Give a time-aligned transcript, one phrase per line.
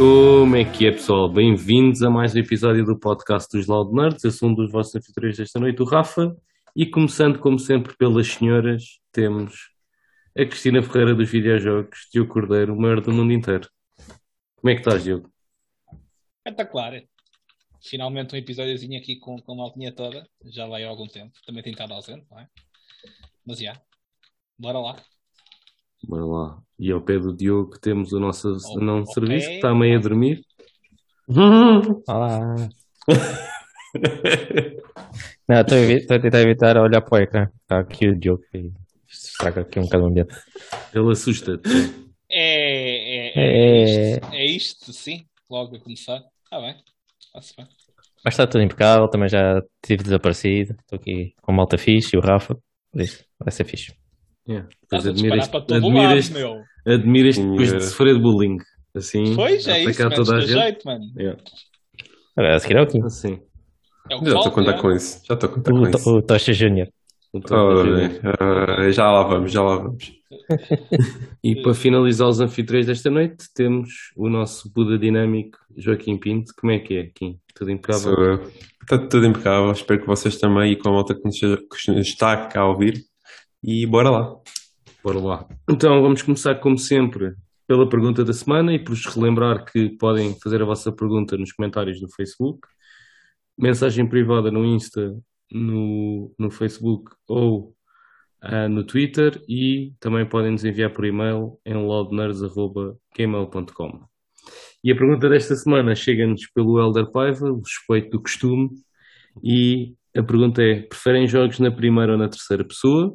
[0.00, 1.28] Como é que é, pessoal?
[1.28, 4.24] Bem-vindos a mais um episódio do podcast dos Loud Nerds.
[4.24, 6.34] Eu sou um dos vossos anfitriões desta noite, o Rafa.
[6.74, 9.68] E começando, como sempre, pelas senhoras, temos
[10.34, 13.68] a Cristina Ferreira dos videojogos, Diogo Cordeiro, o maior do mundo inteiro.
[14.56, 15.30] Como é que estás, Diogo?
[16.38, 17.02] Espetacular.
[17.84, 20.26] Finalmente um episódiozinho aqui com, com a maltinha toda.
[20.46, 21.34] Já vai há algum tempo.
[21.44, 22.48] Também tem estado ausente, não é?
[23.44, 23.78] Mas já.
[24.58, 24.96] Bora lá.
[26.06, 26.58] Bora lá.
[26.78, 29.12] E ao pé do Diogo temos o nosso Oh, não ok.
[29.14, 30.40] serviço que está meio a dormir.
[32.08, 32.54] Olá.
[35.48, 37.48] Não, estou a tentar evitar olhar para o ecrã.
[37.62, 38.70] Está aqui o jogo e
[39.08, 40.34] estraga aqui um bocado o ambiente.
[40.94, 41.68] Ele assusta-te.
[42.30, 44.14] É, é, é, É.
[44.14, 45.26] isto, é isto, sim.
[45.50, 46.22] Logo a começar.
[46.44, 46.76] Está bem.
[47.20, 47.66] Está-se bem.
[48.24, 50.76] Mas está tudo impecável, também já tive desaparecido.
[50.80, 52.54] Estou aqui com a malta fixe e o Rafa.
[52.92, 53.92] Por isso, vai ser fixe.
[54.50, 54.68] Yeah.
[54.82, 56.62] Depois admiras, admiras, lado, meu.
[56.94, 57.80] admiras depois de Yeah.
[57.86, 58.56] sofrer de bullying.
[58.96, 60.10] Assim, Pois, é isso.
[60.10, 60.50] toda a gente.
[60.52, 61.04] jeito, mano.
[61.16, 61.40] Yeah.
[62.36, 63.02] Agora, a seguir é o Kim.
[63.04, 63.38] Assim.
[64.10, 64.80] É o Já estou a contar é?
[64.80, 65.22] com isso.
[65.28, 66.04] Já estou a contar com O, isso.
[66.04, 66.88] To- o Tocha Júnior.
[67.52, 70.12] Ah, já lá vamos, já lá vamos.
[71.42, 76.52] E para finalizar os anfitriões desta noite, temos o nosso Buda dinâmico, Joaquim Pinto.
[76.58, 77.38] Como é que é, Kim?
[77.54, 78.00] Tudo impecável?
[78.14, 78.50] Sou eu.
[78.82, 79.70] Está tudo impecável.
[79.72, 81.40] Espero que vocês também e com a malta que nos
[82.06, 83.02] está cá a ouvir.
[83.62, 84.36] E bora lá.
[85.02, 85.48] Bora lá.
[85.68, 87.34] Então vamos começar, como sempre,
[87.66, 91.52] pela pergunta da semana e por vos relembrar que podem fazer a vossa pergunta nos
[91.52, 92.66] comentários do Facebook,
[93.58, 95.14] mensagem privada no Insta,
[95.52, 97.74] no, no Facebook ou
[98.40, 104.10] ah, no Twitter e também podem nos enviar por e-mail em loudnerds.gmail.com.
[104.82, 108.70] E a pergunta desta semana chega-nos pelo Elder Paiva, o suspeito do costume,
[109.44, 113.14] e a pergunta é: preferem jogos na primeira ou na terceira pessoa?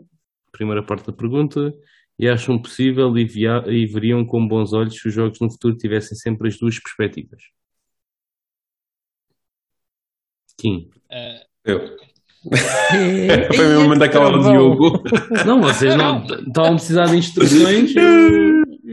[0.56, 1.74] Primeira parte da pergunta
[2.18, 5.76] e acham possível e, via- e veriam com bons olhos se os jogos no futuro
[5.78, 7.42] tivessem sempre as duas perspectivas.
[10.58, 10.90] Kim.
[11.12, 11.98] Ah, Eu.
[13.56, 15.04] Foi mesmo mandar aquela do Diogo.
[15.46, 17.92] Não, vocês não estavam a precisar de instruções.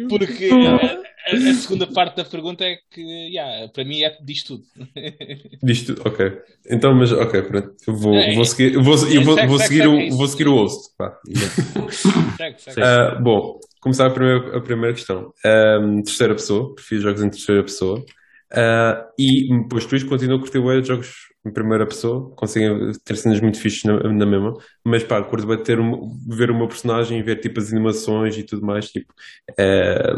[0.09, 4.43] porque a, a- a segunda parte da pergunta é que, yeah, para mim, é, diz
[4.44, 4.65] tudo.
[5.62, 6.03] Diz tudo.
[6.05, 6.33] Ok.
[6.71, 7.75] Então, mas, ok, pronto.
[7.87, 10.00] Eu vou, É, vou seguir, eu vou, eu vou, segue, vou segue, seguir, segue o,
[10.00, 10.16] isso.
[10.16, 10.91] vou seguir o host.
[12.37, 12.56] Segue.
[12.59, 12.81] Sim.
[12.81, 15.33] Ah, bom, começar a primeira, a primeira questão.
[15.44, 18.04] Ahm, terceira pessoa, prefiro jogos em terceira pessoa.
[18.55, 21.15] Ah, e posto isto, continuo a curtir de jogos
[21.45, 24.55] em primeira pessoa, conseguem ter cenas muito fixes na, na mesma,
[24.85, 25.79] mas pá, curto de ter
[26.29, 29.13] ver meu personagem ver tipo as animações e tudo mais, tipo,
[29.59, 30.17] ah,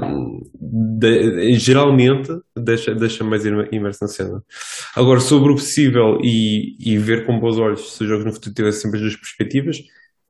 [0.61, 4.43] de- geralmente deixa, deixa mais imer- imerso na cena.
[4.97, 8.55] Agora, sobre o possível e, e ver com bons olhos se os jogos no futuro
[8.55, 9.78] tivessem sempre as duas perspectivas,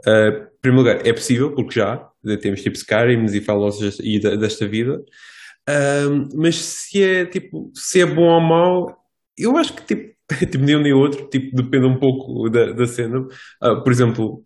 [0.07, 1.97] Uh, em primeiro lugar, é possível, porque já
[2.43, 5.03] temos tipo Skyrim e Fallout e desta vida,
[5.69, 8.97] Um, mas se é tipo, se é bom ou mau,
[9.39, 10.15] eu acho que tipo,
[10.51, 13.21] tipo nem um nem outro, tipo, depende um pouco da, da cena.
[13.63, 14.45] Uh, por exemplo,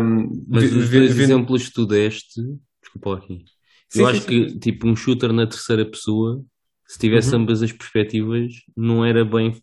[0.00, 2.40] um, Mas os dois vendo- exemplos que tu deste,
[2.82, 3.44] desculpa lá aqui.
[3.88, 4.26] Sim, Eu sim, acho sim.
[4.28, 6.42] que tipo um shooter na terceira pessoa,
[6.86, 7.42] se tivesse Uhum.
[7.42, 9.54] ambas as perspectivas, não era bem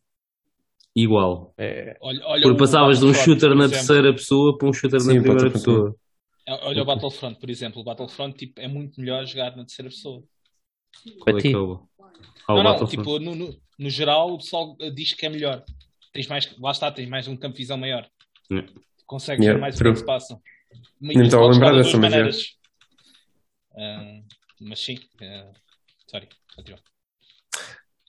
[0.96, 1.53] igual.
[1.57, 3.72] É, Olha, olha Porque o passavas de um shooter na exemplo.
[3.72, 5.96] terceira pessoa para um shooter Sim, na primeira pessoa.
[6.47, 7.81] Olha o Battlefront, por exemplo.
[7.81, 10.24] O Battlefront tipo, é muito melhor jogar na terceira pessoa.
[11.19, 11.50] Qual é ti.
[11.50, 11.88] que é o,
[12.47, 15.30] ah, o não, não, tipo, no, no, no geral o pessoal eh, diz que é
[15.30, 15.63] melhor.
[16.12, 18.09] Tens mais, lá está, tens mais um campo de visão maior.
[18.51, 18.69] Yeah.
[19.06, 19.97] Consegues Yeah, ver mais o que é true.
[19.97, 20.41] se passa.
[21.01, 22.30] E Nem estava a lembrar dessa, mas é.
[23.78, 24.22] Ah,
[24.59, 25.51] mas sim, ah,
[26.07, 26.80] sorry, continua.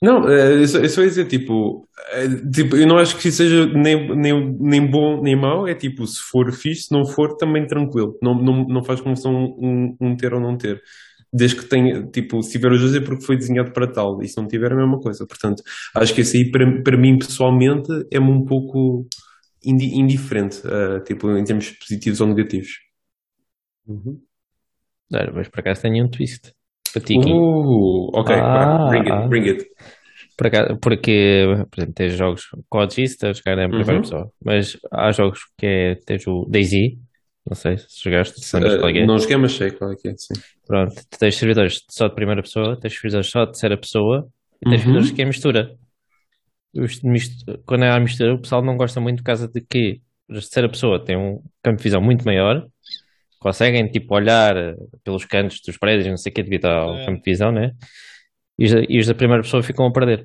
[0.02, 4.16] Não, eu só, eu dizer, tipo, eh, tipo, eu não acho que isso seja nem,
[4.16, 8.18] nem, nem bom nem mau, é tipo, se for fixe, se não for, também tranquilo.
[8.20, 10.82] Não, não, não faz confusão um, um ter ou não ter.
[11.32, 14.28] Desde que tenha, tipo, se tiver os dois é porque foi desenhado para tal, e
[14.28, 15.24] se não tiver é a mesma coisa.
[15.26, 15.62] Portanto,
[15.94, 19.06] acho que isso aí, para, para mim, pessoalmente, é-me um pouco
[19.64, 22.70] indi- indiferente, eh, tipo, em termos positivos ou negativos.
[25.14, 26.52] olha, mas por acaso tenho um twist
[26.92, 27.32] para ti, Kim.
[27.32, 28.88] Uh, ok, Ah.
[28.88, 29.66] bring it, bring it.
[30.36, 34.00] Por acaso- porque, por exemplo, tens jogos coadista, a jogar em primeira Uhum.
[34.00, 36.72] pessoa, mas há jogos que é, tens o DayZ,
[37.48, 39.06] não sei se jogaste, se lembras qual é é.
[39.06, 40.34] Não joguei, mas sei qual é que é, sim.
[40.66, 44.26] Pronto, tens servidores só de primeira pessoa, tens servidores só de terceira pessoa
[44.64, 44.78] e tens Uhum.
[44.78, 45.76] servidores que é mistura.
[47.66, 50.68] Quando é a mistura, o pessoal não gosta muito por causa de que de terceira
[50.68, 52.66] pessoa têm um campo de visão muito maior,
[53.42, 54.54] conseguem tipo olhar
[55.04, 57.06] pelos cantos dos prédios, não sei o que, devido ao É.
[57.06, 57.72] campo de visão, né?
[58.58, 60.24] E os, da- e os da primeira pessoa ficam a perder.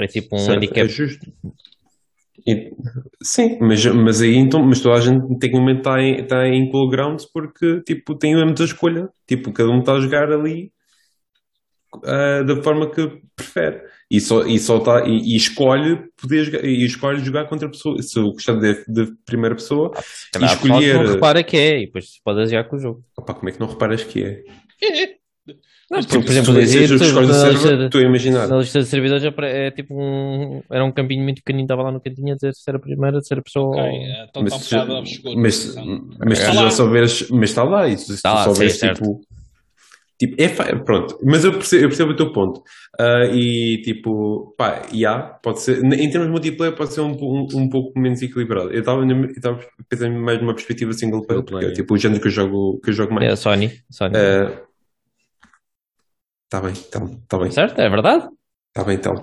[0.00, 0.80] É tipo um Certo, handicap.
[0.80, 1.26] é justo.
[2.46, 2.70] E-
[3.22, 6.88] sim, mas, mas aí então, mas toda a gente tecnicamente está em, está em equal
[6.88, 9.08] grounds porque tipo, tem a mesma escolha.
[9.26, 10.72] Tipo, cada um está a jogar ali
[12.04, 13.82] ah, da forma que prefere.
[14.10, 17.70] E, só, e, só tá, e, e escolhe poder jogar, e escolhe jogar contra a
[17.70, 18.00] pessoa.
[18.02, 19.90] Se eu gostar de, de primeira pessoa,
[20.32, 23.04] calhar E escolher- não repara que é, e depois pode jogar com o jogo.
[23.16, 24.42] opá, como é que não reparas que é?
[25.90, 28.46] Não, Tipo, por exemplo, se tu o o na server, lista, a imaginar.
[28.48, 30.62] na lista de servidores apare- é tipo um.
[30.70, 33.18] Era um campinho muito pequenino, estava lá no cantinho a dizer se era a primeira,
[33.22, 33.74] se era a pessoa.
[33.74, 35.38] Ok, eh, então Mas, está um obscuro.
[35.38, 35.74] mas,
[36.18, 38.78] mas Está tu já souberes, mas está lá, e se Está tu lá, souberes, sim,
[38.80, 39.20] certo.
[40.18, 40.48] Tipo, é
[40.84, 42.62] pronto, mas eu percebo, eu percebo o teu ponto,
[42.98, 47.12] Ah, e tipo, pá, e há, pode ser, em termos de multiplayer pode ser um,
[47.12, 51.72] um, um pouco menos equilibrado, eu estava pensando mais numa perspectiva single player, porque é
[51.72, 53.32] tipo o género que eu jogo, que eu jogo É mais.
[53.32, 53.72] a Sony.
[53.90, 54.12] Sony.
[56.44, 57.50] Está bem, está tá bem.
[57.50, 57.78] Certo?
[57.78, 58.26] É verdade?
[58.68, 59.14] Está bem, então.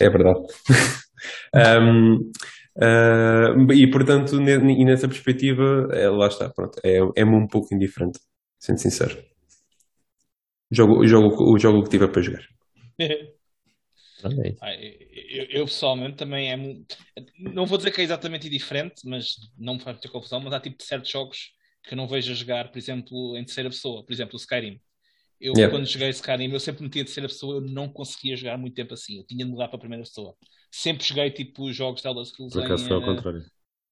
[0.00, 0.38] É verdade.
[1.54, 2.30] Ahm,
[2.80, 8.20] ah, e portanto, e nessa perspectiva, é, lá está, pronto, é, é-me um pouco indiferente,
[8.58, 9.16] sendo sincero.
[10.70, 12.44] Jogo, o jogo, o jogo que tiver para jogar.
[14.60, 16.96] Ah, Eu, eu, pessoalmente também é muito.
[17.38, 20.40] Não vou dizer que é exatamente diferente, mas não me faz muita confusão.
[20.40, 21.52] Mas há tipo certos jogos
[21.82, 24.04] que eu não vejo a jogar, por exemplo, em terceira pessoa.
[24.04, 24.80] Por exemplo, o Skyrim.
[25.38, 25.70] Eu, Yeah.
[25.70, 29.18] quando joguei Skyrim, eu sempre metia terceira pessoa, eu não conseguia jogar muito tempo assim.
[29.18, 30.34] Eu tinha de mudar para a primeira pessoa.
[30.70, 33.44] Sempre joguei tipo jogos de Elder Scrolls Por acaso foi ao em, contrário.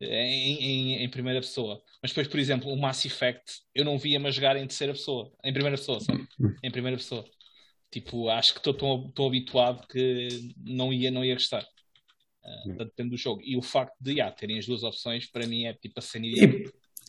[0.05, 1.83] Em, em, em primeira pessoa.
[2.03, 5.33] Mas depois, por exemplo, o Mass Effect, eu não via-me a jogar em terceira pessoa.
[5.45, 6.21] Em primeira pessoa, sabe?
[6.63, 7.25] Em primeira pessoa.
[7.91, 10.29] Tipo, acho que estou tão, tão habituado que
[10.65, 11.67] não ia, não ia gostar.
[12.43, 13.41] Portanto, depende do jogo.
[13.45, 16.27] E o facto de já, terem as duas opções, para mim é tipo a cena
[16.27, 16.51] ideal.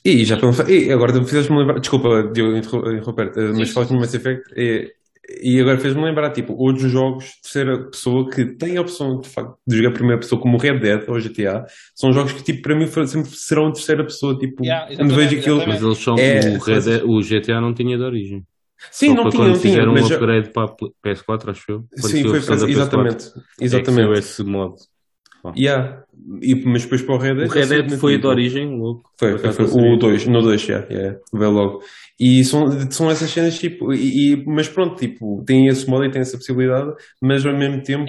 [0.05, 3.91] E, e já para e agora fizeste-me lembrar, desculpa, Diogo, interro- interromper, eh, mas falaste
[3.91, 4.93] no Mass Effect e,
[5.41, 9.27] e agora fez-me lembrar, tipo, outros jogos de terceira pessoa que têm a opção de
[9.29, 12.61] facto de jogar primeira pessoa, como o Red Dead ou GTA, são jogos que, tipo,
[12.61, 15.65] para mim sempre serão de terceira pessoa, tipo, Yeah, quando vejo aquilo.
[15.67, 16.15] Mas eles são.
[16.17, 18.43] É, o, Red Dead- o GTA não tinha de origem.
[18.91, 20.67] Sim, Só não foi tinha, quando não tinha, fizeram mas um já- upgrade para a
[20.67, 21.85] Pl- PS4, acho eu.
[21.95, 23.95] Sim, foi exatamente, PS4, É que exatamente.
[23.95, 24.75] saiu esse modo.
[25.57, 26.03] Yeah.
[26.41, 27.49] E, mas depois para o Red Dead.
[27.49, 29.09] O Red Dead foi de origem, louco.
[29.17, 29.65] Foi, foi, foi.
[29.65, 31.83] O 2, no 2, já, yeah, veio logo.
[32.19, 36.11] E são, são essas cenas, tipo, e, e- mas pronto, tipo, tem esse modo e
[36.11, 38.05] tem essa possibilidade, mas ao mesmo tempo,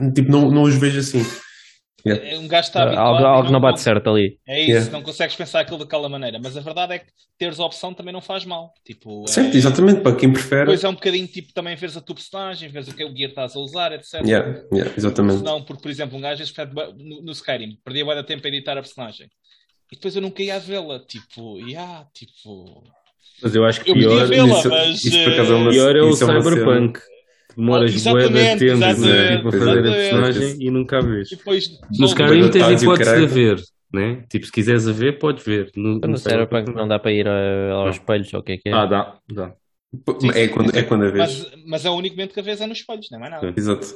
[0.00, 1.22] É tipo, não, não os vejo assim.
[2.06, 2.28] Yeah.
[2.30, 4.38] É Um gajo está habituado Algo, algo não bate consegue- certo ali.
[4.46, 4.90] É isso, Yeah.
[4.92, 6.38] não consegues pensar aquilo daquela maneira.
[6.40, 7.06] Mas a verdade é que
[7.36, 8.72] teres a opção também não faz mal.
[8.84, 10.60] Tipo, é- Certo, exatamente, para quem prefere.
[10.60, 13.30] Depois é um bocadinho tipo também veres a tua personagem, veres o que o gear
[13.30, 14.14] estás a usar, etc.
[14.24, 15.42] Yeah, yeah, exatamente.
[15.42, 16.44] Não, porque, por exemplo, um gajo
[16.96, 19.26] no, no Skyrim, perdia bué de tempo a editar a personagem.
[19.90, 22.84] E depois eu nunca ia vê-la, tipo, yeah, tipo.
[23.42, 25.04] Mas eu acho que Eu pior, vê-la, mas.
[25.04, 27.00] isso por acaso é uma- eh, pior é o é Cyberpunk.
[27.58, 31.32] Demoras Oh, exatamente, tempo exatamente, tipo, a fazer a personagem e nunca a vês.
[31.32, 31.80] E depois.
[31.98, 33.60] No Skyrim tens e hipótese de ver,
[33.92, 34.24] né?
[34.30, 35.72] Tipo, se quiseres a ver, podes ver.
[35.74, 38.68] No, No Cyberpunk não dá para ir a- aos espelhos ou o que é que
[38.68, 38.72] é.
[38.72, 39.56] Ah, dá, dá.
[40.20, 41.40] Sim, É sim, quando, é quando a vez.
[41.50, 43.32] Mas, mas é o único momento que a vez é nos espelhos, não é mais
[43.32, 43.48] nada.
[43.48, 43.54] Sim.
[43.58, 43.86] Exato.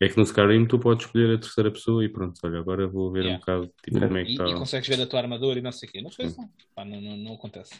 [0.00, 3.10] É que no Skyrim tu podes escolher a terceira pessoa e pronto, olha, agora vou
[3.10, 3.38] ver um Yeah.
[3.40, 4.46] bocado tipo, como é que E, está.
[4.48, 6.00] e consegues ver a tua armadura e não sei o quê.
[6.02, 6.48] Não fez, não.
[6.76, 7.74] Pá, não, não, não acontece.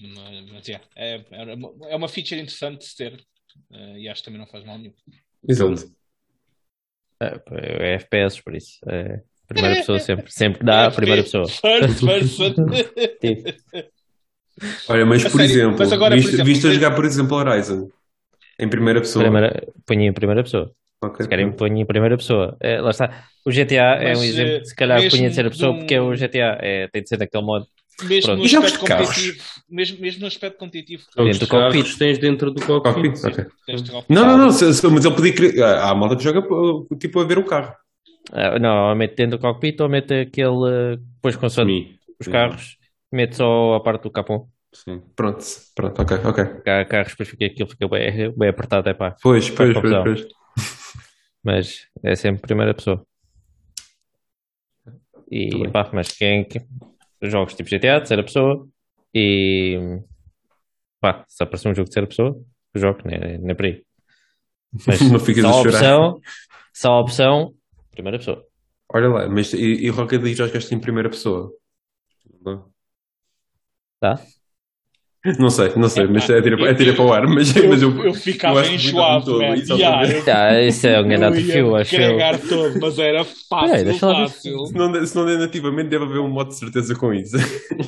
[0.00, 3.24] Mas, mas, yeah, é, é uma- é uma feature interessante de se ter.
[3.72, 4.92] eh, e acho que também não faz mal nenhum.
[5.48, 5.84] Exato.
[7.20, 8.78] É, é FPS, por isso.
[8.88, 10.30] É, primeira pessoa sempre.
[10.32, 11.46] Sempre que dá, a primeira pessoa.
[11.48, 12.54] First person.
[14.88, 17.36] Olha, mas por sério, exemplo, mas agora, por viste, exemplo, viste a jogar, por exemplo,
[17.36, 17.90] Horizon
[18.58, 19.24] em primeira pessoa.
[19.24, 20.72] primeira, ponho em primeira pessoa.
[21.02, 21.22] Ok.
[21.22, 22.56] Se querem, ponho em primeira pessoa.
[22.60, 23.24] É, lá está.
[23.44, 24.64] O GTA é Mas, um eh, exemplo.
[24.64, 26.58] Se calhar mesmo ponho em terceira pessoa um- porque é o GTA.
[26.60, 27.66] É, tem de ser daquele modo.
[28.02, 28.42] Mesmo Pronto.
[28.42, 29.08] no jogos aspecto de carros?
[29.08, 29.44] competitivo.
[29.70, 31.02] Mesmo, mesmo no aspecto competitivo.
[31.16, 31.98] Jogos Dentro de do cockpit.
[31.98, 33.12] tens dentro do cockpit.
[33.20, 33.24] Cockpit?
[33.40, 33.46] Ok.
[33.66, 35.62] tens de- Não, não, não, se- se- mas ele podia querer.
[35.62, 36.42] Há há malta que joga
[36.98, 37.74] tipo a ver o carro.
[38.32, 40.96] Ah, não, ou mete dentro do cockpit ou mete aquele.
[41.16, 42.76] Depois, com os carros,
[43.12, 44.48] mete só a parte do capão.
[44.72, 45.00] Sim.
[45.14, 46.44] Pronto, pronto, ok, ok.
[46.72, 48.88] Há carros, depois fica aquilo, fica bem, bem apertado.
[48.88, 49.14] É pá.
[49.22, 50.26] Pois, pois, pois, pois.
[51.44, 53.04] Mas é sempre primeira pessoa.
[55.30, 56.66] E pá, mas quem, quem-
[57.32, 58.68] jogos tipo GTA, terceira pessoa
[59.14, 60.00] e
[61.00, 63.84] pá, se aparecer um jogo de terceira pessoa, eu jogo, nem, nem por aí.
[64.86, 66.20] Mas Não ficas só a opção,
[66.72, 67.54] só a opção,
[67.90, 68.44] primeira pessoa.
[68.92, 71.50] Olha lá, mas e, e Rocket League jogaste em primeira pessoa?
[73.98, 74.20] Tá?
[75.38, 77.26] Não sei, não sei, mas é tira, é tira para o ar.
[77.26, 79.54] Mas, Eu, mas eu, eu ficava que enjoado, todo, man.
[79.56, 82.00] Yeah, eu- Ah, isso é um grande eu desafio, acho eu.
[82.18, 84.66] carregar todo, mas era fácil, Peraí, fácil.
[84.66, 87.36] Se não, der- se não der nativamente, deve haver um modo de certeza com isso.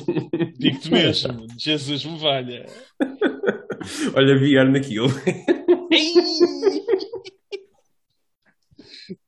[0.57, 2.65] Digo-te mesmo, Jesus me valha.
[4.15, 5.07] Olha, VR naquilo.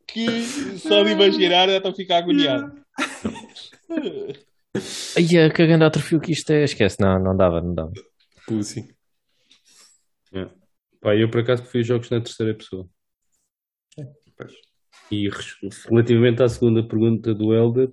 [0.08, 0.42] que
[0.80, 2.74] só de imaginar já estou a ficar agoniado.
[5.18, 7.92] Ai, a cagando atrofio que isto é, esquece, não, não dava, não dava.
[8.46, 8.96] Pussy.
[11.02, 12.88] Pá, eu por acaso prefiro jogos na terceira pessoa.
[14.38, 14.54] Pois.
[15.12, 15.30] E
[15.90, 17.90] relativamente à segunda pergunta do Elder,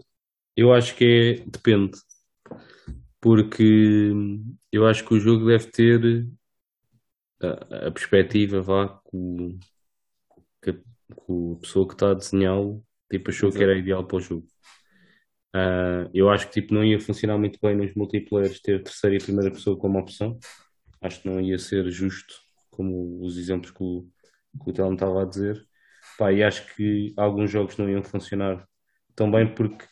[0.56, 1.04] eu acho que
[1.40, 1.98] é depende.
[3.20, 4.12] Porque
[4.70, 6.26] eu acho que o jogo deve ter
[7.40, 9.58] a, a perspectiva, vá, que, o-
[10.62, 14.16] que a, que a pessoa que está a desenhá-lo tipo, achou que era ideal para
[14.16, 14.46] o jogo.
[15.58, 19.18] Ah, eu acho que tipo, não ia funcionar muito bem nos multiplayers ter terceira e
[19.18, 20.38] primeira pessoa como opção.
[21.02, 22.34] Acho que não ia ser justo,
[22.70, 24.06] como os exemplos que o,
[24.64, 25.64] que o Telmo estava a dizer.
[26.18, 28.66] Pá, e acho que alguns jogos não iam funcionar
[29.16, 29.86] tão bem porque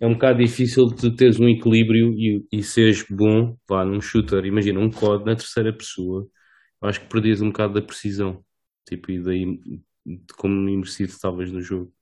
[0.00, 4.44] é um bocado difícil de teres um equilíbrio e, e seres bom, vá, num shooter.
[4.46, 6.28] Imagina, um COD na terceira pessoa,
[6.82, 8.44] acho que perdias um bocado da precisão,
[8.88, 9.44] tipo, e daí
[10.06, 11.92] de como imersivo estavas no jogo.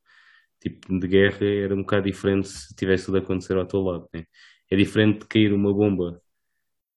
[0.64, 4.08] Tipo, de guerra era um bocado diferente se tivesse tudo a acontecer ao teu lado,
[4.14, 4.24] né?
[4.70, 6.22] É diferente de cair uma bomba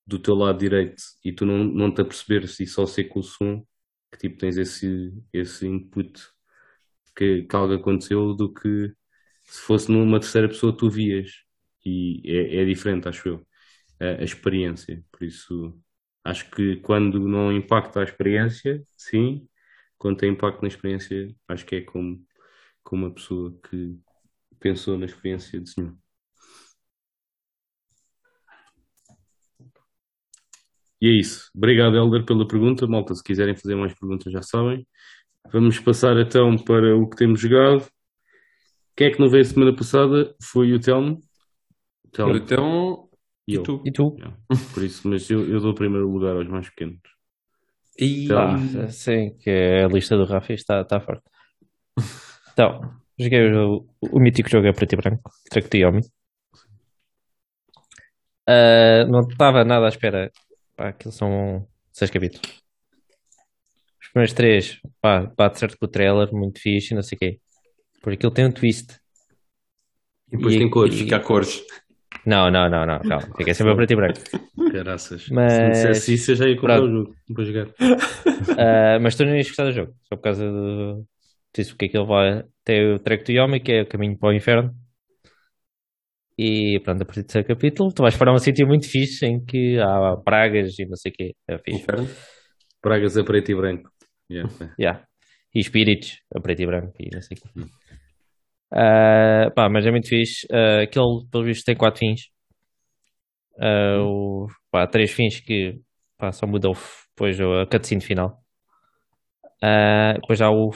[0.06, 3.24] do teu lado direito e tu não, não te aperceberes e só ser com o
[3.24, 3.66] som
[4.12, 6.20] que tipo tens esse, esse input
[7.16, 8.94] que, que algo aconteceu do que
[9.44, 11.32] se fosse numa terceira pessoa tu vias
[11.86, 13.48] e é, é diferente, acho eu,
[14.00, 15.04] a, a experiência.
[15.12, 15.80] Por isso
[16.24, 19.48] acho que quando não impacta a experiência, sim,
[19.98, 22.26] quando tem impacto na experiência, acho que é como,
[22.88, 24.00] como uma pessoa que
[24.62, 25.94] pensou na experiência de senhor.
[31.02, 31.52] E é isso.
[31.54, 32.88] Obrigado, Helder, pela pergunta.
[32.88, 34.88] Malta, se quiserem fazer mais perguntas, já sabem.
[35.52, 37.86] Vamos passar então para o que temos jogado.
[38.96, 40.34] Quem é que não veio a semana passada?
[40.42, 41.22] Foi o Telmo.
[42.06, 43.10] O Telmo
[43.46, 43.64] e e eu.
[43.64, 43.84] tu?
[43.86, 44.16] E tu?
[44.18, 44.38] Yeah.
[44.74, 47.02] Por isso, mas eu, eu dou o primeiro lugar aos mais pequenos.
[48.00, 48.32] E...
[48.32, 51.24] Ah, sim, que a lista do Rafa está, está forte.
[52.58, 52.82] Então,
[53.20, 56.02] joguei o, o mítico jogo a preto e branco, Track to Yomi.
[58.48, 60.32] Ah, não estava nada à espera.
[60.76, 62.64] Pá, aquilo são seis capítulos.
[64.02, 67.40] Os primeiros três, pá, bate certo com o trailer, muito fixe, não sei o quê.
[68.02, 68.96] Porque aquilo tem um twist.
[70.32, 70.96] E depois E- tem cores.
[70.96, 71.62] e- Fica a cores.
[72.26, 73.28] Não, não, não, não, calma.
[73.38, 74.20] Fiquei sempre a preto e branco.
[74.72, 75.30] Caraças.
[75.30, 76.90] Mas- Se me dissesse isso, eu já ia comprar Pronto.
[76.90, 77.68] o jogo para jogar.
[78.58, 81.06] Ah, mas tu não ias gostar do jogo, só por causa do.
[81.58, 82.44] Disso, porque aquilo vai.
[82.64, 84.76] Tem o Trek to Yomi, que é o caminho para o inferno.
[86.38, 89.44] E pronto, a partir do seu capítulo, tu vais para um sítio muito fixe em
[89.44, 91.36] que há pragas e não sei o quê.
[91.48, 91.82] É fixe.
[91.82, 92.08] Inferno.
[92.80, 93.90] Pragas a preto e branco.
[94.32, 94.54] Yeah.
[94.80, 95.04] Yeah.
[95.56, 97.72] E espíritos, a preto e branco e não sei o quê.
[98.72, 100.46] Ah, pá, mas é muito fixe.
[100.52, 102.30] Ah, aquele, pelo visto, tem quatro fins.
[103.60, 105.80] Ah, o, pá, três fins que
[106.18, 106.74] pá, só mudam
[107.10, 108.44] depois a cutscene final.
[109.64, 110.72] Ah, depois há o,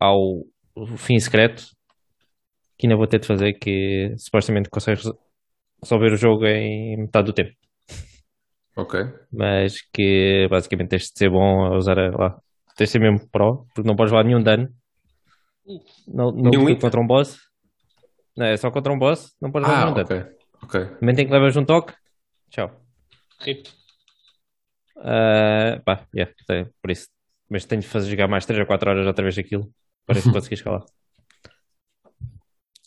[0.00, 1.64] há o, o fim secreto
[2.76, 5.04] que ainda vou ter de fazer que supostamente consegues
[5.82, 7.52] resolver o jogo em metade do tempo.
[8.76, 9.00] Ok.
[9.32, 12.40] Mas que basicamente tens de ser bom a usar a, lá.
[12.76, 14.68] Tens de ser mesmo pro, porque não podes levar nenhum dano.
[16.06, 17.38] Não, não Nenhum contra um boss.
[18.36, 20.06] Não, é só contra um boss, não podes levar Ah, nenhum dano.
[20.06, 20.38] ok.
[20.62, 20.80] Ok.
[20.80, 21.92] No momento em que levas um toque,
[22.50, 22.80] tchau.
[23.40, 23.68] Rip.
[24.96, 27.08] Ah, pá, yeah, tem- por isso.
[27.48, 29.72] Mas tenho de fazer jogar mais 3 ou 4 horas outra vez aquilo
[30.08, 30.84] para conseguir escalar.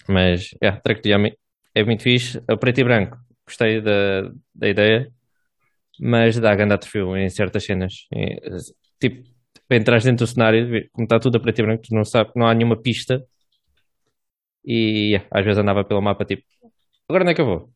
[0.08, 1.38] Mas, yeah, Track to Yami
[1.76, 2.42] é muito fixe.
[2.48, 5.12] A preto e branco, gostei da, da ideia,
[6.00, 8.08] mas dá grande atrofio em certas cenas.
[8.12, 8.42] E,
[9.00, 9.24] tipo,
[9.68, 12.32] para entrar dentro do cenário, como está tudo a preto e branco, tu não sabe,
[12.36, 13.24] não há nenhuma pista.
[14.66, 16.44] E yeah, às vezes andava pelo mapa tipo,
[17.08, 17.74] agora onde é que eu vou?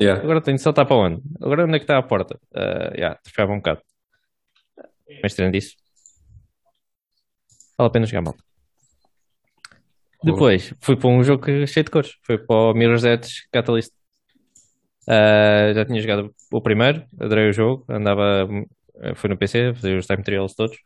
[0.00, 0.22] Yeah.
[0.22, 1.22] Agora tenho de saltar para onde?
[1.40, 2.38] Agora onde é que está a porta?
[2.54, 3.82] Uh, yeah, atrofiava um bocado.
[5.22, 5.74] Mas tirando isso,
[7.76, 8.47] vale a pena jogar mal.
[10.22, 12.12] Depois fui para um jogo cheio de cores.
[12.22, 13.92] Foi para o Mirror's Edge Catalyst.
[15.08, 19.96] Uh, já tinha jogado o primeiro, adorei o jogo, andava, uh, foi no PC, fazia
[19.96, 20.76] os time trials todos.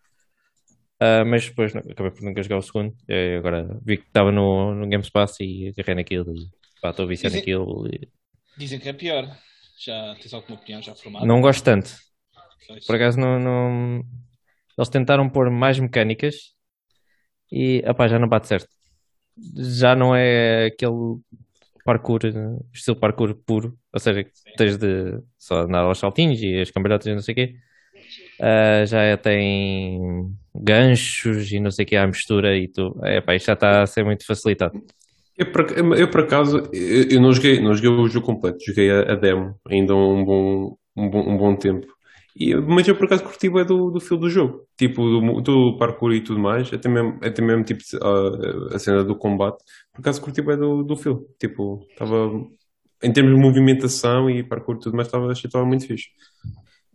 [1.03, 2.95] Uh, mas depois não- acabei por nunca jogar o segundo.
[3.39, 6.47] Agora vi que estava no, no Game Pass e agarrei naquilo e
[6.81, 7.89] pá, estou viciado Dizem- naquilo.
[7.89, 8.09] e
[8.57, 9.27] Dizem que é pior.
[9.85, 11.27] Já tens alguma opinião já formada?
[11.27, 11.91] Não gosto tanto.
[12.69, 12.87] Pois.
[12.87, 14.03] Por acaso não, não-
[14.79, 16.37] Eles tentaram pôr mais mecânicas
[17.51, 18.69] e apá, já não bate certo.
[19.57, 21.19] Já não é aquele
[21.85, 22.31] parkour, eh,
[22.73, 27.07] estilo parkour puro, ou seja, que tens de só andar aos saltinhos e as cambalhotas
[27.09, 27.57] e não sei o quê.
[28.41, 30.01] Ah, já é- tem
[30.55, 33.83] ganchos e não sei o quê à mistura e tu, é, pá, isto já está
[33.83, 34.75] a ser muito facilitado.
[35.37, 38.91] Eu por, eu, por acaso, eu, eu não joguei, não joguei o jogo completo, joguei
[38.91, 41.87] a, a demo ainda um bom, um bom, um bom tempo.
[42.35, 45.77] E, mas eu por acaso curti bué do, do feel do jogo, tipo do, do
[45.79, 49.63] parkour e tudo mais, até mesmo, até mesmo tipo a, a cena do combate.
[49.93, 52.31] Por acaso curti bué do, do feel, tipo, estava
[53.03, 56.07] em termos de movimentação e parkour e tudo mais, estava, achei estava muito fixe.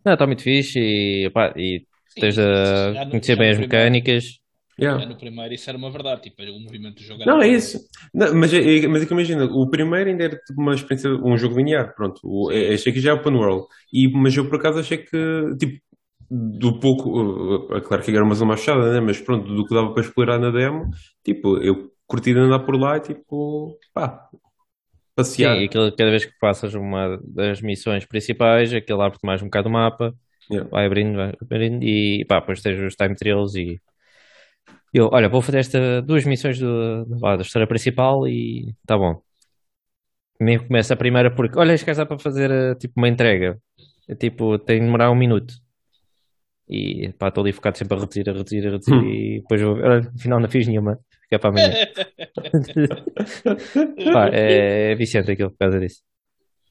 [0.04, 4.40] Não, está muito fixe e, pá, e tens a conhecer bem as mecânicas.
[4.80, 5.02] Yeah.
[5.02, 7.48] Já no primeiro isso era uma verdade, tipo, o movimento do jogo era Não, é
[7.48, 7.80] isso.
[8.14, 11.10] Não, mas, é, é- mas é que imagina, o primeiro ainda era tipo uma experiência,
[11.10, 12.20] um jogo linear, pronto.
[12.24, 13.66] O, é- achei que já é open world.
[13.92, 15.82] E, mas eu por acaso achei que, tipo,
[16.30, 19.00] do pouco, é claro que era uma zona fechada, né?
[19.00, 20.90] Mas pronto, do que dava para explorar na demo,
[21.24, 24.38] tipo, eu curti de andar por lá e tipo, pá, Sim,
[25.16, 25.62] passear.
[25.62, 29.70] e aquilo, cada vez que passas uma das missões principais, aquilo abre-te mais um bocado
[29.70, 30.14] o mapa,
[30.50, 30.70] Yeah.
[30.72, 33.82] vai abrindo, vai abrindo e pá, depois tens os time trails e
[34.94, 39.22] eu, olha, vou fazer esta duas missões do, do- da história principal e tá bom.
[40.40, 43.60] Nem começa a primeira porque, olha, dá para fazer eh, tipo uma entrega.
[44.08, 45.54] É, tipo, tem de demorar um minuto.
[46.70, 49.10] E pá, estou ali focado sempre a reduzir, a reduzir, a reduzir Hum.
[49.10, 51.00] e depois vou, olha, afinal não fiz nenhuma.
[51.24, 51.74] Fica para amanhã.
[54.14, 56.02] Pá, é, é viciante aquilo por causa disso.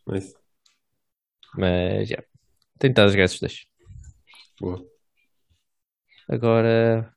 [0.07, 0.35] Mas,
[1.57, 2.23] Mas já.
[2.79, 3.67] Tentar jogar esses dois.
[4.61, 4.85] boa.
[6.29, 7.13] Agora,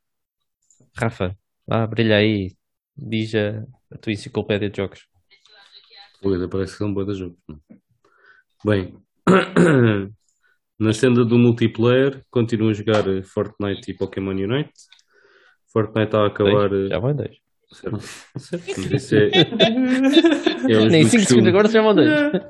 [0.99, 1.35] Rafa,
[1.67, 2.51] vá, brilha aí.
[2.97, 3.63] Diz a,
[3.93, 5.07] a tua enciclopédia de jogos.
[6.21, 7.37] Coisa, parece que são boa de jogo.
[8.65, 8.93] Bem,
[10.79, 14.71] na senda do multiplayer, continuo a jogar Fortnite e Pokémon Unite.
[15.71, 16.69] Fortnite está a acabar.
[16.69, 16.89] Dois?
[16.89, 17.37] Já vão dois.
[17.71, 17.99] Certo,
[18.39, 19.29] certo, isso é,
[20.71, 21.25] é Nem do 5 costume.
[21.25, 22.09] segundos agora já vão dois.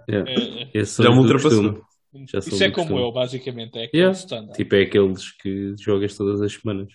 [0.09, 0.31] Yeah.
[0.31, 1.81] É, Esses são Já me ultrapassou.
[2.13, 3.01] Isso é como costume.
[3.01, 4.17] eu, basicamente, é aquele Yeah.
[4.17, 4.53] standard.
[4.57, 6.87] Tipo, é aqueles que jogas todas as semanas.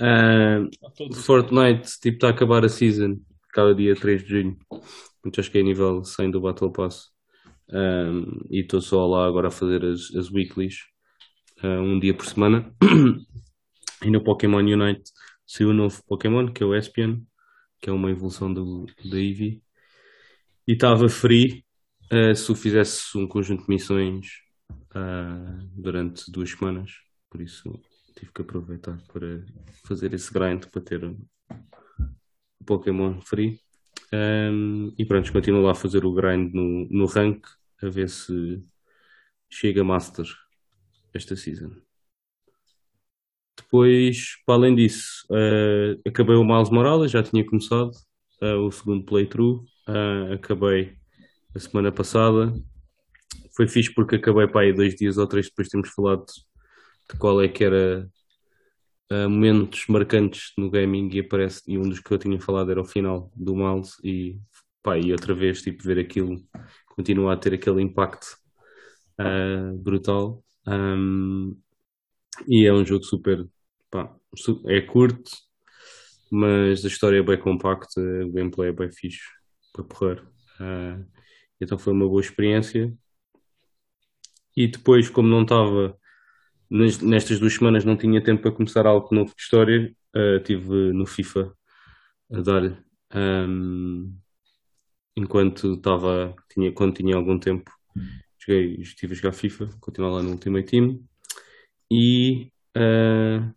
[0.00, 0.60] Ah,
[1.10, 3.18] os- Fortnite, tipo, está a acabar a season,
[3.52, 4.58] cada dia 3 de junho.
[4.68, 7.08] Portanto, acho que é nível 100 do Battle Pass.
[7.70, 10.76] Um, e estou só lá agora a fazer as, as weeklies,
[11.62, 12.72] uh, um dia por semana.
[14.04, 15.10] e no Pokémon Unite
[15.46, 17.20] saiu um novo Pokémon, que é o Espion,
[17.80, 19.62] que é uma evolução do, da Eevee.
[20.66, 21.64] E estava free
[22.12, 24.26] uh, se eu fizesse um conjunto de missões
[24.94, 26.92] uh, durante duas semanas.
[27.30, 27.80] Por isso
[28.18, 29.44] tive que aproveitar para
[29.86, 31.16] fazer esse grind para ter um
[32.66, 33.60] Pokémon free.
[34.12, 37.46] Um, e pronto, continuo lá a fazer o grind no, no rank
[37.82, 38.62] a ver se
[39.48, 40.26] chega Master
[41.14, 41.70] esta season.
[43.56, 47.90] Depois, para além disso, uh, acabei o Miles Morales, já tinha começado
[48.42, 49.64] uh, o segundo playthrough.
[49.86, 50.96] Uh, acabei
[51.54, 52.52] a semana passada.
[53.54, 56.24] Foi fixe porque acabei para aí dois dias ou três depois de termos falado
[57.16, 58.08] qual é que era
[59.12, 62.80] uh, momentos marcantes no gaming e aparece e um dos que eu tinha falado era
[62.80, 64.38] o final do Miles e
[64.82, 66.36] pá, e outra vez tipo ver aquilo
[66.86, 68.36] continua a ter aquele impacto
[69.20, 70.44] uh, brutal.
[70.66, 71.56] Um,
[72.46, 73.46] e é um jogo super
[73.90, 74.14] pá,
[74.66, 75.30] é curto
[76.30, 79.22] mas a história é bem compacta o gameplay é bem fixe
[79.72, 80.22] para porrer.
[80.60, 81.04] Uh,
[81.60, 82.92] então foi uma boa experiência.
[84.56, 85.96] E depois como não estava
[86.70, 89.94] nestas duas semanas não tinha tempo para começar algo novo de história.
[90.14, 91.52] Uh, tive no FIFA
[92.32, 94.12] a dar um,
[95.16, 97.70] enquanto estava tinha, quando tinha algum tempo
[98.48, 101.00] joguei, estive a jogar FIFA, continuar lá no Ultimate Team
[101.90, 103.54] e uh,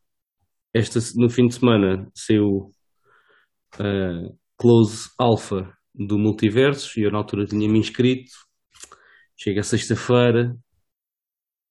[0.74, 2.72] esta, no fim de semana saiu
[3.80, 8.32] uh, Close Alpha do Multiversos e eu na altura tinha-me inscrito.
[9.38, 10.56] Chega sexta-feira,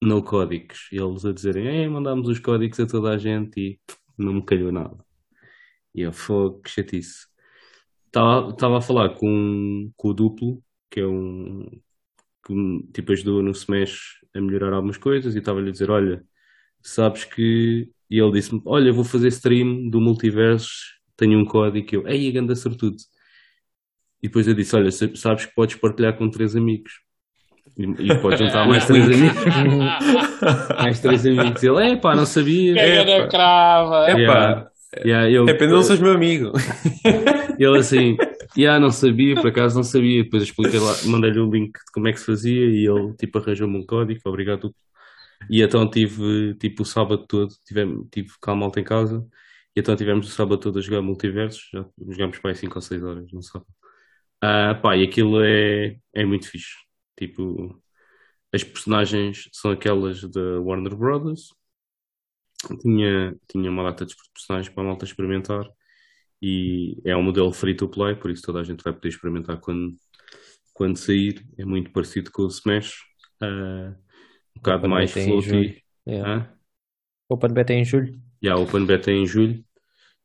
[0.02, 0.88] no códigos.
[0.92, 3.80] Eles a dizerem, é, mandámos os códigos a toda a gente e
[4.18, 4.96] não me calhou nada.
[5.94, 7.26] E eu, fogo, que chatice.
[8.06, 11.80] Estava a falar com, com o Duplo, que é um
[12.44, 16.24] que me, tipo ajudou no Smash a melhorar algumas coisas e estava-lhe a dizer, olha,
[16.82, 17.90] sabes que...
[18.10, 22.32] E ele disse-me, olha, vou fazer stream do Multiversos, tenho um código e eu, ei,
[22.32, 22.96] ganda sortudo.
[24.22, 27.00] E depois eu disse, olha, sa- sabes que podes partilhar com três amigos.
[27.80, 29.44] E, e podes juntar mais três amigos.
[30.78, 31.62] mais três amigos.
[31.62, 32.74] Ele, é pá, não sabia.
[32.74, 33.22] Pega Epá.
[33.22, 34.10] da crava.
[34.10, 34.70] É pá,
[35.04, 36.50] Yeah, eu, é pena não seres meu amigo.
[37.56, 38.16] ele assim,
[38.58, 40.24] yeah, não sabia, por acaso não sabia.
[40.24, 43.38] Depois expliquei lá, mandei-lhe o link de como é que se fazia e ele tipo
[43.38, 44.74] arranjou-me um código, obrigado.
[45.48, 49.24] E então tive tipo o sábado todo, tivemos, tive calma alta em casa,
[49.76, 52.82] e então tivemos o sábado todo a jogar multiversos, já jogámos para aí 5 ou
[52.82, 53.64] 6 horas, não sabe.
[54.42, 56.74] Ah, pá, e aquilo é, é muito fixe.
[57.20, 57.78] Tipo,
[58.50, 61.54] as personagens são aquelas da Warner Brothers.
[62.80, 65.66] Tinha, tinha uma data de personagens para a malta experimentar
[66.42, 69.60] e é um modelo free to play, por isso toda a gente vai poder experimentar
[69.60, 69.94] quando,
[70.72, 71.46] quando sair.
[71.58, 73.02] É muito parecido com o Smash,
[73.42, 73.94] ah,
[74.56, 75.84] um bocado Open mais floaty.
[76.08, 76.56] Yeah.
[77.28, 78.18] Open Beta em julho.
[78.46, 79.62] A Open Beta é em julho.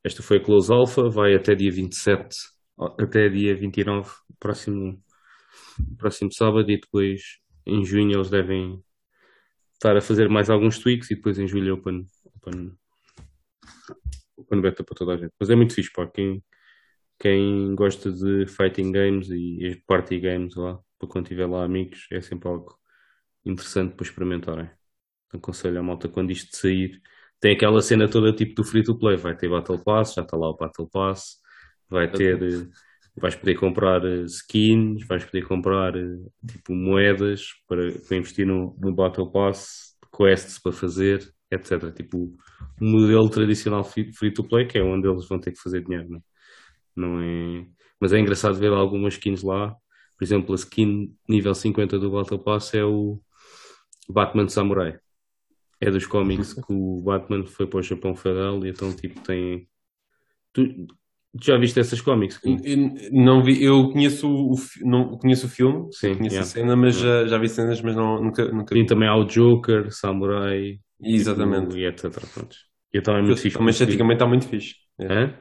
[0.04, 2.38] Esta foi a Close Alpha, vai até dia 27,
[2.78, 5.04] ó, até dia 29, próximo
[5.98, 8.84] próximo sábado e depois em junho eles devem
[9.74, 12.72] estar a fazer mais alguns tweaks e depois em julho open, open,
[14.38, 15.34] open beta para toda a gente.
[15.40, 16.44] Mas é muito fixe, pá, quem,
[17.20, 22.22] quem gosta de fighting games e party games lá, para quando tiver lá amigos, é
[22.22, 22.78] sempre algo
[23.46, 24.70] interessante para experimentarem.
[25.34, 27.02] Aconselho a malta quando isto sair.
[27.40, 30.38] Tem aquela cena toda tipo do free to play, vai ter Battle Pass, já está
[30.38, 31.38] lá o Battle Pass,
[31.90, 32.40] vai ter,
[33.18, 38.76] vais poder comprar eh, skins, vais poder comprar eh, tipo moedas para, para investir no,
[38.80, 41.92] no Battle Pass, quests para fazer, etc.
[41.94, 42.36] Tipo,
[42.82, 46.10] o modelo tradicional free to play, que é onde eles vão ter que fazer dinheiro,
[46.10, 46.22] não, é?
[46.96, 47.68] não é?
[48.00, 49.76] Mas é engraçado ver algumas skins lá.
[50.18, 53.22] Por exemplo, a skin nível 50 do Battle Pass é o
[54.10, 55.00] Batman Samurai.
[55.80, 59.68] É dos cómics que o Batman foi para o Japão Federal e então tipo tem.
[60.54, 60.88] Tu,
[61.44, 62.40] já viste essas cómics?
[63.12, 66.42] Não vi, eu conheço o, não, conheço o filme, Sim, conheço yeah.
[66.42, 68.82] a cena, mas já, já vi cenas, mas não, nunca, nunca vi.
[68.82, 71.68] E também há o Joker, Samurai Exatamente.
[71.70, 72.12] tipo, e etc.
[72.34, 72.56] Pronto.
[72.94, 73.58] E então é muito fixe.
[73.60, 74.76] Mas esteticamente está muito fixe.
[75.00, 75.34] É.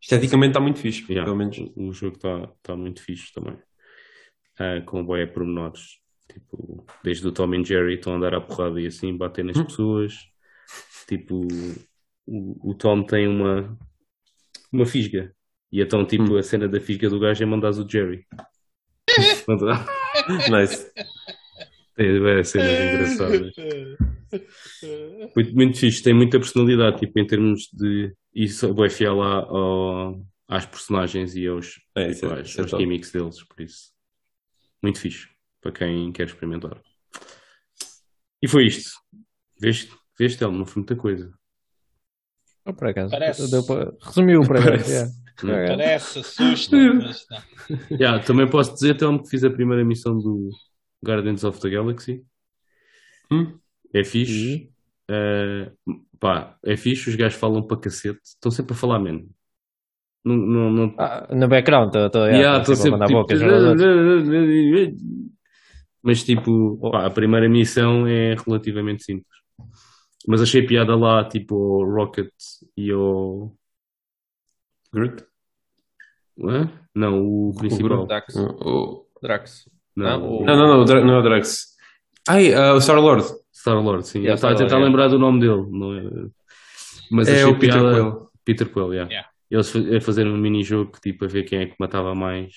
[0.00, 1.24] Esteticamente está muito fixe, Yeah.
[1.24, 1.58] pelo menos.
[1.76, 3.56] O jogo está tá muito fixe também.
[4.58, 5.98] Ah, com boé pormenores.
[6.32, 9.60] Tipo, desde o Tom and Jerry estão a andar à porrada e assim, bater nas
[9.60, 10.14] pessoas.
[11.06, 11.46] Tipo,
[12.26, 13.78] o, o Tom tem uma,
[14.72, 15.34] uma fisga.
[15.72, 18.24] E então, tipo, a cena da fisga do gajo é mandares o Jerry.
[19.48, 19.86] Mandar-
[20.50, 20.90] Nice.
[21.94, 23.52] Tem várias cenas engraçadas.
[25.34, 28.12] Muito, muito fixe, tem muita personalidade, tipo, em termos de.
[28.34, 32.48] E só vai fiel lá ao- às personagens e aos, É, tipo, isso é- aos,
[32.48, 33.90] isso é aos gimmicks deles, por isso.
[34.82, 35.26] Muito fixe,
[35.60, 36.80] para quem quer experimentar.
[38.42, 38.90] E foi isto.
[39.58, 41.32] Veste, veste Telmo, não foi muita coisa.
[42.66, 43.10] Oh, por acaso.
[43.10, 43.50] Parece.
[43.50, 44.90] Deu para- Resumiu para Parece.
[44.90, 45.12] yeah.
[45.44, 45.66] É.
[45.68, 47.38] Parece, assusta, mas não.
[47.98, 50.48] Yeah, também posso dizer, Telmo, que fiz a primeira missão do
[51.04, 52.24] Guardians of the Galaxy.
[53.30, 53.58] Hum?
[53.92, 54.70] É fixe.
[55.08, 55.70] Eh,
[56.18, 58.18] pá, é fixe, os gajos falam para cacete.
[58.24, 59.28] Estão sempre a falar mesmo.
[60.24, 63.82] Não, não, não, Ah, no background, estou Yeah, a tô sempre, mandar tipo, aos outros.
[66.02, 69.26] Mas tipo, pá, a primeira missão é relativamente simples.
[70.26, 72.30] Mas achei piada lá, tipo, o Rocket
[72.76, 73.52] e o.
[74.92, 75.24] Groot?
[76.42, 76.70] Hã?
[76.94, 78.06] Não, o principal.
[78.06, 78.34] Drax.
[78.36, 79.70] O- Drax.
[79.94, 81.76] Não, Não, o o- Não, não, não, o Dra- não é o Drax.
[82.28, 83.24] Ai, ah, o Star-Lord.
[83.54, 84.18] Star-Lord, sim.
[84.18, 86.02] Yeah, Eu estava a tentar lembrar do nome dele, não é?
[87.10, 87.94] Mas É achei o Peter piada.
[87.94, 88.28] Quill.
[88.44, 89.10] Peter Quill, yeah.
[89.10, 89.30] Yeah.
[89.50, 92.52] Eles a fazer um mini-jogo tipo a ver quem é que matava mais.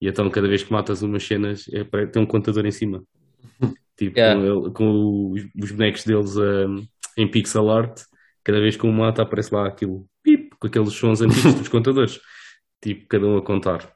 [0.00, 3.02] E então cada vez que matas umas cenas é, para- tem um contador em cima.
[3.98, 4.40] Tipo, Yeah.
[4.40, 8.00] com, ele- com os, os bonecos deles um, em pixel art,
[8.44, 12.20] cada vez que um mata aparece lá aquilo, pip, com aqueles sons antigos dos contadores.
[12.80, 13.92] Tipo, cada um a contar.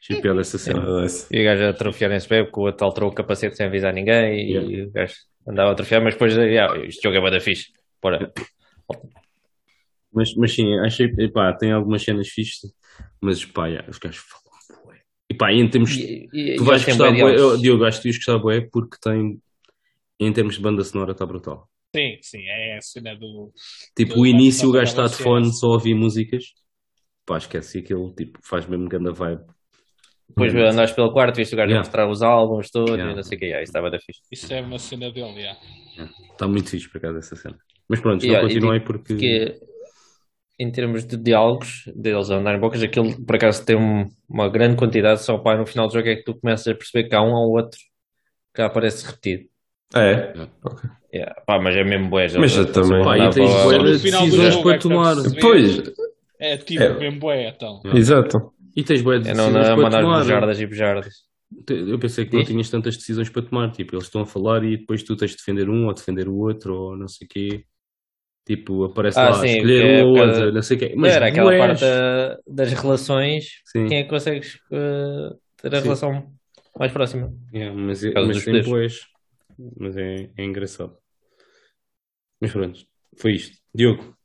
[0.00, 0.82] Achei piada essa cena.
[1.30, 4.48] E o gajo a atrofiar-se bem, porque o outro alterou o capacete sem avisar ninguém
[4.48, 4.86] e Yeah.
[4.88, 5.14] o gajo
[5.48, 7.66] andava a atrofiar, mas depois, yeah, este jogo é bué da fixe.
[8.00, 8.32] Bora.
[10.12, 12.70] Mas, mas sim, achei, epá, tem algumas cenas fixas,
[13.20, 14.49] mas pá, yeah, os gajos falam.
[15.30, 17.56] E pá, em termos E, e, Tu e vais gostar, bué eu.
[17.56, 19.40] Diogo, acho que tu ias gostar bué porque tem,
[20.18, 21.68] em termos de banda sonora, está brutal.
[21.94, 23.52] Sim, sim, é a cena do.
[23.96, 26.44] Tipo, Do o início o gajo está de fone só ouvir músicas.
[27.24, 29.42] Pá, esquece aquilo, tipo, faz mesmo grande vibe.
[30.28, 31.84] Depois andaste pelo quarto, viste o gajo Yeah.
[31.84, 33.12] mostrar os álbuns todos Yeah.
[33.12, 33.46] e não sei o que.
[33.46, 34.20] Yeah, isso estava da fixe.
[34.30, 35.58] Isso é uma cena dele, yeah.
[36.30, 37.58] Está muito fixe por acaso essa cena.
[37.88, 39.60] Mas pronto, Yeah, não continuei digo porque.
[40.62, 44.76] Em termos de diálogos, deles a andarem bocas, aquilo por acaso tem um- uma grande
[44.76, 47.22] quantidade, só pá, no final do jogo é que tu começas a perceber que há
[47.22, 47.78] um ou outro
[48.54, 49.44] que aparece repetido.
[49.94, 50.34] Ah, é?
[51.14, 53.02] Yeah, pá, mas é mesmo já- Mas eu também.
[53.02, 55.16] Pá, e tens do decisões para é tomar.
[55.40, 55.82] Pois,
[56.42, 56.98] É tipo É.
[56.98, 57.82] mesmo bué, então.
[57.94, 58.52] Exato.
[58.74, 60.18] E tens bué de É não decisões a para mandar tomar.
[60.20, 61.14] bujardas e bujardas.
[61.68, 63.70] Eu pensei que não tinhas tantas decisões para tomar.
[63.72, 66.36] Tipo, eles estão a falar e depois tu tens de defender um ou defender o
[66.36, 67.64] outro ou não sei o quê.
[68.46, 70.86] Tipo, aparece Ah, lá sim, escolher por outro, causa- não sei o quê.
[70.88, 71.60] Mas Mas era aquela bués.
[71.60, 73.86] parte da- das relações, Sim.
[73.86, 75.82] quem é que consegues eh, ter a Sim.
[75.84, 76.32] relação
[76.76, 77.32] mais próxima?
[77.54, 78.68] Yeah, mas é, mas dos tem poderes.
[78.68, 79.06] pois.
[79.78, 80.96] Mas é, é engraçado.
[82.40, 82.80] Mas pronto,
[83.18, 83.58] foi isto.
[83.74, 84.16] Diogo,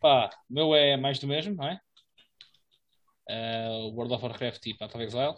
[0.00, 1.80] Pá, o meu é mais do mesmo, não é?
[3.28, 5.34] Uh, World of Warcraft e Path of Exile.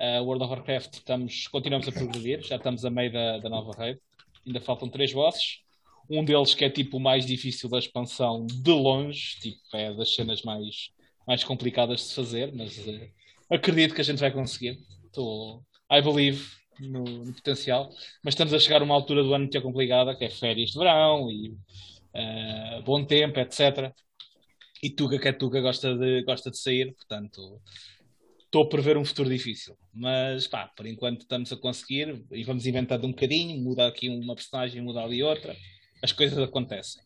[0.00, 3.72] Uh, World of Warcraft estamos, continuamos a progredir, já estamos a meio da, da nova
[3.76, 4.00] raid.
[4.46, 5.58] Ainda faltam três bosses.
[6.10, 10.14] Um deles que é tipo o mais difícil da expansão de longe, tipo, é das
[10.14, 10.90] cenas mais,
[11.26, 13.10] mais complicadas de se fazer, mas uh,
[13.50, 14.78] acredito que a gente vai conseguir.
[15.12, 17.90] Tô, I believe no, no potencial.
[18.22, 20.78] Mas estamos a chegar a uma altura do ano muito complicada, que é férias de
[20.78, 23.92] verão e uh, bom tempo, etc.
[24.82, 27.60] E Tuga, que é Tuga, gosta de, gosta de sair, portanto,
[28.44, 29.76] estou a prever um futuro difícil.
[29.92, 34.34] Mas pá, por enquanto estamos a conseguir e vamos inventando um bocadinho, muda aqui uma
[34.34, 35.56] personagem, muda ali outra,
[36.02, 37.02] as coisas acontecem.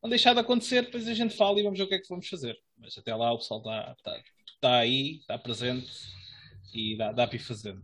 [0.00, 2.08] Quando deixar de acontecer, depois a gente fala e vamos ver o que é que
[2.08, 2.56] vamos fazer.
[2.78, 4.22] Mas até lá o pessoal está tá,
[4.60, 5.90] tá aí, está presente
[6.72, 7.82] e dá, dá para ir fazendo.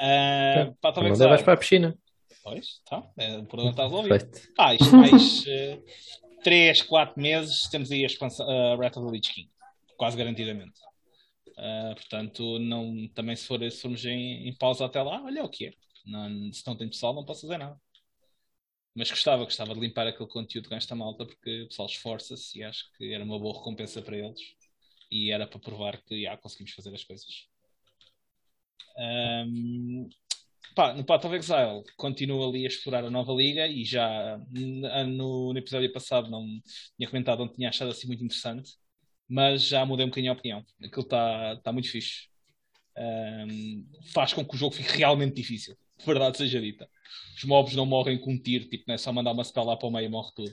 [0.00, 1.96] Uh, pá, Não vais para a piscina.
[2.42, 3.08] Pois, tá.
[3.16, 4.30] É, o problema está resolvido.
[4.56, 5.82] Pá, isto mais uh,
[6.42, 9.50] 3, 4 meses temos aí a expansão uh, Wrath of the Lich King.
[9.96, 10.80] Quase garantidamente.
[11.50, 15.48] Uh, portanto, não, também se, for, se formos em, em, pausa até lá, olha o
[15.48, 15.72] que é.
[16.04, 17.78] Não, se não tem pessoal, não posso fazer nada.
[18.94, 22.62] Mas gostava, gostava de limpar aquele conteúdo com esta malta porque o pessoal esforça-se e
[22.62, 24.40] acho que era uma boa recompensa para eles
[25.10, 27.48] e era para provar que já conseguimos fazer as coisas.
[28.98, 30.08] Um,
[30.74, 35.52] pá, no Path of Exile continuo ali a explorar a nova liga e já no,
[35.52, 36.46] no episódio passado não
[36.96, 38.72] tinha comentado onde tinha achado assim muito interessante
[39.32, 40.66] mas já mudei um bocadinho a opinião.
[40.84, 42.28] Aquilo está tá muito fixe.
[42.98, 46.88] Um, faz com que o jogo fique realmente difícil, verdade seja dita.
[47.36, 49.76] Os mobs não morrem com um tiro, tipo, não é só mandar uma spell lá
[49.76, 50.52] para o meio e morre tudo.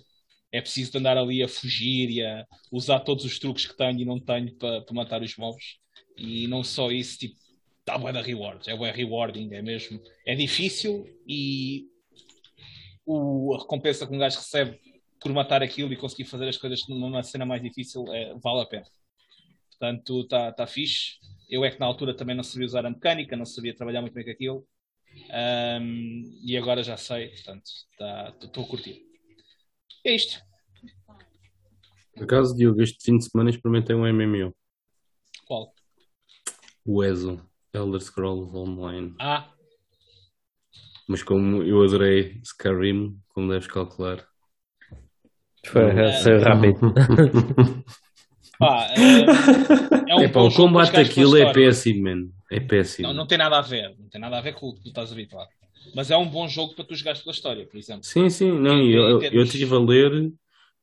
[0.51, 4.05] É preciso andar ali a fugir e a usar todos os truques que tenho e
[4.05, 5.77] não tenho para, para matar os mobs.
[6.17, 7.35] E não só isso, tipo,
[7.85, 8.67] dá boa da rewards.
[8.67, 10.01] É boa rewarding, é mesmo.
[10.25, 11.88] É difícil e
[13.05, 14.79] o, a recompensa que um gajo recebe
[15.19, 18.65] por matar aquilo e conseguir fazer as coisas numa cena mais difícil é, vale a
[18.65, 18.85] pena.
[19.69, 21.17] Portanto, está tá fixe.
[21.49, 24.13] Eu é que na altura também não sabia usar a mecânica, não sabia trabalhar muito
[24.13, 24.67] bem com aquilo.
[25.29, 29.01] Um, e agora já sei, portanto, estou tá, a curtir.
[30.05, 30.41] É isto.
[32.15, 34.55] Por acaso, Diogo, este fim de semana experimentei um MMO.
[35.45, 35.73] Qual?
[36.86, 37.41] O ESO,
[37.73, 39.15] Elder Scrolls Online.
[39.19, 39.53] Ah!
[41.08, 44.27] Mas como eu adorei Skyrim, como deves calcular,
[45.65, 46.93] foi, saiu rápido.
[48.60, 52.30] Pá, é, é um Epá, o combate daquilo é péssimo, mano.
[52.52, 53.08] É péssimo.
[53.08, 53.95] Não, não tem nada a ver.
[53.98, 55.48] Não tem nada a ver com o que tu estás habituado.
[55.95, 58.04] Mas é um bom jogo para tu jogares pela história, por exemplo.
[58.04, 58.52] Sim, sim.
[58.52, 60.32] Não, eu, estive a ler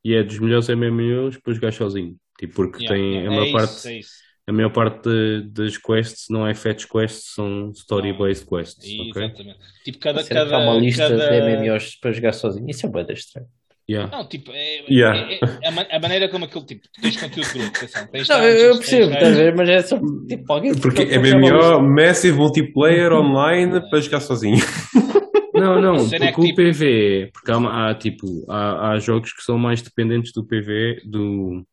[0.03, 2.15] e é dos melhores MMOs para jogar sozinho.
[2.39, 3.73] Tipo, porque yeah, tem yeah, a maior é parte.
[3.73, 4.27] Isso, é isso.
[4.47, 5.09] A maior parte
[5.51, 8.85] das quests não é fetch quests, são story-based quests.
[8.85, 9.41] Exatamente.
[9.41, 9.55] Okay?
[9.83, 11.29] Tipo, cada, cada, uma lista cada...
[11.29, 12.67] de MMOs para jogar sozinho.
[12.69, 13.47] Isso é bem estranho.
[13.89, 14.11] Yeah.
[14.15, 15.17] Não, tipo, é, yeah.
[15.17, 18.75] é, é, a, a, maneira como aquilo, tipo, tens conteúdo grupo, atenção, tens Não, eu
[18.75, 19.97] percebo, estás a ver, mas é só,
[20.27, 20.75] tipo, alguém...
[20.75, 24.57] Porque é MMO, Massive Multiplayer Online para jogar sozinho.
[25.53, 26.55] Não, não, porque é que, o tipo...
[26.55, 31.65] PV, porque há, há tipo, há, há, jogos que são mais dependentes do PV, do...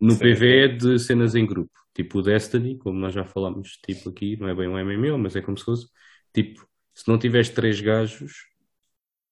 [0.00, 0.18] No Sim.
[0.18, 4.48] PV de cenas em grupo, tipo o Destiny, como nós já falámos, tipo aqui, não
[4.48, 5.86] é bem um MMO, mas é como se fosse,
[6.32, 8.32] tipo, se não tiveres três gajos,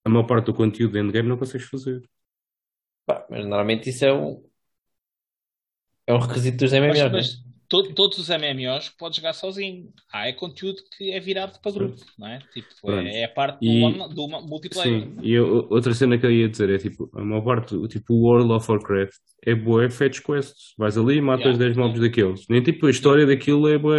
[0.04, 2.02] a maior parte do conteúdo de endgame não consegues fazer.
[3.06, 4.42] Pá, mas normalmente isso é um,
[6.06, 7.00] é um requisito dos MMOs.
[7.00, 7.52] Mas, mas né?
[7.68, 9.92] to, todos os MMOs podes jogar sozinho.
[10.12, 12.38] Há é conteúdo que é virado para grupo, não é?
[12.52, 15.04] Tipo, é, é, a parte e, do, do, multiplayer.
[15.04, 18.14] Sim, e eu, outra cena que eu ia dizer é tipo, a maior parte, tipo,
[18.14, 20.74] o World of Warcraft é boa, é fetch quests.
[20.76, 22.08] Vais ali e matas yeah, 10 mobs yeah.
[22.08, 22.46] daqueles.
[22.48, 23.96] Nem tipo a história daquilo é boa.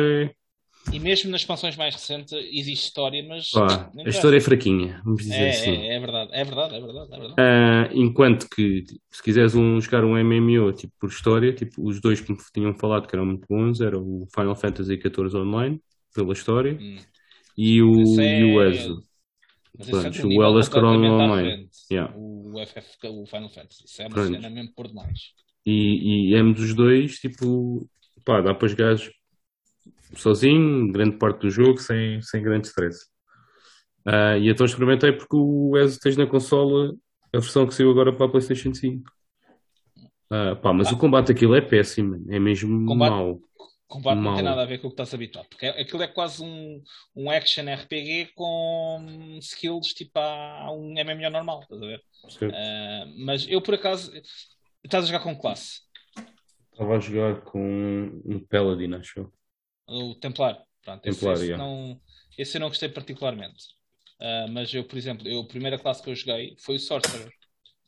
[0.91, 3.51] E mesmo nas expansões mais recentes existe história, mas.
[3.51, 5.71] Pá, a história é fraquinha, vamos dizer é, assim.
[5.71, 7.13] É, é, verdade, é verdade, é verdade.
[7.13, 7.33] É verdade.
[7.41, 12.19] Uh, enquanto que, se quiseres um, jogar um MMO tipo, por história, tipo, os dois
[12.19, 15.79] que me tinham falado que eram muito bons eram o Final Fantasy XIV Online,
[16.13, 16.97] pela história, hum.
[17.57, 18.39] e o, é...
[18.39, 19.03] e o ESO.
[19.77, 21.69] Mas é o Elder Scrolls Online.
[21.91, 22.13] Yeah.
[22.15, 23.85] O, FF, o Final Fantasy.
[23.85, 25.31] Isso é uma cena mesmo por demais.
[25.65, 27.89] E, e ambos os dois, tipo,
[28.23, 28.95] pá, dá para jogar
[30.15, 33.05] sozinho, grande parte do jogo, sem, sem grande stress.
[34.05, 36.93] Uh, e então experimentei porque o ESO tens na consola
[37.33, 38.99] a versão que saiu agora para a PlayStation 5.
[38.99, 40.93] Uh, ah, pá, mas ah.
[40.93, 43.39] o combate aquilo é péssimo, é mesmo combate, mau.
[43.87, 44.23] Combate mau.
[44.23, 46.81] não tem nada a ver com o que estás habituado, porque aquilo é quase um,
[47.15, 52.01] um action RPG com skills tipo a, a um MMO normal, estás a ver?
[52.41, 54.11] Uh, mas eu por acaso
[54.83, 55.81] estás a jogar com classe?
[56.71, 59.33] Estava a jogar com um Paladin, acho eu.
[59.93, 60.61] O Templar.
[60.83, 62.01] Pronto, Templar esse, esse não,
[62.37, 63.65] esse eu não gostei particularmente.
[64.19, 67.31] Uh, mas eu, por exemplo, eu, a primeira classe que eu joguei foi o Sorcerer.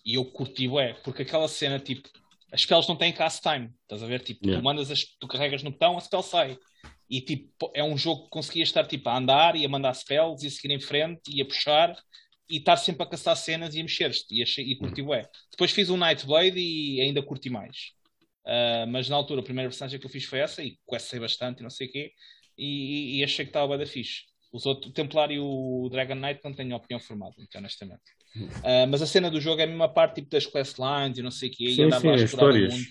[0.06, 2.08] E eu curti é porque aquela cena, tipo,
[2.52, 3.72] as spells não têm cast time.
[3.84, 4.22] Estás a ver?
[4.22, 4.62] Tipo, yeah.
[4.62, 6.58] tu mandas as, tu carregas no botão, a spell sai.
[7.10, 10.44] E tipo, é um jogo que conseguia estar tipo a andar e a mandar spells
[10.44, 11.96] e a seguir em frente e a puxar
[12.50, 15.72] e estar sempre a caçar cenas e a mexer-te e, achei, e curti é Depois
[15.72, 17.94] fiz o Nightblade e ainda curti mais.
[18.46, 21.62] Uh, mas na altura a primeira personagem que eu fiz foi essa e conhecei bastante
[21.62, 22.12] e não sei o quê
[22.58, 24.24] e, e, achei que estava bem da fixe.
[24.52, 28.04] Os outros, o Templar e o Dragon Knight não tenho opinião formada, muito honestamente.
[28.36, 31.32] Uh, mas a cena do jogo é a mesma parte tipo das questlines e não
[31.32, 32.86] sei o quê, sim, e andava sim, a explorar o mundo.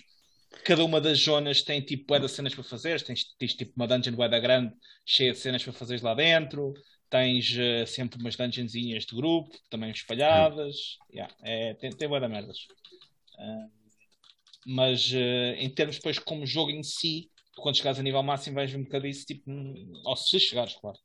[0.63, 3.01] cada uma das zonas tem tipo bué de cenas para fazer.
[3.01, 4.73] Tens, tens tipo uma dungeon da grande,
[5.05, 6.73] cheia de cenas para fazeres lá dentro.
[7.09, 10.97] Tens uh, sempre umas dungeonzinhas de grupo, também espalhadas.
[11.11, 12.57] Yeah, é, tem, tem da merdas.
[13.39, 13.84] Uh,
[14.65, 18.71] mas uh, em termos depois como jogo em si, quando chegares a nível máximo vais
[18.71, 19.43] ver um bocado isso, tipo,
[20.03, 20.97] ou se chegares, claro.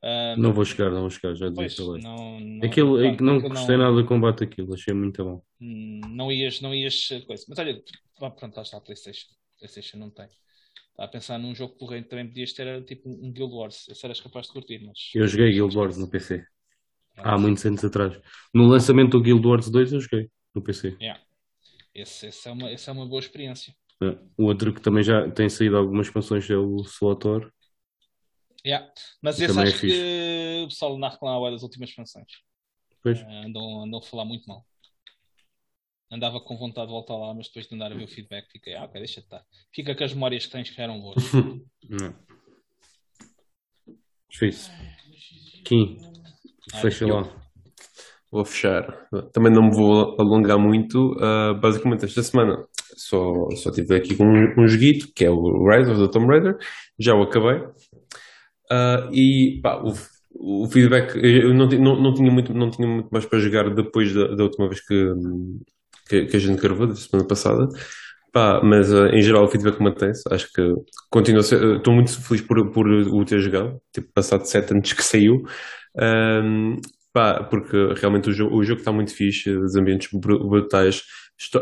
[0.00, 3.84] Um, não vou chegar, não vou chegar, já disse não, não, aquilo, não gostei não,
[3.84, 5.42] nada do combate aquilo, achei muito bom.
[5.60, 7.44] Hum, não ias, não ias coisa.
[7.48, 7.82] Mas olha,
[8.16, 9.26] pronto, lá está a Playstation.
[9.58, 10.26] Playstation não tem.
[10.90, 13.88] Estava a pensar num jogo corrente também podias ter tipo um Guild Wars.
[13.88, 14.98] Esse eras capaz de curtir, mas.
[15.14, 16.44] Eu joguei Guild Wars no PC.
[17.16, 18.20] Há muitos anos atrás.
[18.54, 20.96] No lançamento do Guild Wars 2 eu joguei no PC.
[21.00, 21.20] Yeah.
[22.00, 23.74] Esse, esse, é uma, esse é uma boa experiência.
[24.02, 24.16] É.
[24.36, 27.52] O outro que também já tem saído algumas expansões é o Slotor.
[28.64, 28.90] Yeah.
[29.22, 32.32] Mas esse acho é que o pessoal anda a reclamar das últimas expansões.
[33.02, 33.20] Pois.
[33.20, 34.64] Uh, andam, andam a falar muito mal.
[36.10, 38.74] Andava com vontade de voltar lá, mas depois de andar a ver o feedback, fiquei,
[38.74, 39.44] ah, ok, deixa estar.
[39.74, 41.22] Fica com as memórias que tens que eram boas.
[41.88, 42.14] Não.
[44.30, 44.72] Difícil.
[45.64, 45.98] Kim,
[46.80, 47.47] fecha lá.
[48.30, 49.08] Vou fechar.
[49.32, 51.12] Também não me vou alongar muito.
[51.12, 52.62] Uh, basicamente, esta semana
[52.94, 56.26] só, só tive aqui com um, um joguito, que é o Rise of the Tomb
[56.26, 56.58] Raider.
[56.98, 57.60] Já o acabei.
[58.70, 59.94] Uh, e pá, o,
[60.64, 64.12] o feedback, eu não, não, não, tinha muito, não tinha muito mais para jogar depois
[64.12, 65.12] da, da última vez que,
[66.08, 67.66] que, que, a gente gravou, da semana passada.
[68.30, 70.22] Pá, mas uh, em geral o feedback mantém-se.
[70.30, 70.62] Acho que
[71.10, 71.40] continua.
[71.40, 75.42] Estou muito feliz por, por o ter jogado, tipo, passado sete anos que saiu.
[75.96, 76.76] Um,
[77.18, 81.02] pá, porque realmente o jogo, o jogo está muito fixe, os ambientes brutais,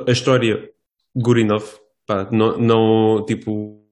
[0.06, 0.68] a história
[1.14, 1.64] good enough,
[2.06, 3.82] pá, não, não tipo,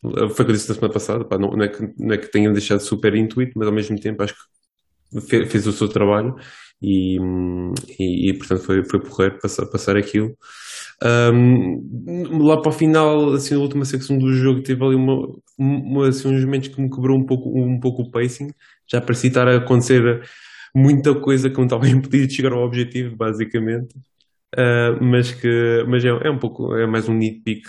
[0.00, 2.18] foi o que eu disse na semana passada, pá, não, não, é que, não é
[2.18, 5.88] que tenha deixado super intuito, mas ao mesmo tempo acho que fez, fez o seu
[5.88, 6.36] trabalho
[6.80, 7.18] e,
[7.98, 10.36] e, e, portanto foi, foi porrer passar, passar aquilo.
[11.02, 16.08] Um, lá para o final, assim, na última secção do jogo, teve ali uma, uma,
[16.08, 18.52] assim, uns momentos que me quebrou um pouco, um pouco o pacing,
[18.86, 20.22] já parecia estar a acontecer
[20.74, 23.94] muita coisa que não estava impedido de chegar ao objetivo, basicamente.
[24.56, 27.68] Uh, mas que mas é, é um pouco, é mais um nitpick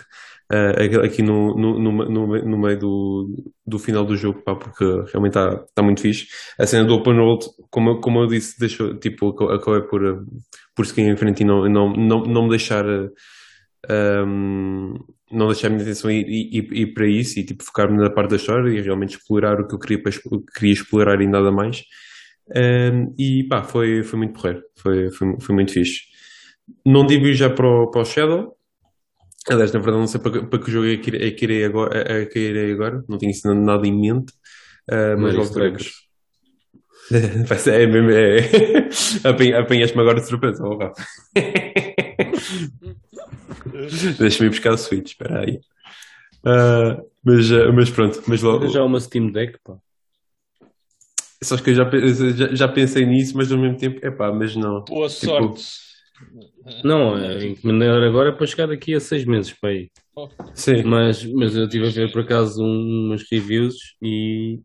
[0.52, 5.38] uh, aqui no, no, no, no, meio do, do final do jogo, pá, porque realmente
[5.38, 6.28] está tá muito fixe.
[6.58, 10.26] A cena do open world, como, como eu disse, deixou, tipo, acabei por,
[10.76, 12.86] por seguir em frente e não, não, não, não me deixar.
[13.90, 14.94] Um,
[15.32, 18.32] não deixar a minha atenção ir, ir, ir, para isso e tipo focar-me na parte
[18.32, 20.02] da história e realmente explorar o que eu queria,
[20.56, 21.84] queria explorar e nada mais.
[22.56, 26.02] Um, e pá, foi, foi muito porreiro, foi, foi, foi muito fixe.
[26.86, 28.56] Não digo já para o, para o Shadow.
[29.50, 31.98] Aliás, na verdade, não sei para, para que jogo é que, é que irei agora,
[31.98, 33.04] é que irei agora.
[33.08, 34.34] Não tinha isso nada em mente.
[34.90, 35.52] Uh, mas logo.
[37.48, 38.12] Vai ser, é mesmo.
[38.12, 38.40] É...
[39.60, 41.04] Apanhaste-me agora de surpresa, oh, Rafa.
[44.20, 45.60] Deixa-me ir buscar o Switch, espera aí.
[46.46, 48.68] Uh, mas, uh, mas pronto, mas logo.
[48.68, 49.78] Já uma Steam Deck, pá.
[51.42, 51.90] Só que eu já,
[52.36, 54.84] já, já, pensei nisso, mas ao mesmo tempo, é pá, mas não.
[54.84, 55.26] Boa tipo...
[55.26, 55.90] sorte.
[56.84, 59.90] Não, é, encomendar agora é para chegar daqui a seis meses para aí.
[60.54, 60.84] Sim.
[60.84, 64.60] Mas, mas eu estive a ver por acaso umas reviews e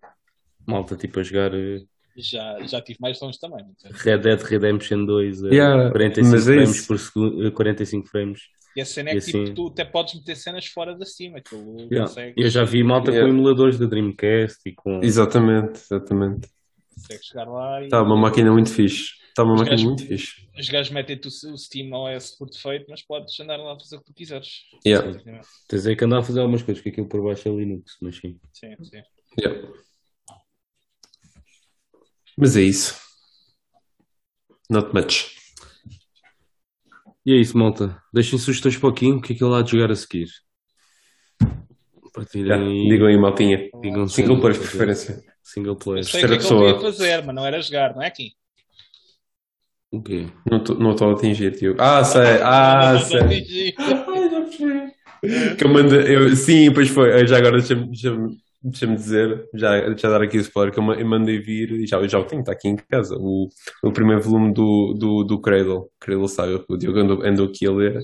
[0.66, 1.54] malta tipo a jogar.
[1.54, 1.82] Eh,
[2.16, 3.64] já, já tive mais longe também.
[3.92, 8.40] Red Dead Redemption 2 a yeah, 45 é frames por segundo, 45 frames.
[8.76, 9.44] E a cena é que assim...
[9.44, 11.40] tipo, tu até podes meter cenas fora da cima.
[11.90, 12.12] Yeah.
[12.36, 13.28] Eu já vi malta yeah.
[13.28, 15.00] com emuladores da Dreamcast e com.
[15.02, 16.48] Exatamente, exatamente.
[16.94, 17.84] Consegues chegar lá e.
[17.84, 19.12] Está uma máquina muito fixe.
[19.28, 20.48] Está uma os máquina gajos, muito fixe.
[20.56, 23.98] Os gajos metem-te o Steam OS por defeito, mas podes andar lá a fazer o
[23.98, 24.48] que tu quiseres.
[24.86, 25.20] Yeah.
[25.68, 28.16] Tens aí que andar a fazer algumas coisas, que aquilo por baixo é Linux, mas
[28.16, 28.38] sim.
[28.52, 29.02] Sim, sim.
[29.38, 29.68] Yeah.
[32.36, 32.96] Mas é isso.
[34.70, 35.34] Not much.
[37.26, 38.00] E é isso, malta.
[38.12, 40.28] Deixem sugestões para o Kim, o que é que ele há de jogar a seguir.
[42.14, 42.88] Partilhem.
[42.88, 43.68] Digam aí, maltinha.
[43.82, 45.22] Digam Single player de preferência.
[45.42, 46.04] Single player.
[46.04, 48.30] Sei o que é ele podia fazer, mas não era jogar, não é, Kim?
[49.90, 50.26] O quê?
[50.48, 51.76] Não estou a atingir, tio.
[51.78, 52.38] Ah, sei.
[52.42, 53.20] Ah, sei.
[53.20, 54.94] Ai, já percebi.
[55.56, 57.26] Que eu mando, eu, sim, pois foi.
[57.26, 58.10] Já agora deixa-me deixa
[58.64, 62.18] deixa dizer, já, já dar aqui o spoiler, que eu mandei vir, e já, já
[62.18, 63.48] o tenho, está aqui em casa, o,
[63.82, 67.70] o primeiro volume do, do, do Cradle, Cradle Saga, o Diogo andou, andou aqui a
[67.70, 68.00] ler,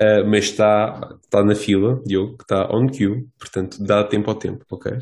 [0.00, 4.36] uh, mas está, está na fila, Diogo, que está on queue, portanto dá tempo ao
[4.36, 4.92] tempo, ok?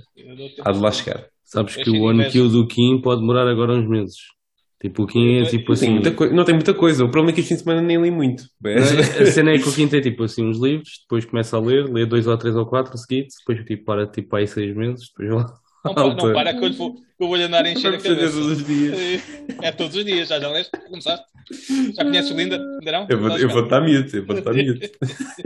[0.65, 1.27] Há de lá chegar.
[1.45, 4.17] Sabes que o on queue do Kim pode demorar agora uns meses.
[4.83, 5.95] Tipo, o Kim é tipo assim.
[5.95, 7.05] Não tem, não tem muita coisa.
[7.05, 8.43] O problema é que este fim de semana nem li muito.
[8.65, 8.79] É,
[9.23, 11.89] a cena é que o Kim tem tipo assim uns livros, depois começa a ler,
[11.89, 15.37] lê dois ou três ou quatro seguidos, depois tipo para tipo aí seis meses, depois
[15.37, 15.55] lá.
[15.85, 17.99] Não, pa- não para que eu, lhe vou, que eu vou-lhe andar a encher a
[18.01, 18.33] cabeça.
[18.33, 19.23] todos os dias.
[19.63, 20.71] É todos os dias, já já leste?
[20.89, 21.27] Começaste?
[21.97, 22.57] Já conheces o Linda?
[22.79, 23.07] Ainda não?
[23.11, 24.93] Eu vou, eu vou estar mute, eu vou estar mute.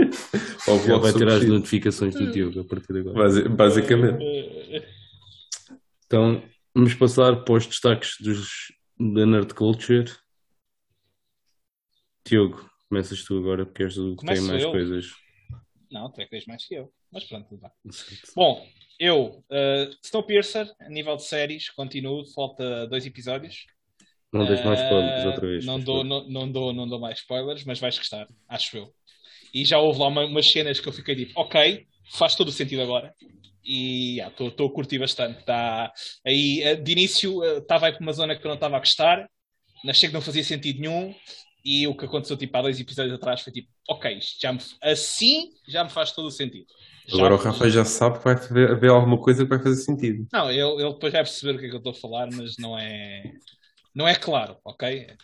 [0.69, 3.15] Ou vou vai tirar as notificações do Diogo a partir de agora.
[3.19, 4.25] Basi- Basicamente.
[6.07, 6.43] Então,
[6.75, 10.11] vamos passar para os destaques dos, da Nerd Culture.
[12.27, 14.71] Diogo, começas tu agora porque és o que tem Começo mais eu?
[14.71, 15.07] coisas.
[15.97, 16.93] Não, tu é que tens mais que eu.
[17.11, 17.71] Mas pronto, tudo bem.
[18.35, 18.67] Bom,
[19.01, 23.65] eu, uh, Snowpiercer, a nível de séries, continuo, falta dois episódios.
[24.31, 25.65] Não deixes mais Uh, spoilers outra vez.
[25.65, 28.93] Não dou, não, não, dou, não dou mais spoilers, mas vais gostar, acho eu.
[29.55, 32.53] E já houve lá uma- umas cenas que eu fiquei tipo, ok, faz todo o
[32.53, 33.15] sentido agora.
[33.65, 35.43] E estou a curtir bastante.
[35.47, 35.91] Tá,
[36.27, 39.27] aí, eh, de início, estava aí para uma zona que eu não estava a gostar,
[39.89, 41.15] achei que não fazia sentido nenhum.
[41.69, 45.51] E o que aconteceu tipo, há dois episódios atrás foi tipo, ok, já me, assim
[45.67, 46.67] já me faz todo o sentido.
[47.09, 49.83] Já- Agora o Rafa já sabe que vai haver haver alguma coisa que vai fazer
[49.83, 50.27] sentido.
[50.33, 52.57] não, ele, ele depois vai perceber o que é que eu estou a falar, mas
[52.59, 53.33] não é,
[53.95, 55.17] não é claro, ok?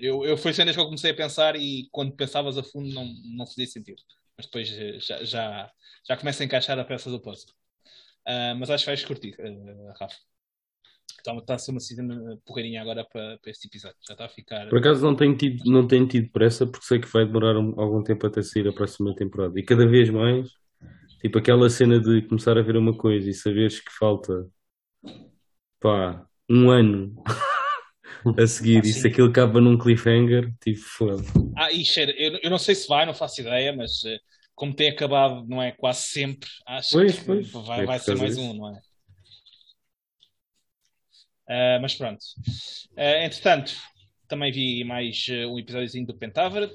[0.00, 3.06] Eu, eu foi cenas que eu comecei a pensar e quando pensavas a fundo não,
[3.36, 4.02] não fazia sentido.
[4.36, 5.72] Mas depois eh, já, já,
[6.06, 7.52] já começa a encaixar a peça do puzzle.
[8.26, 10.16] Ah, mas acho que vais curtir, eh, Rafa.
[11.26, 13.96] Está, está a ser uma cena porreirinha agora para, para este episódio.
[14.06, 14.68] Já está a ficar.
[14.68, 17.78] Por acaso não tenho tido, não tenho tido pressa porque sei que vai demorar um-
[17.80, 19.58] algum tempo até sair a próxima temporada.
[19.58, 20.48] E cada vez mais,
[21.20, 24.46] tipo aquela cena de começar a ver uma coisa e saberes que falta
[25.80, 27.14] pá, um ano
[28.38, 31.22] a seguir Ah, e se aquilo acaba num cliffhanger, tipo, foda.
[31.56, 34.18] Ah, e cheira, eu, eu não sei se vai, não faço ideia, mas eh,
[34.54, 37.52] como tem acabado, não é quase sempre, acho Pois, que pois.
[37.52, 38.50] vai, É vai ser mais disso.
[38.50, 38.80] um, não é?
[41.48, 42.24] Ah, mas pronto.
[42.96, 43.74] Ah, entretanto,
[44.28, 46.74] também vi mais eh, um episódiozinho do Pentaveret.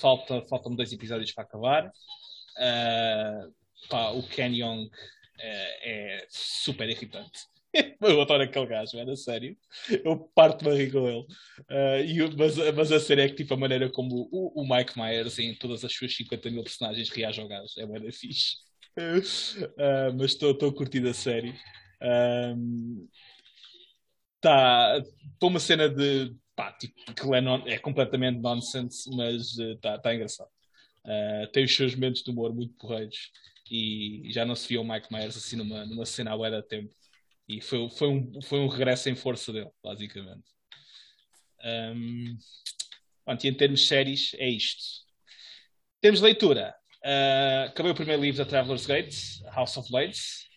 [0.00, 1.92] Falta, faltam dois episódios para acabar.
[3.88, 4.90] Pá, o Ken Young
[5.38, 7.52] é super irritante.
[8.00, 9.56] Eu adoro aquele gajo, era sério.
[10.04, 11.26] Eu parto-me a rir com ele.
[11.68, 14.98] Ah, e mas, mas a série é que tipo a maneira como o, o Mike
[14.98, 18.56] Myers em todas as suas 50 mil personagens reage ao gajo é bem fixe.
[19.78, 21.54] Ah, mas estou a curtir a série.
[24.44, 25.02] Ahm,
[25.38, 30.14] Tá, uma cena de pá, tipo, que é, non- é completamente nonsense, mas está tá
[30.14, 30.50] engraçado.
[31.06, 33.32] Ah, tem os seus momentos de humor muito porreiros
[33.70, 36.94] e já não se via o Mike Myers assim numa, numa cena bué de tempo.
[37.48, 40.44] E foi, foi, um, foi um regresso em força dele, basicamente.
[41.64, 42.36] Um,
[43.24, 45.04] pronto, e em termos de séries, é isto.
[45.98, 46.74] Em termos de leitura,
[47.04, 49.14] ah, acabei o primeiro livro da Traveler's Gate,
[49.54, 50.48] House of Blades.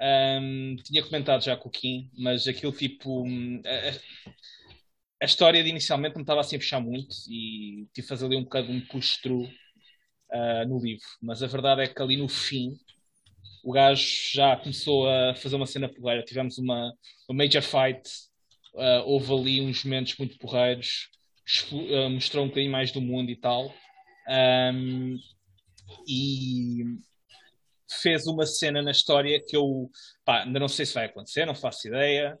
[0.00, 3.24] Um, tinha comentado já com o Kim, mas aquilo tipo.
[3.24, 8.08] hum, A, a- história de inicialmente me estava assim a puxar muito e tive de
[8.08, 9.48] fazer ali um bocado um push-through
[10.32, 11.04] ah, no livro.
[11.22, 12.76] Mas a verdade é que ali no fim
[13.64, 16.24] o gajo já começou a fazer uma cena porreira.
[16.24, 16.92] Tivemos uma,
[17.28, 18.02] uma major fight,
[18.76, 21.08] ah, houve ali uns momentos muito porreiros,
[21.72, 23.74] ah, mostrou um bocadinho mais do mundo e tal.
[24.28, 25.16] Ahm,
[26.08, 26.84] e
[27.88, 29.90] fez uma cena na história que eu
[30.24, 32.38] pá, ainda não sei se vai acontecer, não faço ideia,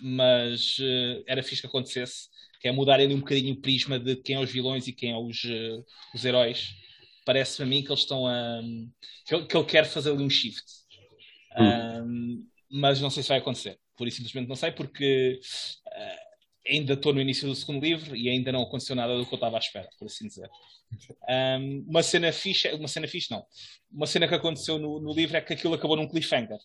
[0.00, 2.28] mas eh, era fixe que acontecesse,
[2.60, 5.12] que é mudar ali um bocadinho o prisma de quem é os vilões e quem
[5.12, 5.82] é os, eh,
[6.14, 6.70] os heróis.
[7.24, 8.60] Parece-me a mim que eles estão a.
[9.26, 10.64] que ele, que ele quer fazer ali um shift.
[11.58, 13.78] Um, mas não sei se vai acontecer.
[13.96, 15.38] Por isso simplesmente não sei, porque
[16.66, 19.36] ainda estou no início do segundo livro e ainda não aconteceu nada do que eu
[19.36, 20.48] estava à espera, por assim dizer.
[21.28, 23.44] Um, uma cena fixe, uma cena fixe não.
[23.92, 26.58] Uma cena que aconteceu no, no livro é que aquilo acabou num cliffhanger.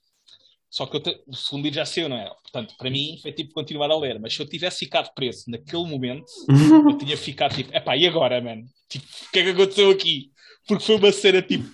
[0.70, 2.26] Só que te- o segundo livro já saiu, não é?
[2.28, 4.20] Portanto, para mim foi tipo continuar a ler.
[4.20, 6.26] Mas se eu tivesse ficado preso naquele momento,
[6.90, 8.66] eu tinha ficado tipo, epá, e agora, mano?
[8.90, 10.32] Tipo, o que é que aconteceu aqui?
[10.68, 11.66] Porque foi uma cena tipo,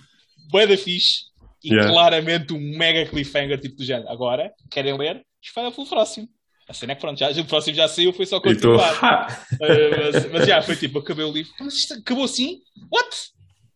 [0.50, 1.30] bué da fixe
[1.64, 1.92] e Yeah.
[1.92, 4.08] claramente um mega cliffhanger tipo do género.
[4.08, 5.24] Agora, querem ler?
[5.40, 6.28] Espera pelo próximo.
[6.72, 8.98] A cena é que pronto, já, o próximo já saiu, foi só continuar.
[9.04, 9.26] ha!
[9.52, 11.52] Uh, mas, mas já, foi tipo, acabei o livro.
[11.60, 12.62] Mas isto acabou assim?
[12.90, 13.14] What?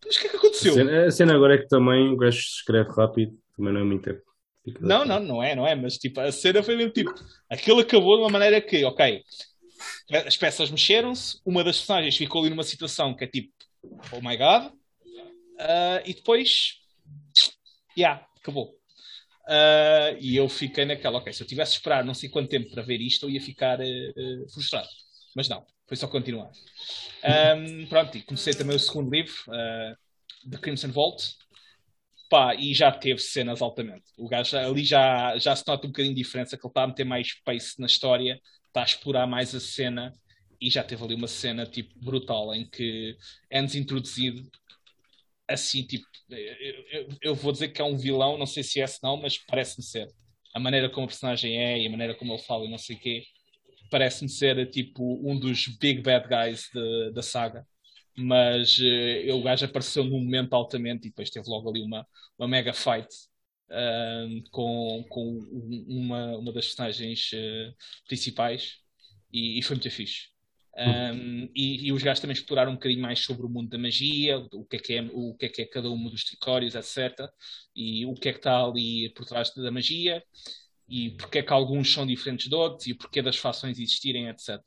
[0.03, 0.73] Mas o que é que A aconteceu?
[0.73, 4.03] cena, a cena agora é que também o gajo escreve rápido, também não é muito
[4.03, 4.21] tempo.
[4.81, 5.75] Não, não, não é, não é.
[5.75, 7.13] Mas tipo, a cena foi mesmo tipo,
[7.47, 9.21] aquilo acabou de uma maneira que, ok,
[10.25, 13.53] as peças mexeram-se, uma das personagens ficou ali numa situação que é tipo,
[14.11, 16.79] oh my god, uh, e depois,
[17.95, 18.75] yeah, acabou.
[19.47, 22.83] Uh, e eu fiquei naquela, ok, se eu tivesse esperar não sei quanto tempo para
[22.83, 24.89] ver isto, eu ia ficar uh, frustrado.
[25.33, 26.51] Mas não, foi só continuar.
[27.55, 31.35] Um, pronto, e comecei também o segundo livro, uh, The Crimson Vault.
[32.29, 34.03] Pá, e já teve cenas altamente.
[34.17, 36.87] O gajo ali já, já se nota um bocadinho de diferença, que ele está a
[36.87, 40.13] meter mais pace na história, está a explorar mais a cena
[40.59, 43.15] e já teve ali uma cena tipo brutal em que
[43.49, 44.45] é-nos introduzido
[45.47, 49.01] assim, tipo, eu, eu, vou dizer que é um vilão, não sei se é se
[49.01, 50.07] não, mas parece-me ser.
[50.53, 52.95] A maneira como o personagem é e a maneira como ele fala e não sei
[52.95, 53.23] o quê,
[53.89, 57.65] parece-me ser tipo um dos big bad guys de, da saga.
[58.15, 62.05] Mas uh, o gajo apareceu num momento altamente e depois teve logo ali uma,
[62.37, 63.07] uma mega fight
[63.69, 65.39] uh, com, com
[65.87, 67.75] uma, uma das personagens uh,
[68.07, 68.77] principais
[69.31, 70.29] e, e, foi muito fixe.
[70.77, 74.37] Um, e, e, os gajos também exploraram um bocadinho mais sobre o mundo da magia,
[74.37, 77.27] o que é que é, o que é, que é cada um dos tricórios, etc.
[77.75, 80.23] E o que é que está ali por trás da magia,
[80.87, 84.27] e porque é que alguns são diferentes de outros, e o porquê das fações existirem,
[84.29, 84.61] etc.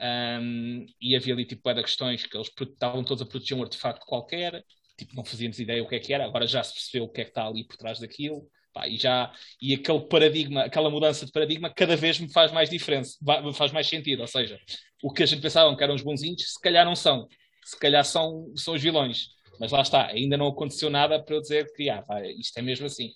[0.00, 4.06] Um, e havia ali tipo de questões que eles estavam todos a proteger um artefacto
[4.06, 4.64] qualquer,
[4.96, 7.20] tipo, não fazíamos ideia o que é que era, agora já se percebeu o que
[7.20, 8.48] é que está ali por trás daquilo.
[8.72, 12.68] Pá, e já e aquele paradigma, aquela mudança de paradigma cada vez me faz mais
[12.68, 13.18] diferença,
[13.54, 14.60] faz mais sentido, ou seja,
[15.02, 17.28] o que a gente pensava que eram os bonzinhos, se calhar não são.
[17.64, 19.28] Se calhar são, são os vilões.
[19.60, 22.04] Mas lá está, ainda não aconteceu nada para eu dizer que ah,
[22.38, 23.12] isto é mesmo assim.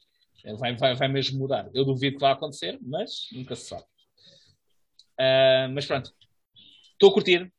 [0.59, 1.71] Vai, vai, vai mesmo mudar.
[1.73, 3.85] Eu duvido que vá acontecer, mas nunca se sabe.
[5.19, 6.13] Uh, mas pronto,
[6.93, 7.53] estou a curtir.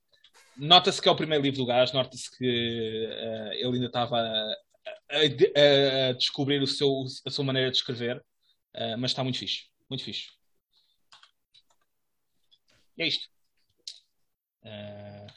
[0.58, 4.22] Nota-se que é o primeiro livro do gajo, nota-se que uh, ele ainda estava
[5.14, 9.40] a, a, a, descobrir o seu, a sua maneira de escrever, uh, mas está muito
[9.40, 9.66] fixe.
[9.90, 10.30] Muito fixe.
[12.98, 13.28] E é isto.
[14.64, 15.28] Uh,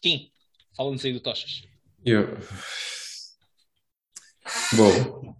[0.00, 0.30] Kim,
[0.76, 1.62] fala-nos aí do Tochas.
[2.04, 2.38] Eu...
[4.74, 5.36] Bom,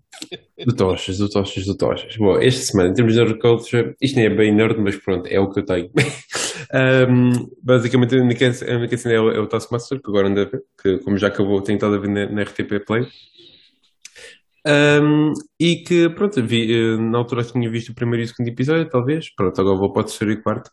[0.66, 2.16] do Tochas, do Tochas, do Tochas.
[2.16, 5.38] Bom, esta semana, em termos de culture, isto nem é bem nerd, mas pronto, é
[5.38, 5.90] o que eu tenho.
[7.08, 10.98] um, basicamente, a única, cena é o, é Taskmaster, que agora anda a ver, que
[10.98, 13.06] como já acabou, tenho estado a ver na, na RTP Play.
[14.68, 18.48] Um, e que, pronto, vi, eh, na altura tinha visto o primeiro e o segundo
[18.48, 19.30] episódio, talvez.
[19.34, 20.70] Pronto, agora vou para o terceiro e quarto.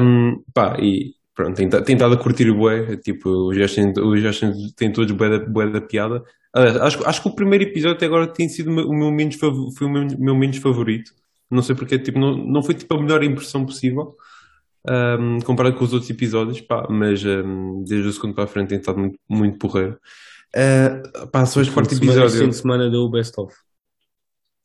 [0.00, 4.52] Um, pá, e pronto, tem, tem estado a curtir o bué, tipo, os gajos têm,
[4.76, 6.22] têm todos bué da, bué da piada.
[6.52, 9.48] Aliás, acho, acho que o primeiro episódio até agora tem sido o meu menos, foi
[9.50, 11.12] o meu, meu menos favorito.
[11.50, 14.16] Não sei porque, tipo, não, não foi tipo a melhor impressão possível.
[14.88, 18.68] Um, comparado com os outros episódios, pá, mas um, desde o segundo para a frente
[18.68, 19.98] tem estado muito, muito porreiro.
[20.54, 22.26] Uh, pá, este quarto episódio.
[22.26, 23.54] Este fim de semana deu o best of.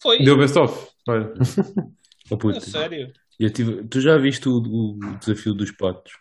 [0.01, 0.23] Foi.
[0.23, 0.87] Deu o best of.
[1.07, 1.33] Olha.
[2.29, 2.61] oh, puto.
[2.61, 3.11] sério?
[3.53, 3.87] Tive...
[3.87, 6.11] Tu já viste o, o desafio dos patos?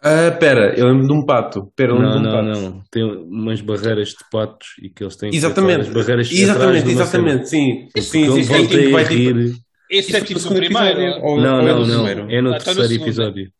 [0.00, 1.72] Ah, pera, eu lembro de um pato.
[1.74, 2.60] Pera, eu não, de um não, pato.
[2.60, 2.84] não.
[2.90, 5.90] Tem umas barreiras de patos e que eles têm exatamente.
[5.90, 7.88] barreiras Exatamente, exatamente, sim.
[7.96, 8.66] Sim, sim, sim.
[8.68, 9.68] Que vai, tipo...
[9.90, 11.00] Esse é tipo o primeiro.
[11.22, 12.06] Ou, não, não, não.
[12.06, 13.52] É no ah, terceiro então episódio.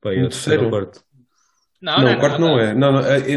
[0.00, 0.70] Pai, é no terceiro?
[0.70, 1.04] quarto.
[1.82, 2.74] Não, não, não, o quarto não, é.
[2.74, 3.34] Não, não, é, é,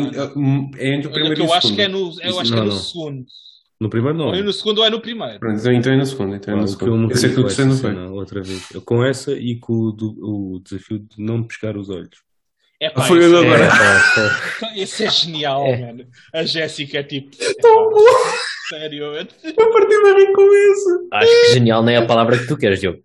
[0.78, 1.50] é entre o primeiro e o segundo.
[1.50, 3.26] Eu acho que é no, eu acho que é no segundo.
[3.82, 4.28] No primeiro não.
[4.28, 5.39] Ou é no segundo ou é no primeiro.
[5.39, 6.36] Pronto, então é no segundo.
[6.36, 7.12] Então é no segundo.
[7.12, 7.93] Eu sei que o terceiro não foi.
[7.93, 8.68] Não, outra vez.
[8.86, 12.24] Com essa e com o, do, o desafio de não pescar os olhos.
[12.80, 13.68] É pá, foi eu agora.
[14.76, 15.78] É, isso é genial, é.
[15.78, 16.06] mano.
[16.32, 17.36] A Jéssica é tipo.
[17.62, 18.06] Tão bom!
[18.70, 21.08] Sério, eu parti bem com isso.
[21.12, 23.00] Acho que genial nem é a palavra que tu queres, Diogo.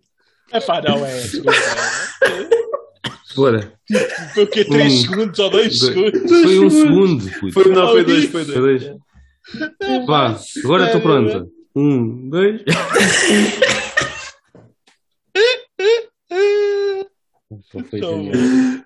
[0.51, 1.21] É pá, não é.
[3.35, 3.73] Bora.
[4.33, 4.65] Foi o quê?
[4.65, 6.29] 3 um, segundos ou 2 segundos?
[6.29, 7.31] Foi um segundo.
[7.39, 7.53] Puto.
[7.53, 8.91] Foi, não, foi 2, foi 2.
[10.05, 11.47] Vá, agora estou pronta.
[11.75, 12.61] Um, dois.
[17.63, 18.33] Então foi tô genial.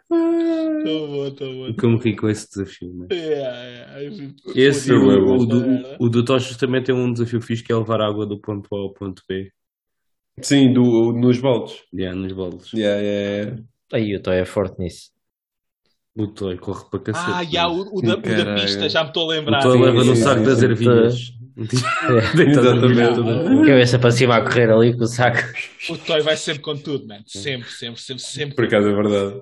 [0.08, 1.76] Tô bom, tô bom.
[1.80, 3.08] Como ri com esse desafio, né?
[3.12, 4.34] Yeah, yeah.
[4.56, 5.64] Esse, o, o, o, do,
[6.00, 8.80] o do Tochas também tem um desafio fixe que é levar água do ponto A
[8.80, 9.52] ao ponto B.
[10.42, 11.82] Sim, do, nos baldes.
[11.94, 12.72] Yeah, nos baldes.
[12.74, 13.64] Yeah, yeah.
[13.94, 15.12] Aí o Toy é forte nisso.
[16.18, 17.32] O Toy corre para cacete.
[17.32, 19.60] Ah, yeah, o, o, da, o da pista, já me estou a lembrar.
[19.60, 21.34] O Toy leva no saco das ervilhas.
[21.58, 23.66] É, exatamente.
[23.68, 25.40] Cabeça para cima a correr ali com o saco.
[25.90, 27.22] O Toy vai sempre com tudo, man.
[27.28, 28.56] Sempre, sempre, sempre, sempre.
[28.56, 29.42] Por acaso é verdade.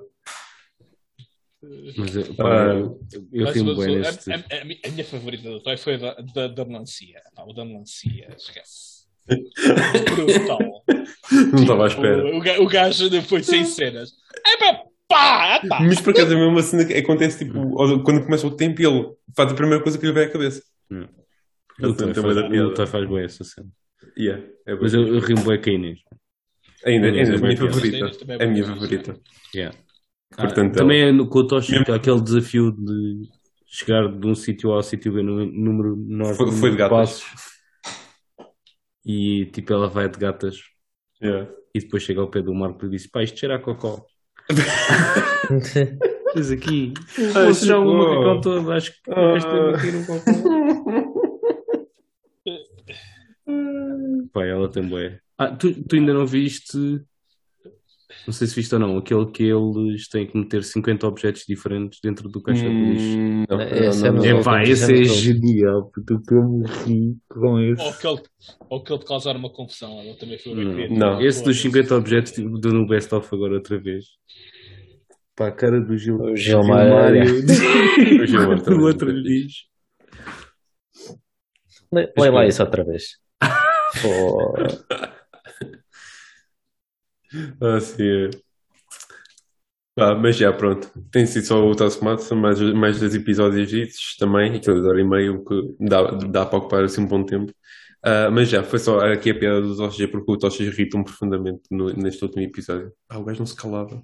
[1.97, 2.99] Mas eu, pá, ah, eu,
[3.31, 4.31] eu rimo bem neste.
[4.31, 7.21] A, a, a, minha favorita do Toy foi a da, da, da melancia.
[7.37, 9.03] Não, o da melancia, esquece.
[9.27, 10.83] Brutal.
[11.53, 12.25] Não estava à espera.
[12.25, 14.11] O, o gajo depois sem cenas.
[14.45, 15.79] É pá, pá, pá.
[15.81, 17.71] Mas por acaso é mesmo assim que acontece tipo,
[18.03, 20.61] quando começa o tempo e ele faz a primeira coisa que lhe vem à cabeça.
[20.91, 21.07] Hum.
[21.79, 23.67] Ele também faz, faz bem essa cena.
[24.17, 25.99] Yeah, é Mas eu, eu rimo bem com a Inês.
[26.85, 28.11] Ainda, ainda é a minha favorita.
[28.27, 29.19] É a minha favorita.
[29.55, 29.77] Yeah.
[30.35, 33.29] Portanto, ah, também é no, com o Toshi, aquele desafio de
[33.67, 36.97] chegar de um sítio A ao sítio B no número menor foi, foi de gatas.
[36.97, 37.53] passos
[39.05, 40.57] e tipo ela vai de gatas
[41.21, 41.51] yeah.
[41.73, 44.05] e depois chega ao pé do Marco e diz: Pá, isto cheira a cocó.
[46.35, 46.93] Diz aqui,
[47.35, 49.35] ah, você já o macacão todo, acho que ah.
[49.37, 50.31] este é aqui no cocó.
[54.33, 55.19] Pá, ela tem bué.
[55.37, 57.03] Ah, tu, tu ainda não viste
[58.25, 61.99] Não sei se viste ou não, aquele que eles têm que meter 50 objetos diferentes
[62.01, 63.17] dentro do caixote de lixo.
[63.19, 64.39] Hum, não, Esse é não, não, no- não.
[64.39, 67.81] Epá, Esse é é genial, puto, que eu me ri com Ou esse.
[67.89, 68.21] aquele,
[68.69, 70.01] ou aquele de causar uma confusão.
[70.03, 71.19] Eu também fui ver Não.
[71.21, 74.05] Esse dos 50 objetos tipo, do no Best of agora outra vez.
[75.35, 77.23] Pá, a cara do Gil, O Gilmar, é.
[78.23, 78.85] O Gilmar do também.
[78.85, 79.63] outro lixo.
[81.91, 83.17] Lê lê lá isso outra vez.
[84.01, 84.53] Pô,
[87.81, 88.43] Sim, é.
[89.97, 90.89] Ah, mas já, pronto.
[91.11, 95.45] Tem sido só o Taskmaster, mais, mais dois episódios disso também, aqueles hora e meio
[95.45, 97.53] que dá, dá para ocupar assim um bom tempo.
[98.03, 101.61] Ah, mas já, foi só aqui a piada do Toshis, porque o Toshis irritou-me profundamente
[101.69, 102.91] no- neste último episódio.
[103.09, 104.03] Ah, o gajo não se calava.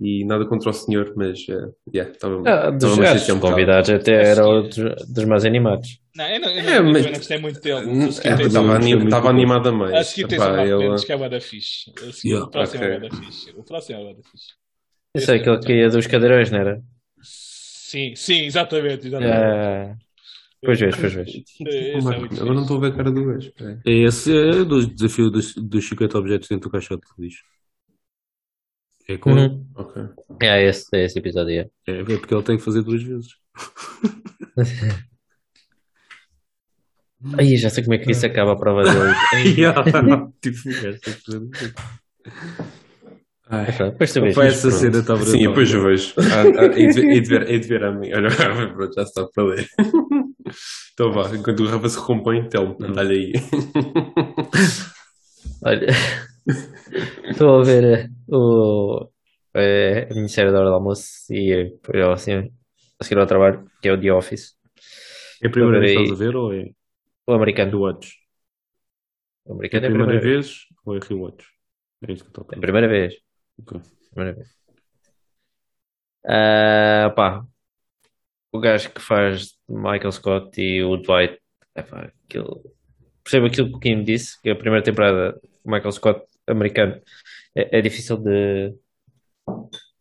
[0.00, 2.96] E nada contra o senhor, mas, uh, yeah, estava ah, dos
[3.28, 6.00] um convidados até era outro dos mais animados.
[6.14, 7.90] Não, eu não, eu É, não, mas- não gostei muito dele.
[8.24, 9.14] É, Estava anim- dele.
[9.14, 9.94] animado a mais.
[9.94, 11.90] a seguir tens o Epá, Mendes, que é o da fixe.
[11.96, 12.94] A seguir, Yeah, o próximo ok.
[12.94, 13.50] é o da fixe.
[13.56, 14.46] O próximo é o da fixe.
[15.16, 16.82] Isso é aquele que ia dos cadeirões, não era?
[17.22, 19.06] Sim, sim, exatamente.
[19.06, 19.34] exatamente.
[19.34, 19.96] Ah,
[20.64, 21.28] Pois vês, pois vês.
[21.28, 23.52] Esse é agora não estou a ver a cara do gajo.
[23.86, 27.42] É esse é do desafio dos, dos 50 objetos dentro do caixote de lixo.
[29.08, 29.66] É, com, Uhum.
[29.74, 30.02] Ok.
[30.42, 31.60] É esse, é esse episódio.
[31.86, 31.90] é.
[31.90, 33.28] é porque ele tem que fazer duas vezes.
[37.36, 39.14] Ai, já sei como é que isso acaba a prova dele.
[39.34, 39.54] Ai,
[40.40, 40.58] tipo.
[43.50, 43.72] Ai.
[43.72, 44.36] pronto, Depois tu vês.
[44.36, 46.14] Mas essa cena está Sim, depois eu vejo.
[46.18, 46.88] Ah, ah, hei
[47.22, 48.12] de ver- de de a mim.
[48.12, 48.28] Olha,
[48.74, 49.66] pronto, já está para ler.
[50.92, 53.32] Então vá, enquanto o Rafa se recompõe, Telmo, dá-lhe aí.
[55.62, 55.86] Olha,
[57.30, 59.10] estou a ver eh, o
[59.54, 62.52] a Ministério da Hora do Almoço e eh, eu, assim,
[63.00, 64.56] a seguir ao trabalho, que é o The Office,
[65.44, 66.62] É a primeira vez que estás a ver ou é
[67.26, 67.70] o americano.
[67.72, 68.08] rewatch?
[69.44, 70.46] O É americano a é a primeira primeira, vez
[70.84, 71.44] ou é rewatch?
[72.02, 73.12] É isso que eu estou a é a primeira vez.
[73.58, 73.80] Ok.
[74.10, 74.48] Primeira vez.
[76.24, 77.44] Ah, pá,
[78.52, 81.38] o gajo que faz Michael Scott e o Dwight,
[81.74, 82.62] epá, aquilo,
[83.24, 87.00] percebo aquilo que o Kim disse, que a primeira temporada, o Michael Scott americano,
[87.56, 88.74] é, é difícil de.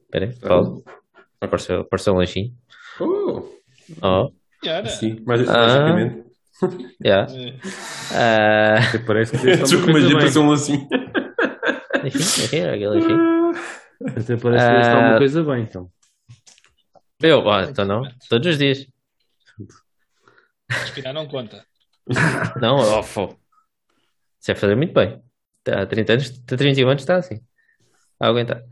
[0.04, 0.84] Espera aí, pausa.
[1.42, 2.54] Apareceu, apareceu um lanchinho.
[3.00, 3.44] Oh,
[4.02, 4.32] Oh,
[4.66, 4.88] Era.
[4.90, 5.54] sim, mais Ah.
[5.54, 6.28] magicamente.
[7.06, 7.32] yeah.
[7.32, 7.54] É.
[8.14, 10.18] Ah, Até parece que já bem.
[10.20, 10.88] pensou assim.
[12.04, 13.52] enfim, enfim, aquele lanchinho.
[14.02, 14.94] Até parece que fez Ah.
[14.96, 15.92] alguma coisa bem, então.
[17.22, 18.86] Eu, ah, então não, todos os dias.
[20.70, 21.66] Respirar não conta.
[22.62, 23.36] Não, oh, fô.
[24.40, 25.22] Isso é fazer muito bem.
[25.72, 27.40] Há 30 anos, há 31 anos está assim.
[28.20, 28.64] A aguentar.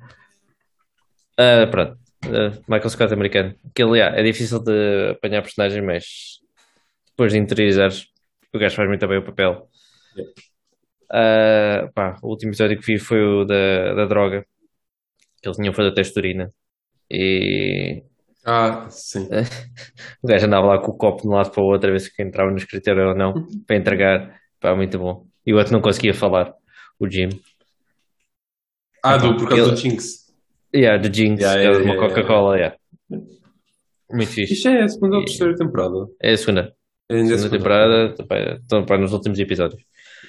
[1.38, 1.98] Ah, pronto.
[2.26, 3.56] Ah, Michael Scott americano.
[3.70, 6.40] Aquele, yeah, é difícil de apanhar personagem, mas
[7.12, 8.08] depois de interiorizares,
[8.54, 9.70] o gajo faz muito bem o papel.
[11.12, 14.46] Ah, pá, o último episódio que vi foi o da, da droga.
[15.42, 16.50] Que eles tinham feito a texturina.
[17.10, 18.04] E
[18.46, 19.28] Ah, sim.
[20.24, 22.00] o gajo andava lá com o copo de um lado para o outro a ver
[22.00, 23.34] se entrava no escritório ou não,
[23.68, 24.40] para entregar.
[24.60, 25.28] Pá, muito bom.
[25.46, 26.54] E o outro não conseguia falar,
[27.00, 27.30] o Jim.
[29.04, 30.26] Ah, do, por causa Ele- do Jinx.
[30.76, 32.78] Yeah, do Jinx, Yeah, é yeah, uma yeah, Coca-Cola, yeah.
[34.12, 34.54] Muito fixe.
[34.54, 36.08] Isto é a segunda ou E- terceira temporada?
[36.22, 36.76] É a segunda.
[37.10, 39.82] É a Segunda temporada, pá, estão pá, nos últimos episódios.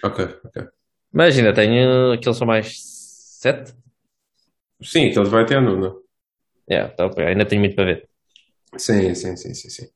[0.04, 0.68] Ok, ok.
[1.12, 2.78] Mas ainda tenho, aqueles são mais
[3.40, 3.72] sete?
[4.82, 5.94] Sim, então vai até a nona.
[6.70, 8.08] Yeah, então, ainda tenho muito para ver.
[8.76, 9.88] Sim, sim, sim, sim, sim.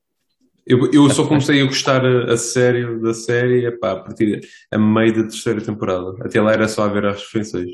[0.71, 4.41] Eu, eu só comecei a gostar a, a sério da série epá, a partir
[4.71, 6.14] a meio da terceira temporada.
[6.25, 7.71] Até lá era só a ver as refeições.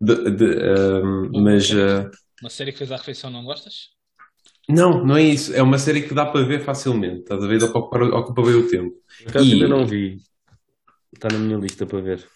[0.00, 2.10] De- de, ahm, mas ah,
[2.40, 3.90] Uma série que fez a refeição não gostas?
[4.68, 5.54] não, não é isso.
[5.54, 7.20] É uma série que dá para ver facilmente.
[7.20, 7.62] Estás a ver?
[7.62, 8.94] Ocupa, ocupa bem o tempo.
[9.22, 10.18] Por acaso E- ainda não vi.
[11.12, 12.28] Está na minha lista para ver.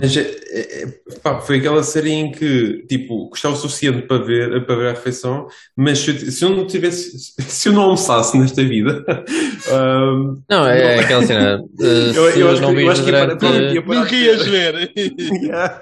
[0.00, 4.22] Mas é- é- é- pá, foi aquela série em que tipo, gostava o suficiente para
[4.24, 5.46] ver, para ver a refeição,
[5.76, 7.12] mas se eu, se eu não tivesse,
[7.42, 9.04] se eu não almoçasse nesta vida,
[9.72, 11.62] ahm, Não, é, é aquela cena.
[11.80, 14.92] uh, Eu- eu acho que- não eu acho que ia para- para- Nunca ias ver.
[14.96, 15.80] Yeah.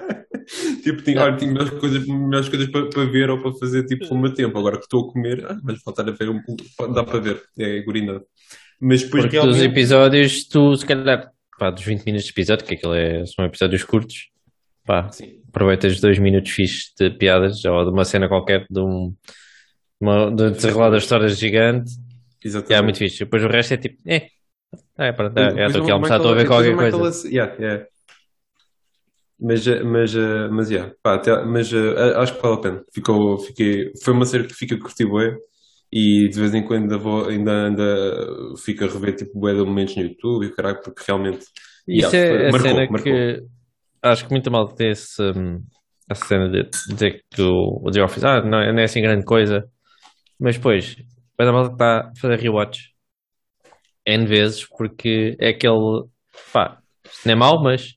[0.83, 4.05] Tipo, tinha, olha, tinha melhores coisas, melhores coisas para, para ver ou para fazer tipo
[4.13, 4.57] o meu tempo.
[4.57, 7.41] Agora que estou a comer, ah, mas faltar a ver, um- um- dá para ver,
[7.57, 8.21] é gurinada.
[8.81, 12.73] Mas depois Porque dos episódios, tu se calhar, pá, dos 20 minutos de episódio, que
[12.75, 14.29] aquilo é, são episódios curtos,
[14.85, 15.41] pá, Sim.
[15.49, 19.13] aproveitas dois minutos fixes de piadas ou de uma cena qualquer de um
[19.99, 21.91] uma, de desenrolar da história gigante,
[22.43, 22.73] Exatamente.
[22.77, 23.19] é muito fixe.
[23.19, 24.27] Depois o resto é tipo, eh,
[24.97, 27.07] é, pronto, é, estou aqui a almoçar, estou a ver qualquer o Michael coisa.
[27.09, 27.85] Ace- yeah, yeah.
[29.39, 32.83] Mas, eh, mas, eh, mas, yeah, pá, até- mas eh, acho que vale a pena.
[32.93, 35.35] Ficou, fiquei, foi uma série que fica curti bué
[35.95, 39.59] e de vez em quando ainda, vou, ainda, ainda fico a rever tipo bué de
[39.59, 41.45] momentos no YouTube e caralho, porque realmente
[41.87, 42.99] Isso yeah, é a marcou, cena marcou.
[43.03, 43.43] que
[44.01, 45.63] acho que muita malta tem esse, hum,
[46.09, 49.23] essa cena de dizer que o, o The Office, ah, não, não é assim grande
[49.23, 49.69] coisa.
[50.39, 50.95] Mas depois,
[51.37, 52.89] vai da malta que está a fazer rewatch
[54.03, 56.05] N vezes, porque é aquele,
[56.51, 56.81] pá,
[57.23, 57.93] não é mau, mas,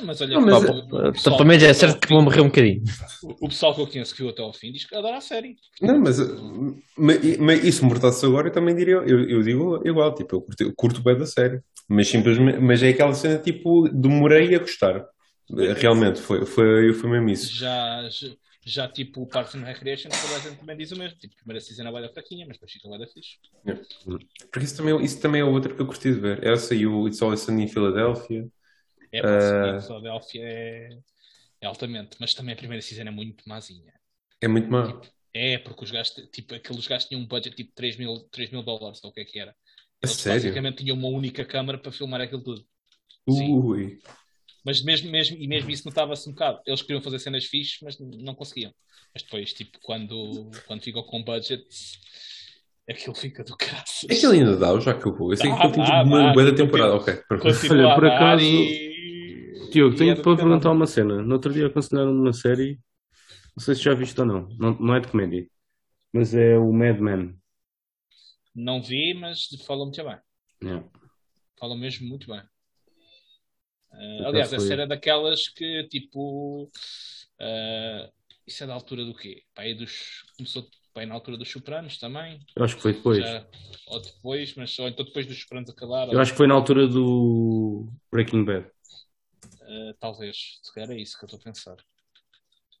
[0.00, 0.70] Ah, mas olha, Não, mas pá,
[1.08, 2.82] é- pessoal- pelo menos é certo que vou morrer um bocadinho.
[3.22, 5.56] O pessoal que eu conheço que viu até ao fim diz que adora a série.
[5.82, 6.18] Não, mas,
[6.96, 10.62] mas, mas isso mortasse agora, eu também diria, eu, eu digo igual, tipo, eu curto,
[10.62, 15.04] eu curto bem da série, mas simplesmente, mas é aquela cena tipo, demorei a gostar.
[15.76, 17.52] Realmente, foi, foi, foi mesmo isso.
[17.54, 18.28] Já, já,
[18.64, 21.18] já, tipo o Parks and Recreation, toda a gente também diz o mesmo.
[21.18, 23.36] Tipo, primeira season é da fraquinha, mas depois fica da fixe.
[24.50, 26.46] Porque isso também, isso também é outra que eu curti de ver.
[26.46, 28.46] Essa e o It's Always Sunny em Filadélfia.
[29.12, 29.76] É, pá, Ah.
[29.78, 29.82] uh...
[29.82, 30.98] Philadelphia é,
[31.60, 33.92] é altamente, mas também a primeira season é muito mazinha.
[34.40, 35.00] É muito má.
[35.32, 38.62] É, porque os gajos, tipo, aqueles gajos tinham um budget tipo 3 mil, 3 mil
[38.62, 39.50] dólares, ou o que é que era.
[39.52, 39.54] A
[40.06, 40.40] Eles sério?
[40.42, 42.64] basicamente tinham uma única câmara para filmar aquilo tudo.
[43.28, 43.54] Sim.
[43.54, 43.98] Ui.
[44.64, 46.60] Mas mesmo, mesmo, e mesmo isso notava-se um bocado.
[46.66, 48.74] Eles queriam fazer cenas fixes, mas não conseguiam.
[49.14, 51.64] Mas depois, tipo, quando, quando ficam com budget,
[52.88, 54.04] aquilo fica do graças.
[54.10, 55.32] Aquele ainda dá, ou já acabou?
[55.32, 56.56] Eu sei que Dá, aquilo tem dá, tipo uma boa continua.
[56.56, 56.94] temporada.
[56.94, 57.14] Ok.
[57.28, 57.42] pronto.
[57.42, 58.89] Continua Olha, por acaso, e-
[59.70, 60.38] Tiago, tenho é para caralho.
[60.38, 61.22] perguntar uma cena.
[61.22, 62.78] No outro dia aconselharam uma série,
[63.56, 65.48] não sei se já viste ou não, não, não é de comédia,
[66.12, 67.36] mas é o Mad Men.
[68.54, 70.18] Não vi, mas falam muito bem.
[70.62, 70.86] Yeah.
[71.58, 72.40] Falam mesmo muito bem.
[73.92, 76.64] Uh, aliás, essa era daquelas que, tipo...
[76.64, 78.12] uh,
[78.46, 79.42] isso é da altura do quê?
[79.54, 82.40] Pá, aí dos, começou pá, aí na altura dos Sopranos também.
[82.56, 83.18] Eu acho que foi depois.
[83.18, 83.46] Já,
[83.86, 86.12] ou depois, mas ou então depois dos Sopranos acabar.
[86.12, 88.66] Eu acho que foi na altura do Breaking Bad.
[89.70, 91.76] Uh, talvez, se calhar é isso que eu estou a pensar.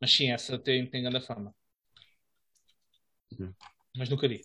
[0.00, 1.54] Mas sim, essa tem, tem grande fama.
[3.38, 3.54] Hum.
[3.96, 4.40] Mas nunca vi.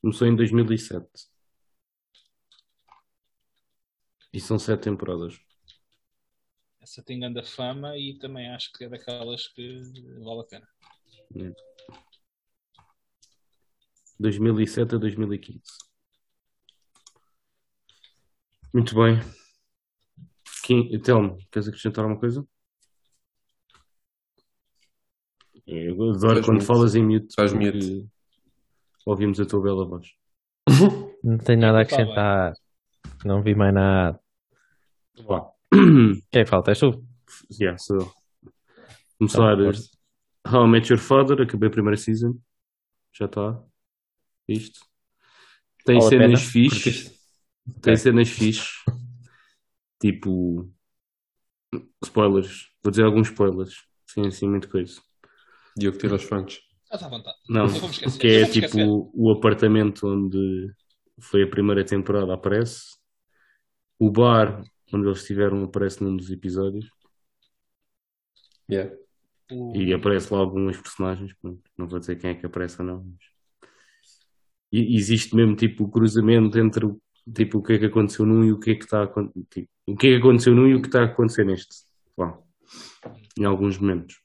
[0.00, 1.06] Começou em 2007.
[4.32, 5.38] E são sete temporadas.
[6.80, 9.82] Essa tem grande fama e também acho que é daquelas que
[10.24, 10.68] vale a pena.
[14.18, 15.60] 2007 a 2015.
[18.72, 19.41] Muito bem.
[20.62, 22.46] Quem, Telmo, queres acrescentar alguma coisa?
[25.66, 26.66] Eu adoro Faz quando mute.
[26.66, 27.34] falas em mute.
[27.34, 28.08] Faz porque mute.
[29.06, 30.08] Ouvimos a tua bela voz.
[31.22, 32.52] Não tenho nada a Tá acrescentar.
[33.24, 34.20] Não vi mais nada.
[35.24, 35.50] Vá.
[36.30, 36.70] Quem falta?
[36.72, 37.04] És tu?
[37.60, 38.12] yeah, sou eu.
[39.18, 39.56] Começar.
[39.56, 40.50] Tá.
[40.50, 42.38] How I Met Your Father, acabei a primeira season.
[43.12, 43.62] Já está.
[44.48, 44.80] Isto.
[45.84, 47.04] Tem Vale a cenas fixes.
[47.80, 47.96] Tem Ok.
[47.96, 48.81] cenas fixes.
[50.02, 50.68] Tipo.
[52.04, 52.68] Spoilers.
[52.82, 53.84] Vou dizer alguns spoilers.
[54.06, 55.00] Sim, assim, muita coisa.
[55.76, 56.60] Diogo tira os frontes.
[56.84, 57.36] Estás à vontade.
[57.48, 58.18] Não, Não vamos esquecer.
[58.20, 58.86] que é tipo esquecer.
[58.88, 60.70] o apartamento onde
[61.20, 62.96] foi a primeira temporada aparece.
[63.98, 66.90] O bar onde eles estiveram aparece num dos episódios.
[68.70, 68.94] Yeah.
[69.50, 73.04] O- E aparece lá alguns personagens, não vou dizer quem é que aparece ou não.
[73.04, 73.70] Mas...
[74.72, 77.00] E existe mesmo tipo o cruzamento entre o,
[77.34, 79.68] tipo, o que é que aconteceu num e o que é que está a tipo,
[79.86, 81.74] o que é que aconteceu num e o que está a acontecer neste.
[82.16, 82.38] Lá,
[83.38, 84.16] em alguns momentos.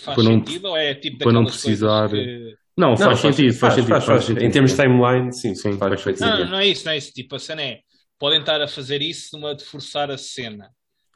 [0.00, 3.52] Faz para não- sentido ou é tipo para não precisar- que- Não, Não, faz, sentido,
[3.54, 4.24] faz, sentido, faz, faz.
[4.24, 4.42] sentido.
[4.44, 6.44] Em termos de timeline, sim, Sim, faz, faz faz sentido.
[6.44, 7.12] Não, não é isso, não é isso.
[7.12, 7.80] Tipo, a cena é.
[8.18, 10.70] Podem estar a fazer isso numa de forçar a cena.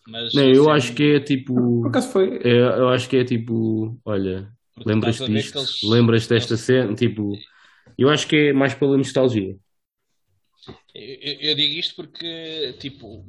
[0.06, 1.54] Mas Não, eu assim, acho que é tipo.
[1.54, 2.38] Por acaso foi.
[2.44, 3.98] é- eu acho que é tipo.
[4.04, 5.58] Olha, porque lembras-te disto?
[5.58, 6.94] eles- Lembras desta eles- cena?
[6.94, 7.32] Tipo.
[7.96, 9.56] Eu acho que é mais pela nostalgia.
[10.94, 13.24] Eu, eu- digo isto porque, tipo,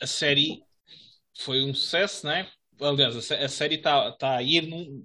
[0.00, 0.62] a série
[1.38, 2.48] foi um sucesso, não é?
[2.80, 5.04] Aliás, a, sé- a série está tá a ir num-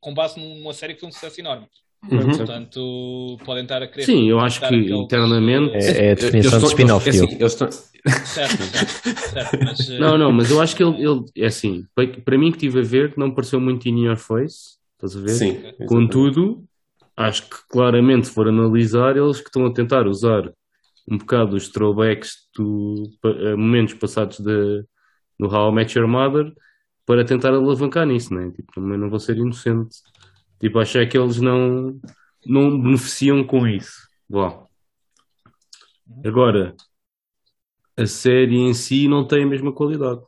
[0.00, 1.66] com base numa série que foi um sucesso enorme.
[2.10, 2.36] Uhum.
[2.36, 4.04] Portanto, podem estar a querer.
[4.04, 8.62] Sim, eu acho que aqueles, internamente- É, é a definição de spin-off, assim, estão- Certo,
[8.62, 11.84] certo, certo, mas, eh, Não, não, mas eu acho que ele, ele é assim.
[11.94, 14.76] Para, para mim que estive a ver, não pareceu muito in your face.
[14.94, 15.30] Estás a ver?
[15.30, 15.62] Sim.
[15.86, 16.64] Contudo,
[17.16, 20.52] acho que claramente, se for analisar, eles que estão a tentar usar
[21.08, 24.84] um bocado os throwbacks do, a momentos passados de,
[25.38, 26.52] no How I Met Your Mother
[27.06, 28.50] para tentar alavancar nisso, né?
[28.50, 29.96] Tipo, também não vou ser inocente.
[30.60, 31.98] Tipo, acho é que eles não,
[32.44, 34.08] não beneficiam com isso.
[34.28, 34.66] Bom.
[36.24, 36.74] Agora,
[37.96, 40.20] a série em si não tem a mesma qualidade.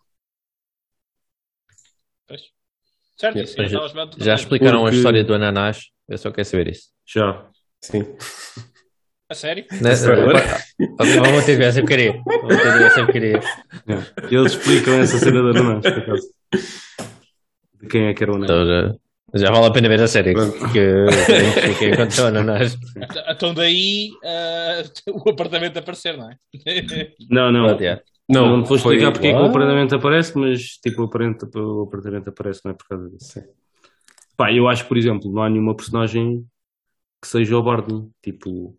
[2.27, 2.43] pois.
[3.17, 3.81] Certo, Mas já,
[4.19, 5.91] Já explicaram Porque- a história do ananás?
[6.09, 6.89] Eu só quero saber isso.
[7.07, 7.47] Já.
[7.83, 8.05] Sim.
[9.31, 9.67] A sério?
[9.81, 9.93] Né?
[9.93, 10.43] Spoiler.
[10.99, 12.23] Vamos ter essa porcaria.
[12.25, 13.41] Vamos ter essa porcaria.
[14.31, 16.29] Eles explicam essa cena da ananás, por acaso.
[17.81, 18.51] De quem é que era o ananás?
[18.51, 18.67] Então,
[19.37, 20.35] já, já vale a pena ver a série.
[20.73, 22.77] Que que aconteceu ao ananás.
[23.29, 24.83] Então daí ah,
[25.13, 26.37] o apartamento aparecer, não é?
[27.31, 27.67] Não, não.
[27.67, 28.01] Pronto, já.
[28.31, 31.49] Não, te vou foi- explicar porque é que o apartamento aparece, mas tipo, o apartamento,
[31.55, 33.33] o apartamento aparece não é por causa disso.
[33.33, 33.43] Sim.
[34.39, 36.49] Pá, eu acho que, por exemplo, não há nenhuma personagem
[37.21, 38.79] que seja o Barney, tipo,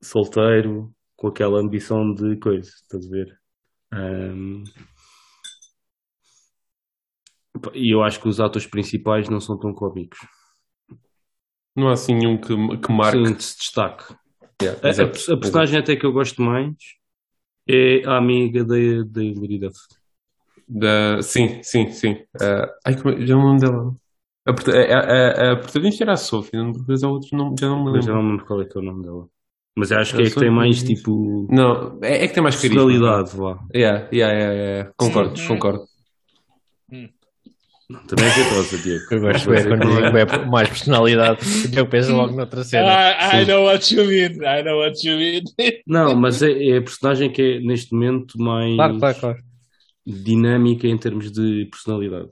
[0.00, 3.40] solteiro, com aquela ambição de coisa, estás a ver?
[7.60, 10.20] Pá, E eu acho que os atores principais não são tão cómicos.
[11.74, 13.26] Não há assim nenhum que, que marque.
[13.26, 14.14] Sim, se destaque.
[14.62, 16.76] Yeah, A, a- personagem até que eu gosto mais
[17.68, 19.78] é a amiga da, Duff.
[20.68, 21.20] Da...
[21.22, 22.24] Sim, sim, sim.
[22.40, 23.14] Ah, ai, como...
[23.16, 23.96] é- Já me lembro dela.
[24.46, 24.98] A, a,
[25.48, 28.06] a, a protagonista era a Sophie, não- depois há outros, não, já não me Mas
[28.06, 28.14] eu lembro.
[28.14, 29.26] não me lembro qual é que é o nome dela.
[29.76, 32.42] Mas eu acho que Eu é que tem mais tipo Não, é, é que tem
[32.42, 32.82] mais carisma.
[32.84, 33.58] personalidade, vá.
[33.74, 34.92] Yeah, yeah, yeah, yeah.
[34.96, 35.46] Concordo, Sim.
[35.46, 35.84] concordo.
[38.06, 39.04] Também é jeitosa, Diego.
[39.10, 41.40] Eu gosto de ver quando é mais personalidade.
[41.76, 42.86] Eu penso logo noutra cena.
[43.10, 44.34] I, I know what you mean.
[44.44, 45.42] I know what you mean.
[45.86, 49.38] Não, mas é, é a personagem que é neste momento mais Claro, claro, claro.
[50.06, 52.28] dinâmica em termos de personalidade.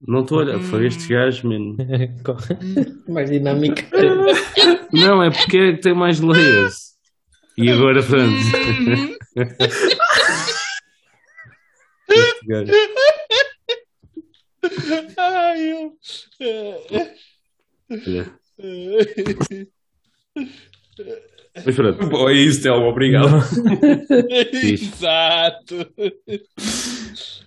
[0.00, 1.76] Não estou a olhar, foi este gajo, mano.
[3.08, 3.82] mais dinâmica.
[4.92, 6.96] Não, é porque é que tem mais layers.
[7.56, 8.34] E agora, pronto.
[12.10, 12.72] este gajo.
[15.16, 15.96] Ai, eu.
[17.90, 18.32] Olha.
[21.64, 22.06] Mas pronto.
[22.08, 23.42] Bom, é isso, Telmo, obrigado.
[24.62, 25.90] Exato.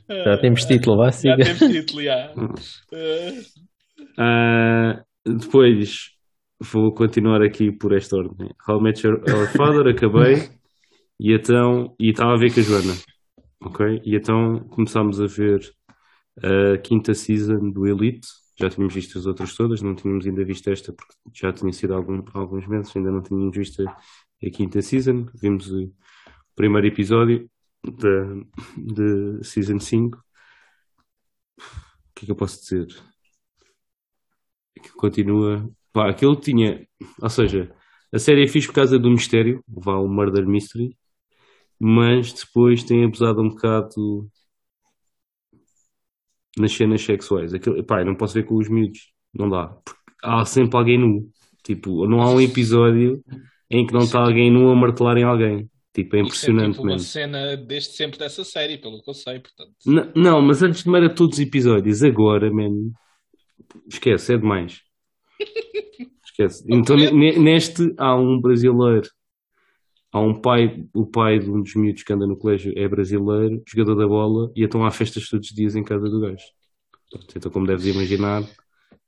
[0.09, 1.37] Já temos título, vá, Já siga.
[1.37, 2.33] temos título, já.
[4.17, 6.09] Ah, depois
[6.59, 8.49] vou continuar aqui por esta ordem.
[8.67, 9.21] How Met Your
[9.55, 10.49] Father, acabei.
[11.21, 12.93] E então, e estava a ver com a Joana.
[13.61, 14.01] Ok?
[14.05, 15.59] E então começámos a ver
[16.41, 18.25] a quinta season do Elite.
[18.57, 21.93] Já tínhamos visto as outras todas, não tínhamos ainda visto esta porque já tinha sido
[21.93, 25.25] algum- alguns meses, ainda não tínhamos visto a, a quinta season.
[25.41, 25.91] Vimos o
[26.55, 27.49] primeiro episódio
[27.83, 28.43] da
[28.77, 30.17] de season 5.
[30.17, 30.21] O
[32.15, 32.87] que é que eu posso dizer?
[34.79, 35.69] que continua.
[35.93, 36.87] Pá, aquilo tinha.
[37.21, 37.71] Ou seja,
[38.13, 40.95] a série é fixe por causa do mistério, vá o Murder Mystery,
[41.79, 44.29] mas depois tem abusado um bocado
[46.57, 47.53] nas cenas sexuais.
[47.53, 49.67] Aquilo, pá, não posso ver com os miúdos, não dá.
[49.67, 51.29] Porque há sempre alguém nu.
[51.63, 53.23] Tipo, não há um episódio
[53.69, 55.69] em que não está alguém nu a martelar em alguém.
[56.03, 57.07] Tipo, é Isso é impressionante tipo uma mesmo.
[57.07, 59.71] cena desde sempre dessa série, pelo que eu sei, portanto.
[59.85, 62.01] N- Não, mas antes de era todos os episódios.
[62.03, 62.93] Agora, mano,
[63.87, 64.81] esquece, é demais.
[66.25, 66.63] Esquece.
[66.69, 69.09] Então, ne- ne- neste há um brasileiro.
[70.11, 73.61] Há um pai, o pai de um dos miúdos que anda no colégio é brasileiro,
[73.67, 76.43] jogador da bola, e então há festas todos os dias em casa do gajo.
[77.35, 78.43] Então, como deves imaginar,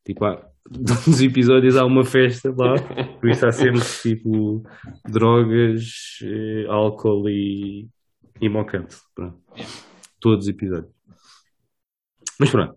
[0.06, 2.76] tipo, há, todos os episódios há uma festa lá,
[3.20, 4.64] por isso há sempre tipo
[5.08, 7.88] drogas, eh, álcool e,
[8.40, 8.96] e mocante.
[9.16, 9.40] Pronto.
[10.20, 10.92] Todos os episódios.
[12.40, 12.76] Mas pronto.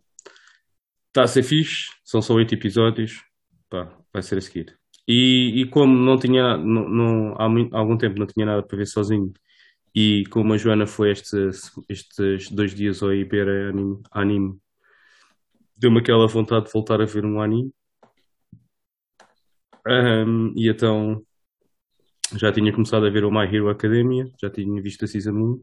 [1.08, 3.22] Está a ser fixe, são só oito episódios.
[3.70, 4.76] Pá, vai ser a seguir.
[5.06, 8.76] E, e como não tinha, não, não- há muito- algum tempo não tinha nada para
[8.78, 9.32] ver sozinho,
[9.94, 14.58] e como a Joana foi estes, estes dois dias ao anime, anime
[15.76, 17.72] deu-me aquela vontade de voltar a ver um anime.
[19.86, 21.24] Ahm, e então
[22.36, 25.62] já tinha começado a ver o My Hero Academia, já tinha visto a Season 1,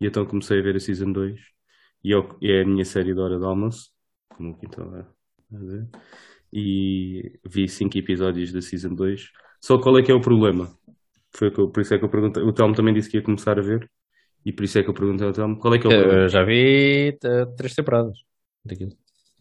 [0.00, 1.40] e então comecei a ver a Season 2,
[2.04, 3.90] e é é a minha série de hora de almoço,
[4.36, 5.06] como o Quinto a
[5.58, 5.88] dizer,
[6.52, 9.30] e vi 5 episódios da Season 2.
[9.62, 10.76] Só qual é que é o problema?
[11.36, 12.42] Foi eu- por isso é que eu perguntei.
[12.42, 13.90] O Telmo também disse que ia começar a ver,
[14.44, 16.22] e por isso é que eu perguntei ao Telmo qual é que é o problema.
[16.24, 17.18] Eu já vi
[17.56, 18.18] três temporadas
[18.64, 18.92] daquilo.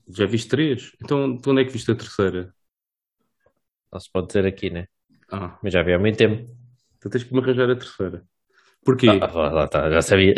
[0.07, 0.91] Já viste três?
[1.03, 2.53] Então, tu onde é que viste a terceira?
[3.91, 4.87] Não se pode dizer aqui, né?
[5.31, 6.51] Ah, Mas já vi há muito tempo.
[6.97, 8.23] então tens que me arranjar a terceira.
[8.83, 9.07] Porquê?
[9.09, 10.35] Ah, lá, já sabia.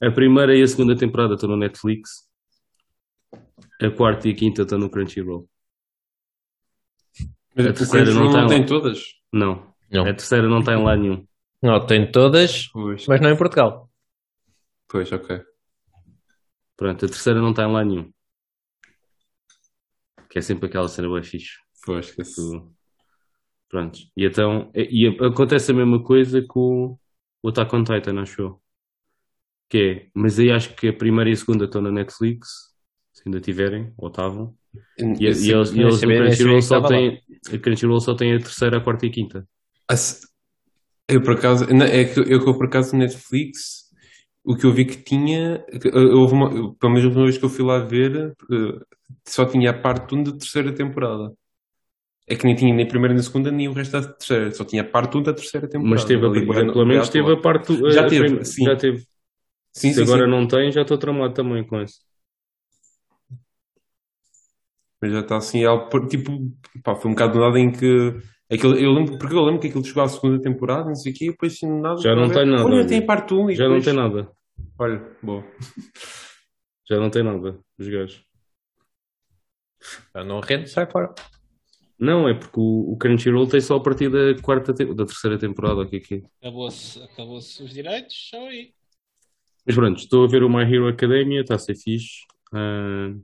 [0.00, 2.28] A primeira e a segunda temporada estão no Netflix.
[3.80, 5.48] A quarta e a quinta estão no Crunchyroll.
[7.54, 9.02] Mas A terceira não não tem tem todas?
[9.32, 9.72] Não.
[9.90, 10.02] Não.
[10.02, 11.26] A terceira não está em lá nenhum.
[11.62, 13.88] Não, tem todas, Pois, mas não em Portugal.
[14.88, 15.42] pois ok.
[16.76, 18.12] Pronto, a terceira não está em lá nenhum.
[20.32, 21.58] Que é sempre aquela cena bem fixe.
[21.84, 22.36] Pois, esqueci.
[22.36, 22.72] Tu-
[23.68, 23.98] Pronto.
[24.16, 26.98] E então, e e acontece a mesma coisa com
[27.42, 28.62] o Attack on Titan, acho eu.
[29.68, 32.48] Que é, mas aí acho que a primeira e a segunda estão na Netflix,
[33.12, 34.54] se ainda tiverem, ou estavam.
[34.98, 37.22] E, e eles, e eles no Crunchyroll que só têm,
[37.54, 39.48] a Crunchyroll só tem a terceira, a quarta e a quinta.
[39.96, 40.26] Se-
[41.08, 43.90] Eu por acaso, não, é que eu, eu por acaso Netflix,
[44.44, 45.64] o que eu vi que tinha,
[45.94, 48.86] uh, houve uma, pelo menos a última vez que eu fui lá ver, uh,
[49.28, 51.32] só tinha a parte 1 da terceira temporada.
[52.28, 54.50] É que nem tinha nem a primeira nem a segunda, nem o resto da terceira,
[54.52, 55.94] só tinha a parte 1 da terceira temporada.
[55.94, 57.72] Mas teve, a, Ali, pelo menos teve a parte.
[57.92, 58.64] Já a teve, sim.
[58.64, 58.98] Já teve.
[59.74, 60.30] Sim, Se sim, agora sim.
[60.30, 62.00] não tem, já estou tramado também com isso.
[65.00, 66.30] Mas já está assim, algo por- tipo,
[66.82, 67.86] pá, foi um bocado nada em que.
[68.52, 71.14] Aquilo, eu lembro, porque eu lembro que aquilo chegou à segunda temporada, não sei o
[71.14, 72.00] quê, e depois assim, nada.
[72.00, 73.84] Já não tem nada, Olha, tem parte 1 e Já não depois.
[73.84, 74.30] tem nada.
[74.78, 75.44] Olha, boa.
[76.88, 78.24] Já não tem nada, os gajos.
[80.14, 81.14] Já não rende, sai fora.
[81.98, 85.38] Não, é porque o, o Crunchyroll tem só a partir da quarta, te- da terceira
[85.38, 86.22] temporada, o que é é.
[86.40, 88.74] Acabou-se acabou os direitos, só aí.
[89.64, 92.26] Mas pronto, estou a ver o My Hero Academia, está a ser fixe.
[92.52, 93.14] Ah,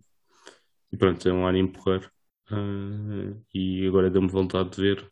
[0.93, 2.09] e pronto, é um anime porreiro.
[2.51, 5.11] Ah, e agora deu-me vontade de ver.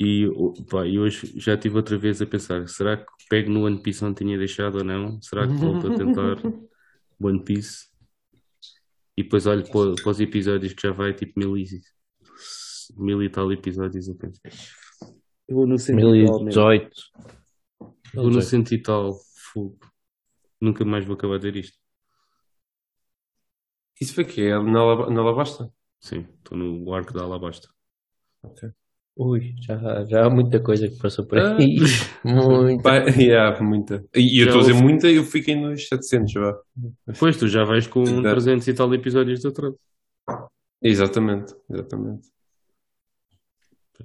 [0.00, 0.26] E,
[0.68, 4.04] pá, e hoje já estive outra vez a pensar: será que pego no One Piece
[4.04, 5.20] onde tinha deixado ou não?
[5.22, 6.36] Será que volto a tentar
[7.20, 7.88] One Piece?
[9.16, 11.64] E depois olho para, para os episódios que já vai tipo mil e,
[12.96, 14.08] mil e tal episódios.
[14.08, 14.40] Eu penso:
[15.48, 16.44] eu vou no cento e tal.
[16.44, 16.90] 1018.
[18.14, 19.12] Vou no cento e tal,
[19.52, 19.78] fogo.
[20.60, 21.78] Nunca mais vou acabar de ver isto.
[24.00, 24.42] Isso foi o quê?
[24.42, 25.72] É na, Alaba- na Alabasta?
[26.00, 27.68] Sim, estou no arco da Alabasta.
[29.16, 31.56] Ui, já, já há muita coisa que passou por Ah.
[31.56, 31.76] aí.
[32.24, 32.82] Muita.
[32.82, 34.04] Pá, yeah, muita.
[34.14, 36.54] E eu Já estou a dizer houve- muita, eu fiquei nos 700 já.
[37.20, 38.22] Pois, tu já vais com Exato.
[38.22, 39.78] 300 e tal episódios de atraso.
[40.82, 42.28] Exatamente, exatamente.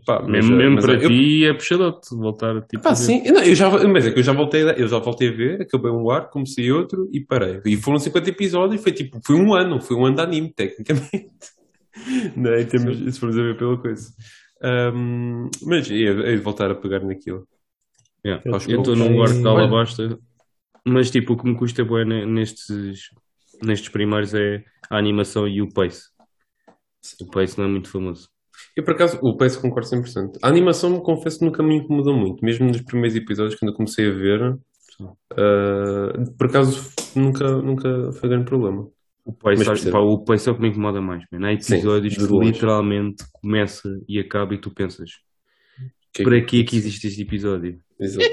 [0.06, 2.98] Pá, mas, Mesmo, mesmo mas, para eu- ti é puxadote voltar tipo, Pá, a ver.
[3.00, 5.32] sim, não, eu já, mas é que eu já voltei, a- eu já voltei a
[5.36, 7.60] ver, acabei um arco, comecei outro e parei.
[7.66, 11.32] E foram 50 episódios, foi tipo, foi um ano, foi um ano de anime, tecnicamente.
[12.38, 12.62] não é?
[12.62, 14.14] Em termos, se formos a ver pela coisa.
[14.62, 17.48] Ahm, mas de voltar a pegar naquilo.
[18.26, 18.44] Yeah.
[18.52, 19.64] Aos Eu estou num arco da Olha.
[19.64, 20.20] Alabasta,
[20.86, 23.10] mas tipo, o que me custa bué ne- nestes,
[23.64, 26.10] nestes primeiros é a animação e o pace.
[27.22, 28.30] O pace não é muito famoso.
[28.76, 30.40] Eu, por acaso, o pace concordo 100%.
[30.44, 32.44] A animação, confesso, nunca me incomodou muito.
[32.44, 34.60] Mesmo nos primeiros episódios, quando eu comecei a ver,
[35.38, 38.90] ah, por acaso, nunca, nunca foi grande problema.
[39.30, 41.48] O pace, pá, o pace é o que me incomoda mais, man.
[41.48, 42.52] Há Sim, episódios de que longe.
[42.52, 45.12] literalmente começa e acaba e tu pensas
[46.14, 47.80] Que- para que é que existe este episódio?
[48.00, 48.26] Exato.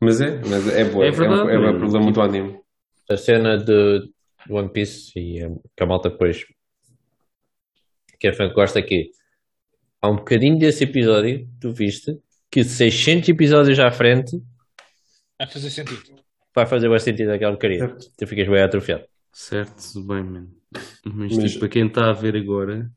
[0.00, 1.02] Mas é, mas é bom.
[1.02, 1.76] É É, verdade, é, é, mano.
[1.76, 2.58] o problema do anime.
[3.08, 3.64] A cena de
[4.46, 6.44] do One Piece e eh, que a malta depois
[8.18, 9.10] que a fã gosta aqui.
[10.00, 12.18] Há um bocadinho desse episódio, tu viste,
[12.50, 14.36] que 600 episódios à frente
[15.38, 16.02] Vai fazer sentido.
[16.54, 17.56] vai fazer bastante sentido aquela.
[17.60, 18.10] Certo.
[18.18, 19.04] Tu ficas bem atrofiado.
[19.32, 20.50] Certo, tudo bem, mano.
[21.04, 22.90] Mas, Mas- tipo, para quem está a ver agora,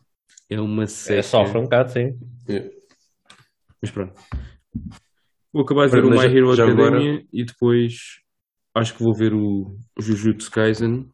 [0.49, 1.19] é uma seca.
[1.19, 2.17] É, sofre um bocado, sim.
[2.47, 2.71] É.
[3.81, 4.13] Mas pronto.
[5.53, 7.93] Vou acabar de ver o Mas My já- Hero já Academia e depois
[8.73, 11.09] acho que vou ver o Jujutsu Kaisen,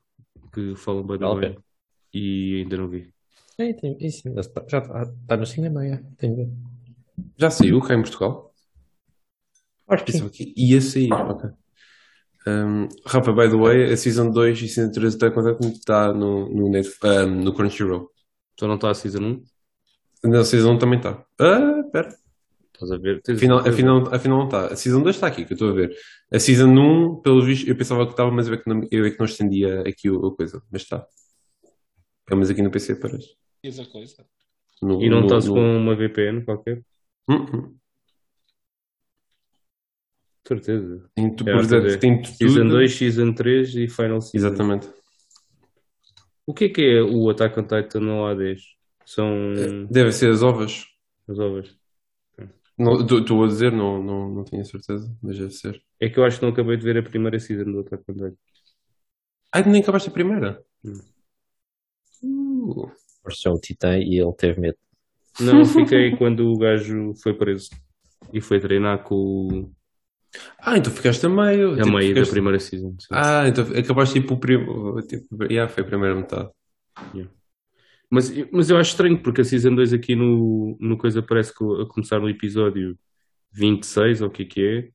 [0.53, 1.57] que falam bem bem.
[2.13, 3.13] E ainda não vi.
[3.57, 5.97] É, tem- isso, já está, já está no cinema, é.
[6.17, 6.51] Tenho de ver.
[7.38, 8.51] Já saiu cá em Portugal?
[9.88, 10.30] Acho que sim.
[10.30, 11.11] Que ia sair.
[11.13, 11.51] ok.
[12.48, 16.50] Um, Rafa, by the way, a Season 2 e Season 3 está quanto está no,
[16.50, 18.10] no, um, no Crunchyroll.
[18.56, 19.20] Então não está a Season
[20.24, 20.30] 1?
[20.30, 21.24] Na Season 1 também está.
[21.39, 22.10] Ah, pera.
[22.74, 23.22] Estás a ver?
[23.22, 24.68] Tens- Afinal, afinal, afinal não está.
[24.68, 25.96] A Season 2 está aqui, que eu estou a ver.
[26.34, 29.06] A Season 1, pelo visto, eu pensava que estava, mas eu é que não, eu
[29.06, 30.62] é que não estendia aqui a coisa.
[30.72, 31.06] Mas está.
[32.30, 33.36] É, mas aqui no PC parece.
[33.64, 34.26] A coisa.
[34.82, 36.82] No, E não no- estás no- com uma VPN qualquer?
[37.30, 37.76] Hum, hum.
[40.48, 41.10] Certeza.
[41.16, 41.98] Tem, tu, É, por exemplo, pois é.
[41.98, 42.70] tem Season tudo.
[42.70, 44.48] 2, Season 3 e Final Season.
[44.48, 44.89] Exatamente.
[46.46, 48.60] O que é que é o Attack on Titan no A10?
[49.06, 49.54] São
[49.89, 50.86] Deve ser as ovas.
[51.28, 51.76] as ovas.
[52.78, 55.82] Não, Estou a dizer, não, não, não tenho certeza, mas deve ser.
[56.00, 58.14] É que eu acho que não acabei de ver a primeira season do Attack on
[58.14, 58.36] Titan.
[59.54, 60.64] Ai, nem acabaste a primeira?
[60.84, 60.94] Hum.
[62.24, 62.92] Uh,
[63.24, 64.78] Pareceu um titã e ele teve medo.
[65.39, 67.70] Não, fiquei quando o gajo foi preso
[68.34, 69.72] e foi treinar com o
[70.60, 71.74] Ah, então ficaste a meio.
[71.74, 72.96] a Tipo, meio da ficaste- primeira season.
[73.00, 73.08] sim.
[73.12, 75.02] Ah, então acabaste tipo o primo.
[75.02, 76.50] Tipo, yeah, foi a primeira metade.
[78.10, 81.64] Mas, mas eu acho estranho porque a Season 2 aqui no, no coisa parece que
[81.64, 82.98] a começar no episódio
[83.54, 84.90] 26, ou o que é que é,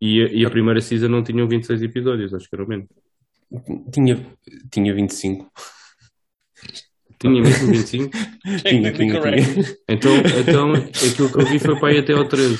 [0.00, 2.86] e a, e a primeira Season não tinham 26 episódios, acho que era o menos.
[3.92, 4.26] Tinha,
[4.70, 5.50] tinha 25.
[7.18, 8.10] Tinha mesmo 25?
[8.66, 9.76] Tinha, tinha, tinha.
[9.88, 12.58] Então, então aquilo que eu vi foi para ir até ao 13.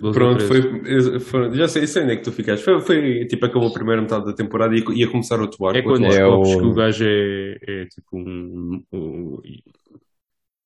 [0.00, 1.20] 12 ou Pronto, 13.
[1.20, 2.64] foi, foi- Já sei, sei onde é que tu ficaste.
[2.64, 5.78] Foi, foi tipo, acabou a primeira metade da temporada e ia, começar outro arco.
[5.78, 9.40] É quando É o- que o gajo é, é tipo um, um-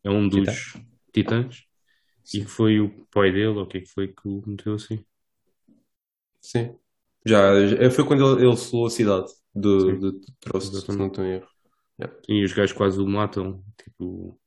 [0.04, 0.74] é um dos
[1.12, 1.64] titãs
[2.32, 4.74] e que foi o pai dele, ou o que é que foi que o meteu
[4.74, 5.04] assim.
[6.40, 6.74] Sim.
[7.26, 11.24] Já, já- foi quando ele, ele selou a cidade de, de Trost, se não estou
[11.24, 11.48] em erro.
[12.28, 14.38] E os gajos quase o matam, tipo,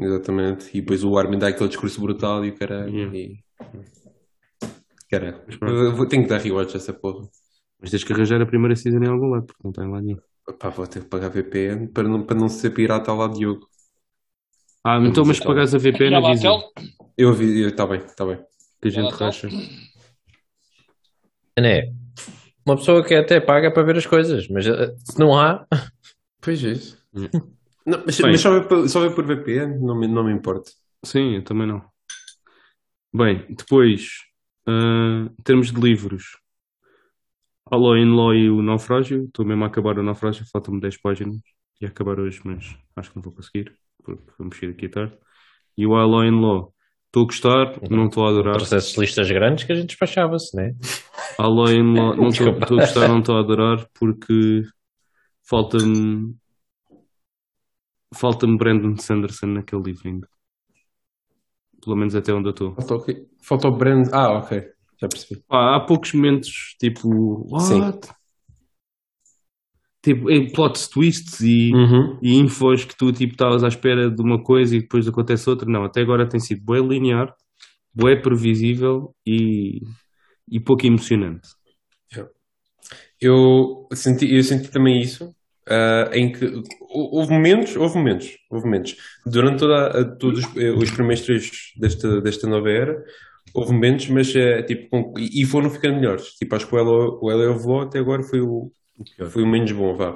[0.00, 0.68] Exatamente.
[0.76, 2.94] E depois o Armin dá aquele discurso brutal e o caralho.
[2.94, 3.16] Yeah.
[3.16, 3.44] E...
[5.10, 5.42] Caralho.
[5.62, 7.28] Eu vou- Tenho que dar rewatch a essa porra.
[7.80, 10.18] Mas tens que arranjar a primeira season em algum lado, porque não tem lá nenhum.
[10.58, 13.40] Pá, vou ter que pagar VPN para não, para não ser pirata ao lado de
[13.40, 13.68] Diogo.
[14.84, 15.52] Ah, então, mas se então.
[15.52, 16.48] pagares a VPN, lá, avisa
[17.16, 18.38] Eu ouvi, está bem, está bem.
[18.80, 19.48] que a gente lá, racha.
[21.58, 21.90] É.
[22.64, 25.66] Uma pessoa que até paga para ver as coisas, mas eh, se não há,
[26.40, 26.96] Pois é isso.
[27.14, 27.28] Hum.
[27.84, 30.70] Não, mas, mas só, ver por, só ver por VPN, não me, não me importa.
[31.04, 31.82] Sim, eu também não.
[33.12, 34.10] Bem, depois,
[34.68, 36.36] ah, em termos de livros,
[37.70, 39.24] A Law in Law e o Naufrágio.
[39.24, 41.40] Estou mesmo a acabar o Naufrágio, faltam-me 10 páginas.
[41.80, 45.16] Ia acabar hoje, mas acho que não vou conseguir, porque vamos sair aqui tarde.
[45.76, 46.74] E o A Law in Law,
[47.06, 48.56] estou a gostar, não estou a adorar.
[48.56, 50.74] trouxesse listas grandes que a gente despachava-se, né?
[51.38, 54.64] A Law in Law, não estou a gostar, não estou a adorar, porque
[55.48, 56.34] falta-me.
[58.14, 60.28] Falta-me Brandon Sanderson naquele livro ainda.
[61.88, 62.76] Pelo menos até onde eu estou.
[63.40, 64.08] Falta o brand.
[64.12, 64.62] Ah, ok.
[65.00, 65.42] Já percebi.
[65.48, 67.80] Pá, há poucos momentos, tipo, Sim.
[67.80, 68.08] what?
[70.02, 72.18] Tipo, em plot twists e, Uhum.
[72.20, 75.66] e infos que tu, tipo, estavas à espera de uma coisa e depois acontece outra.
[75.66, 77.34] Não, até agora tem sido bué linear,
[77.94, 79.80] bué previsível e,
[80.46, 81.48] e pouco emocionante.
[83.18, 85.34] Eu senti, eu senti também isso,
[85.68, 86.44] ah, em que
[86.80, 88.96] hou- houve momentos, houve momentos, houve momentos.
[89.26, 93.04] Durante toda, a- todos os, eh, os primeiros trechos desta, desta nova era,
[93.54, 96.32] houve momentos, mas eh, tipo, com- e foram ficando melhores.
[96.34, 98.70] Tipo, acho que o Hello, o Vlog até agora foi o,
[99.30, 100.12] foi o menos bom, vá.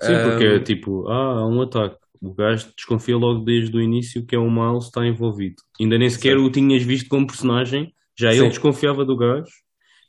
[0.00, 1.96] Sim, porque Ah, é tipo, ah, há um ataque.
[2.20, 5.56] O gajo desconfia logo desde o início que é o Miles está envolvido.
[5.80, 8.38] Ainda nem sequer o tinhas visto como personagem, já Sim.
[8.40, 9.46] ele desconfiava do gajo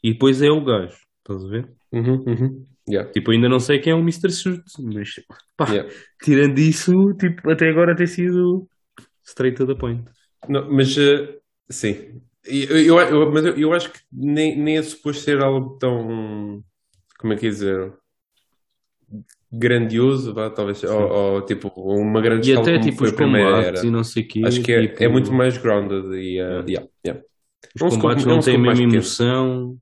[0.03, 0.95] e depois é o gajo.
[1.19, 1.69] Estás a ver?
[1.91, 2.65] Uhum, uhum.
[2.89, 4.31] Yeah, Tipo, ainda não sei quem é o Mr.
[4.31, 5.09] Suit, mas
[5.55, 5.89] pá, yeah.
[6.23, 8.67] tirando isso, tipo, até agora tem sido
[9.23, 10.03] straight to the point.
[10.47, 11.37] Não, mas eh,
[11.69, 15.77] sim, eu, eu, eu- mas eu, eu acho que nem, nem é suposto ser algo
[15.77, 16.63] tão,
[17.19, 17.93] como é que é dizer,
[19.51, 23.89] grandioso, vá, talvez, ou, ou, tipo uma grande E escala até tipo os combates e
[23.91, 24.41] não sei quê.
[24.45, 26.87] Acho que é, tipo, é muito mais grounded e eh, Yeah.
[27.05, 27.23] yeah.
[27.75, 29.77] Os é combates é não um têm a mesma emoção.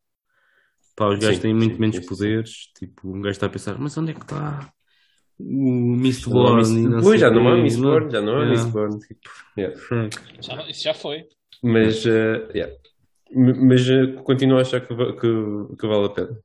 [0.97, 2.07] Pá, os gajos Sim, têm muito sim, menos sim, sim.
[2.09, 2.51] poderes.
[2.75, 4.73] Tipo, um gajo está a pensar, mas onde é que está
[5.39, 7.01] o Mistborn?
[7.03, 8.51] Pois, já não quê, Mistborn, já não Yeah.
[8.51, 9.79] Mistborn, tipo, yeah.
[10.41, 11.27] Já, isso já foi.
[11.61, 12.75] Mas, eh, yeah.
[13.31, 16.39] Mas eh, continuo a achar que, que, que vale a pena.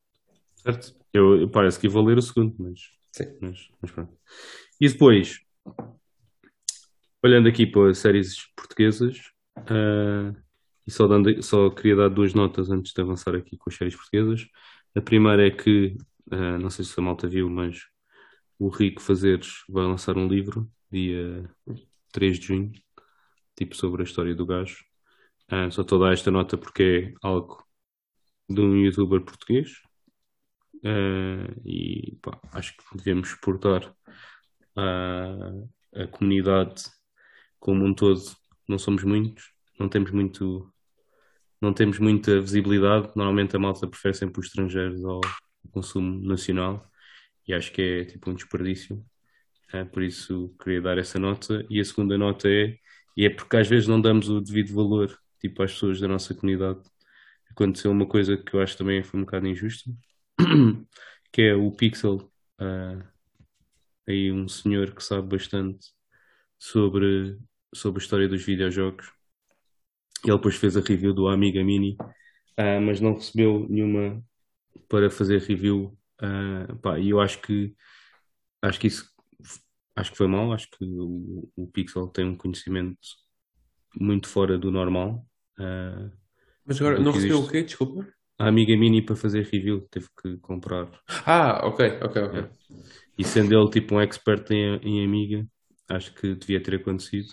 [0.56, 0.94] Certo?
[1.14, 2.80] Eu, eu parece que ia valer o segundo, mas,
[3.10, 3.24] Sim.
[3.40, 4.12] mas, mas pronto.
[4.78, 5.38] E depois,
[7.24, 9.18] olhando aqui para séries portuguesas,
[9.56, 10.34] ah,
[10.86, 13.96] e só, dando, só queria dar duas notas antes de avançar aqui com as séries
[13.96, 14.46] portuguesas.
[14.94, 15.96] A primeira é que,
[16.30, 17.80] ah, não sei se a malta viu, mas
[18.58, 21.50] o Rico Fazeres vai lançar um livro dia
[22.12, 22.72] 3 de junho,
[23.56, 24.84] tipo sobre a história do gajo.
[25.48, 27.64] Ah, só estou a dar esta nota porque é algo
[28.48, 29.72] de um youtuber português.
[30.84, 33.94] Ah, e pá, acho que devemos exportar
[34.76, 35.52] a,
[35.94, 36.84] a comunidade
[37.60, 38.22] como um todo.
[38.68, 40.71] Não somos muitos, não temos muito,
[41.62, 43.12] não temos muita visibilidade.
[43.16, 45.20] Normalmente a malta prefere sempre os estrangeiros ao
[45.72, 46.84] consumo nacional
[47.46, 49.04] e acho que é tipo um desperdício.
[49.72, 51.64] Ah, por isso queria dar essa nota.
[51.70, 52.76] E a segunda nota é,
[53.16, 56.34] e é porque às vezes não damos o devido valor tipo, às pessoas da nossa
[56.34, 56.80] comunidade.
[57.50, 59.90] Aconteceu uma coisa que eu acho também foi um bocado injusta,
[61.32, 62.98] que é o Pixel, ah,
[64.08, 65.86] aí um senhor que sabe bastante
[66.58, 67.38] sobre,
[67.74, 69.12] sobre a história dos videojogos.
[70.24, 71.96] Ele depois fez a review do Amiga Mini,
[72.56, 74.22] ah, mas não recebeu nenhuma
[74.88, 75.96] para fazer review.
[76.20, 77.74] ah, pá, e eu acho que
[78.62, 79.10] acho que isso
[79.96, 80.52] acho que foi mal.
[80.52, 82.98] Acho que o, o Pixel tem um conhecimento
[84.00, 85.26] muito fora do normal.
[85.58, 86.10] ah,
[86.64, 87.44] Mas agora, não recebeu existe.
[87.44, 87.62] o quê?
[87.62, 88.12] Desculpa.
[88.38, 90.90] a Amiga Mini para fazer review teve que comprar.
[91.26, 92.36] Ah, ok, ok, ok.
[93.18, 95.46] E sendo ele tipo um expert em, em Amiga,
[95.88, 97.28] acho que devia ter acontecido.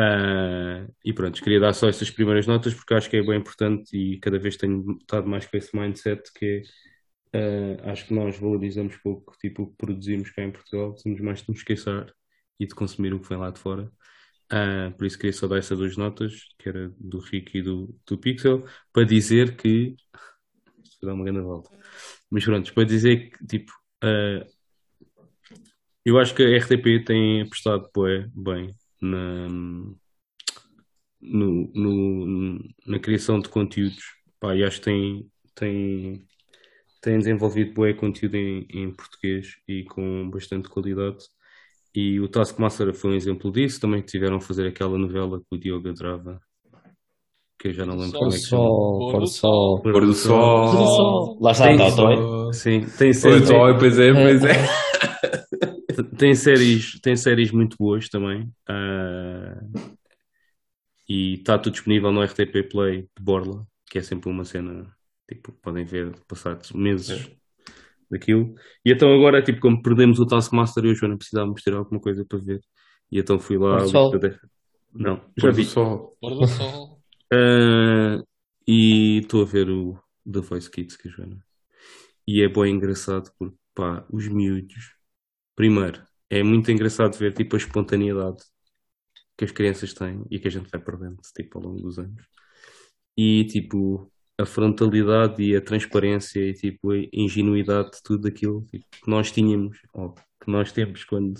[0.00, 3.96] Ah, e pronto, queria dar só estas primeiras notas porque acho que é bem importante
[3.96, 6.62] e cada vez tenho estado mais com esse mindset que
[7.32, 11.20] é, ah, acho que nós valorizamos pouco tipo, o que produzimos cá em Portugal, temos
[11.20, 12.14] mais de nos esquecer
[12.60, 13.90] e de consumir o que vem lá de fora.
[14.50, 17.94] Ah, por isso queria só dar essas duas notas, que era do Rico e do,
[18.06, 19.96] do Pixel, para dizer que.
[20.82, 21.70] Isto vai dar uma grande volta.
[22.30, 23.72] Mas pronto, para dizer que, tipo,
[26.04, 27.90] eu acho que a RTP tem apostado
[28.34, 29.48] bem na,
[31.20, 34.04] no, no- na criação de conteúdos.
[34.40, 36.24] Pá, e acho que tem, tem,
[37.02, 41.18] tem desenvolvido bué conteúdo em, em português e com bastante qualidade.
[41.94, 43.80] E o Taskmaster foi um exemplo disso.
[43.80, 46.40] Também tiveram a fazer aquela novela que o Diogo adorava.
[47.58, 48.20] que eu já não lembro Sol.
[48.20, 48.42] como é que.
[48.44, 49.82] Sol, pôr do sol.
[49.82, 50.70] Pôr do sol.
[50.70, 51.38] Pôr do sol.
[51.40, 52.50] Lá está, Tem sol.
[52.50, 52.52] está.
[52.52, 53.32] Sim, tem sol,
[53.78, 54.52] pois é, pois é.
[56.04, 58.50] tem séries, tem séries muito boas também.
[58.68, 59.60] ah,
[61.08, 64.94] e está tudo disponível no RTP Play de Borla, que é sempre uma cena,
[65.26, 67.30] tipo, podem ver passados meses
[68.10, 68.54] daquilo.
[68.84, 72.00] E então agora, tipo, como perdemos o Taskmaster e hoje eu não precisávamos ter alguma
[72.00, 72.60] coisa para ver.
[73.10, 73.78] E então fui lá.
[74.92, 75.64] Não, já vi.
[75.64, 76.16] sol.
[76.20, 77.00] Pôr do sol.
[77.32, 78.22] Ah,
[78.66, 79.98] e estou a ver o
[80.30, 81.42] The Voice Kids que a Joana.
[82.26, 84.97] E é bem engraçado porque, pá, os miúdos.
[85.58, 88.44] Primeiro, é muito engraçado ver tipo a espontaneidade
[89.36, 92.24] que as crianças têm e que a gente vai perdendo tipo, ao longo dos anos.
[93.16, 94.08] E tipo,
[94.38, 99.32] a frontalidade e a transparência e tipo, a ingenuidade de tudo aquilo tipo, que nós
[99.32, 101.34] tínhamos, ou que nós temos quando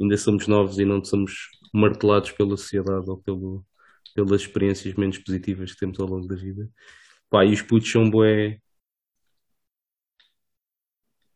[0.00, 3.66] ainda somos novos e não somos martelados pela sociedade ou pelo,
[4.14, 6.70] pelas experiências menos positivas que temos ao longo da vida.
[7.28, 8.60] Pá, e os putos são bué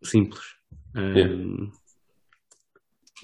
[0.04, 0.60] simples.
[0.94, 1.34] Yeah.
[1.34, 1.72] Um,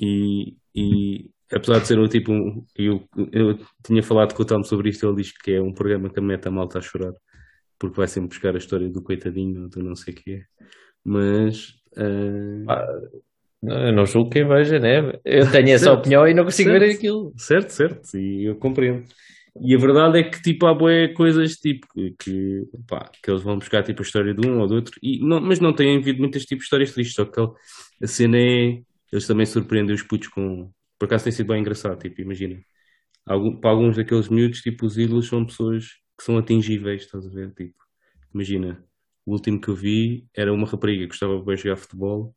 [0.01, 2.32] e, e apesar de ser um tipo,
[2.77, 3.02] eu,
[3.32, 6.18] eu tinha falado com o Tom sobre isto, ele diz que é um programa que
[6.18, 7.12] a meta malta a chorar,
[7.78, 10.43] porque vai sempre buscar a história do coitadinho, do não sei o quê.
[11.05, 12.86] Mas uh, Ah,
[13.62, 14.98] Eu não julgo quem veja, né?
[15.24, 15.98] Eu tenho essa Certo.
[16.01, 16.81] opinião e não consigo Certo.
[16.82, 17.32] ver aquilo.
[17.36, 19.05] Certo, certo, e eu compreendo.
[19.62, 23.43] E a verdade é que tipo, há bué coisas tipo, que, que, pá, que eles
[23.43, 25.97] vão buscar tipo, a história de um ou do outro, e não, mas não têm
[25.97, 28.81] havido muitas tipo, histórias tristes, só que a cena é.
[29.12, 30.70] Eles também surpreendem os putos com.
[30.99, 32.61] Por acaso tem sido bem engraçado, tipo, imagina.
[33.27, 35.87] Algum, para alguns daqueles miúdos, tipo, os ídolos são pessoas
[36.19, 37.53] que são atingíveis, estás a ver?
[37.55, 37.74] Tipo,
[38.35, 38.83] imagina,
[39.27, 42.35] o último que eu vi era uma rapariga que gostava de jogar futebol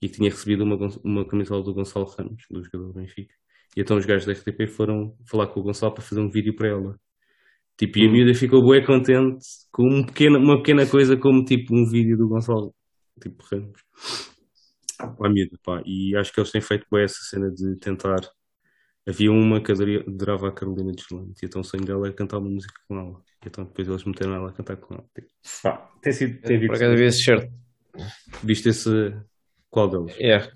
[0.00, 3.34] e que tinha recebido uma, uma camisola do Gonçalo Ramos, do jogador do Benfica.
[3.76, 6.54] E então os gajos da RTP foram falar com o Gonçalo para fazer um vídeo
[6.56, 6.98] para ela.
[7.78, 11.74] Tipo, e a miúda ficou bué contente com um pequeno, uma pequena coisa como tipo
[11.74, 12.74] um vídeo do Gonçalo,
[13.20, 13.80] tipo Ramos.
[15.20, 15.82] A miúda, pá.
[15.84, 18.20] E acho que eles têm feito bué essa cena de tentar.
[19.08, 22.38] Havia uma que adora- adorava a Carolina Deslandes e então o sonho dela era cantar
[22.38, 23.20] uma música com ela.
[23.44, 25.04] E então depois eles meteram ela a cantar com ela.
[25.14, 25.28] Tipo,
[25.62, 27.50] pá, tem sido, tem Por visto, acaso vi esse shirt.
[28.44, 29.12] viste esse.
[29.70, 30.16] Qual deles?
[30.18, 30.48] Yeah.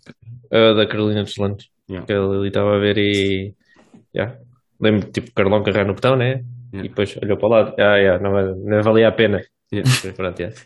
[0.53, 1.69] A da Carolina dos Landes.
[1.89, 2.07] Yeah.
[2.07, 3.55] Que ele ali estava a ver e.
[4.15, 4.39] Yeah.
[4.81, 6.45] Lembro tipo Carlão carregar no botão, né?
[6.73, 6.85] Yeah.
[6.85, 7.75] E depois olhou para o lado.
[7.81, 9.43] Ah, yeah, não, não valia a pena.
[9.73, 9.91] Yeah.
[10.15, 10.57] Pronto, yeah.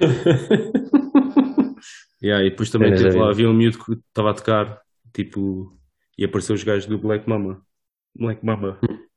[0.00, 0.80] Yeah,
[2.20, 4.80] e depois também da lá, havia um miúdo que estava a tocar,
[5.12, 5.78] tipo,
[6.16, 7.62] e apareceu os gajos do Black Mama.
[8.16, 8.78] Black Mama.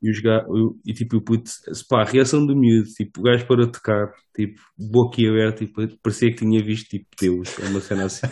[0.00, 0.48] E os gajos,
[0.86, 1.50] e tipo, o puto,
[1.88, 6.36] pá, a reação do miúdo, tipo, o gajo de tocar, tipo, boquiaberto, tipo, parecia que
[6.36, 8.28] tinha visto, tipo, Deus, é uma cena assim,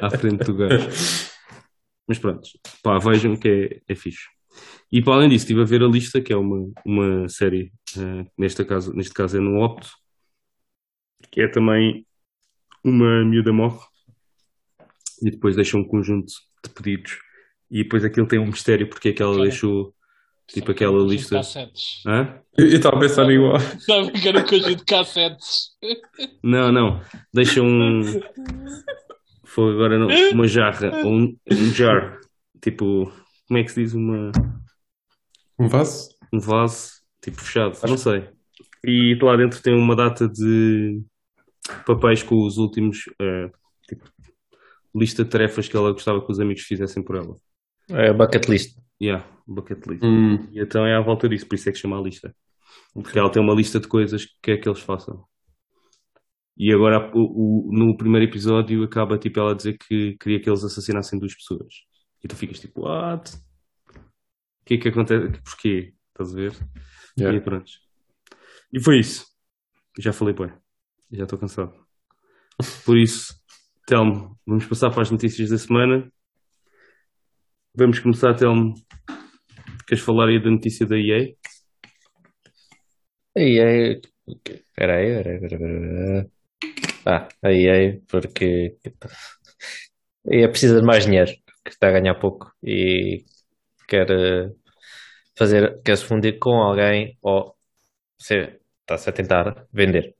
[0.00, 0.88] à frente do gajo.
[2.08, 2.48] Mas pronto,
[2.82, 4.28] pá, vejam que é, é fixe.
[4.90, 8.26] E para além disso, estive a ver a lista, que é uma, uma série, eh,
[8.38, 9.90] neste, caso, neste caso é no Opto,
[11.30, 12.06] que é também
[12.84, 13.80] uma miúda morre
[15.22, 16.32] e depois deixa um conjunto
[16.62, 17.18] de pedidos
[17.70, 19.94] e depois aquilo tem um mistério porque é que ela deixou
[20.46, 21.36] tipo aquela lista.
[21.36, 22.02] cassetes.
[22.06, 22.38] Hã?
[22.58, 23.58] Eu estava a pensar igual.
[23.58, 25.70] Sabe que era um conjunto de cassetes.
[26.42, 27.00] Não, não.
[27.32, 28.02] Deixa um.
[29.44, 32.20] Foi agora não, uma jarra, ou um, um jar.
[32.60, 33.10] Tipo,
[33.48, 33.94] como é que se diz?
[33.94, 34.32] Uma,
[35.58, 36.10] Um vaso?
[36.32, 36.90] um vaso,
[37.22, 38.28] tipo fechado, não sei.
[38.84, 41.00] E lá dentro tem uma data de
[41.86, 43.50] papéis com os últimos, eh,
[43.88, 44.04] tipo,
[44.94, 47.36] lista de tarefas que ela gostava que os amigos fizessem por ela.
[47.90, 48.78] É bucket list.
[49.02, 50.02] Yeah, bucket list.
[50.04, 50.48] Hum.
[50.52, 52.34] E então é à volta disso, por isso é que chama a lista.
[52.92, 55.24] Porque ela tem uma lista de coisas que quer que eles façam.
[56.56, 60.48] E agora, o, o- no primeiro episódio, acaba tipo ela a dizer que queria que
[60.48, 61.74] eles assassinassem duas pessoas.
[62.22, 63.34] E tu ficas tipo, what?
[63.36, 63.40] O
[64.64, 65.40] que é que acontece?
[65.42, 65.94] Porquê?
[66.10, 66.52] Estás a ver?
[67.18, 67.36] Yeah.
[67.36, 67.70] E pronto.
[68.72, 69.26] E foi isso.
[69.98, 70.52] Já falei, bem.
[71.14, 71.72] Já estou cansado.
[72.84, 73.40] Por isso,
[73.86, 76.12] Telmo, vamos passar para as notícias da semana.
[77.72, 78.74] Vamos começar, Telmo.
[79.86, 81.36] Queres falar aí da notícia da EA?
[83.36, 84.00] Aí é.
[84.26, 86.30] Espera aí, espera aí, espera aí, espera aí.
[87.06, 88.76] Ah, aí é porque.
[90.28, 91.30] Aí é precisa de mais dinheiro,
[91.64, 93.24] que está a ganhar pouco e
[93.86, 94.50] quer eh,
[95.36, 97.56] fazer, quer se fundir com alguém ou
[98.18, 100.16] se, está-se a tentar vender.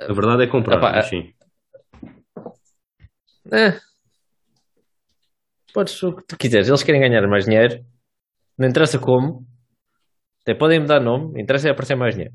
[0.00, 1.32] A verdade é comprar, Epá, mas sim.
[3.50, 3.80] É.
[5.72, 7.84] Podes o que tu quiseres, eles querem ganhar mais dinheiro,
[8.58, 9.46] não interessa como,
[10.42, 12.34] até podem mudar nome, interessa é aparecer mais dinheiro.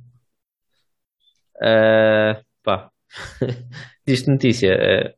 [1.62, 2.92] Ah, pá,
[4.06, 5.16] diz notícia, eh,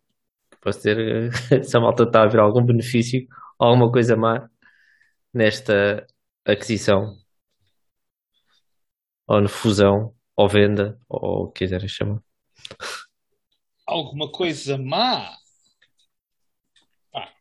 [0.61, 1.29] posso ter eh,
[1.63, 3.27] se a malta está a ver algum benefício,
[3.59, 4.49] alguma coisa má
[5.33, 6.05] nesta,
[6.45, 7.17] aquisição,
[9.27, 12.21] ou na fusão, ou venda, ou o que quiserem chamar.
[13.87, 15.31] Alguma coisa má?
[17.11, 17.31] Pá,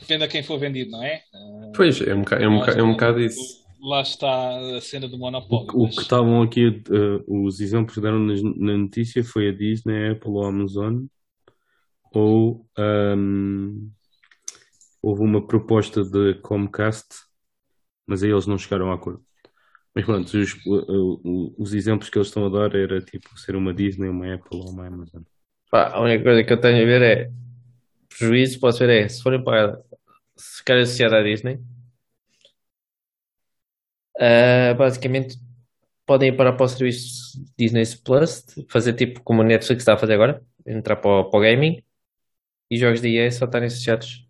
[0.00, 1.22] depende a quem for vendido, não é?
[1.34, 3.62] Ah, Pois, é um bocado, é um bocado, é um bocado isso.
[3.80, 5.82] lá está a cena do O, monopólio.
[5.82, 9.52] o mas- que estavam aqui, eh, os exemplos que deram na, na notícia foi a
[9.52, 11.04] Disney, a Apple ou a Amazon,
[12.14, 13.90] ou ahm,
[15.02, 17.08] houve uma proposta de Comcast,
[18.06, 19.24] mas aí eles não chegaram a acordo.
[19.94, 23.56] Mas pronto, os, o- o- os exemplos que eles estão a dar era tipo ser
[23.56, 25.22] uma Disney, uma Apple ou uma Amazon.
[25.70, 27.30] Pá, a única coisa que eu tenho a ver é
[28.08, 29.82] prejuízo, posso ver é se forem para
[30.36, 31.60] se ficarem associados à Disney,
[34.18, 35.36] ah, basicamente
[36.06, 39.98] podem ir para, para o serviço Disney Plus, fazer tipo como o Netflix está a
[39.98, 41.82] fazer agora, entrar para o, para o gaming
[42.70, 44.26] e jogos de EA só estarem associados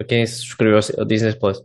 [0.00, 1.62] a quem se subscreveu ao Disney Plus.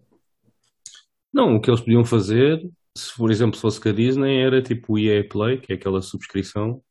[1.33, 2.61] Não, o que eles podiam fazer,
[2.97, 6.01] se por exemplo fosse com a Disney, era tipo o EA Play, que é aquela
[6.01, 6.81] subscrição.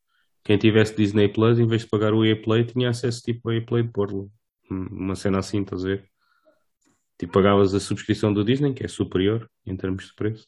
[0.43, 3.55] Quem tivesse Disney Plus, em vez de pagar o EA Play, tinha acesso tipo ao
[3.55, 4.25] EA Play de Borla.
[4.69, 6.05] Uma cena assim, estás a ver?
[7.19, 10.47] Tipo, pagavas a subscrição do Disney, que é superior em termos de preço,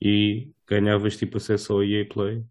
[0.00, 2.42] e ganhavas tipo acesso ao EA Play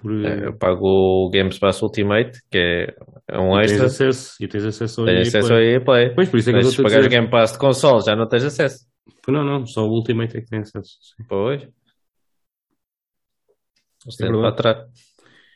[0.00, 0.86] por Eh, Eu pago
[1.26, 2.96] o Games Pass Ultimate, que é,
[3.28, 5.58] é um e tens extra, acesso e tens acesso ao tens EA acesso Play.
[5.58, 6.14] ao EA Play.
[6.14, 7.20] Pois, por isso é que Mas se pagares o dizer.
[7.20, 8.86] Game Pass de console já não tens acesso.
[9.28, 10.98] Não, não, só o Ultimate é que tem acesso.
[11.00, 11.24] sim.
[11.28, 11.68] Pois.
[14.08, 14.88] Isto É para.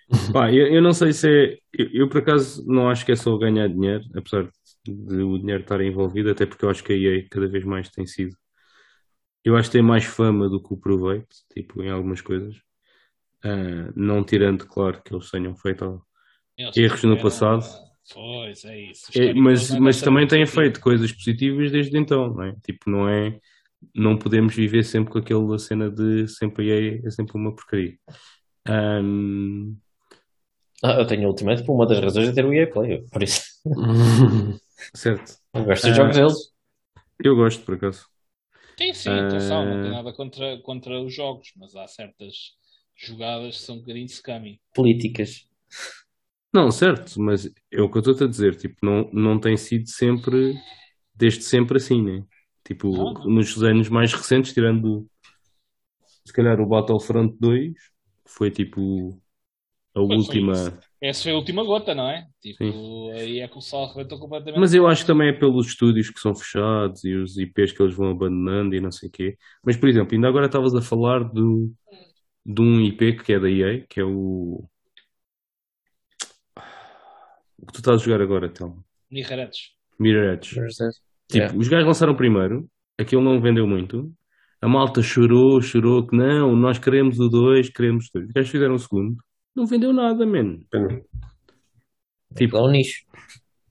[0.32, 1.58] Pá, eu, eu não sei se é.
[1.72, 4.48] Eu, eu, por acaso não acho que é só ganhar dinheiro, apesar
[4.84, 7.90] de o dinheiro estar envolvido, até porque eu acho que a EA cada vez mais
[7.90, 8.36] tem sido.
[9.44, 12.56] Eu acho que tem mais fama do que o proveito, tipo, em algumas coisas.
[13.44, 16.02] Ah, não tirando, claro, que eles tenham feito.
[16.76, 17.64] erros no passado.
[18.12, 19.10] Pois, é isso.
[19.18, 22.54] É, mas, mas também têm feito coisas positivas desde então, não é?
[22.64, 23.38] Tipo, não é.
[23.94, 27.96] Não podemos viver sempre com aquela cena de sempre a EA é sempre uma porcaria.
[28.66, 29.76] Ahm,
[30.82, 33.42] Ah, eu tenho Ultimate por uma das razões de ter o EA Play, por isso.
[34.94, 35.36] certo.
[35.54, 35.94] Eu gosto dos Ah.
[35.94, 36.52] jogos deles.
[37.24, 38.06] Eu gosto, por acaso.
[38.78, 39.94] Sim, sim, atenção, não tem Ah.
[39.94, 42.52] nada contra, contra os jogos, mas há certas
[42.94, 44.60] jogadas que são um bocadinho scummy.
[44.74, 45.46] Políticas.
[46.52, 49.88] Não, certo, mas é o que eu estou a dizer, tipo, não, não tem sido
[49.88, 50.54] sempre,
[51.14, 52.24] desde sempre assim, né?
[52.66, 55.06] Tipo, nos anos mais recentes, tirando
[56.24, 57.72] se calhar o Battlefront 2,
[58.26, 59.20] foi tipo
[59.94, 60.52] a última.
[60.52, 60.78] isso.
[61.00, 62.26] Essa foi a última gota, não é?
[62.40, 64.58] Tipo, aí é que o sol arrebentou completamente.
[64.58, 67.82] Mas eu acho que também é pelos estúdios que são fechados e os IPs que
[67.82, 69.38] eles vão abandonando e não sei o quê.
[69.64, 71.72] Mas, por exemplo, ainda agora estavas a falar do,
[72.44, 74.68] de um IP que é da EA, que é o.
[77.58, 78.84] O que tu estás a jogar agora, Telmo?
[79.10, 79.76] Mirraretes.
[79.98, 80.60] Mirror Edge.
[81.28, 81.58] Tipo, Yeah.
[81.58, 84.12] os gajos lançaram primeiro, aquilo não vendeu muito.
[84.60, 88.26] A malta chorou, chorou que não, nós queremos o 2, queremos o 2.
[88.28, 89.16] Os gajos fizeram o segundo,
[89.54, 90.64] não vendeu nada, mano.
[92.36, 93.04] Tipo, é um nicho.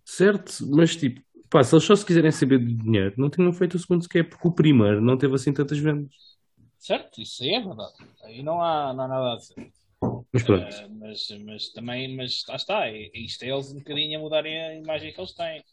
[0.03, 3.75] Certo, mas tipo, pá, se eles só se quiserem saber de dinheiro, não tinham feito
[3.75, 6.13] o segundo sequer, porque o primeiro não teve assim tantas vendas.
[6.77, 7.21] Certo?
[7.21, 7.93] Isso aí é verdade.
[8.23, 9.71] Aí não há, não há nada a dizer.
[10.31, 14.19] Mas pronto, Eh, mas, mas também, mas lá está, é- isto é eles um bocadinho
[14.19, 15.63] a mudarem a imagem que eles têm.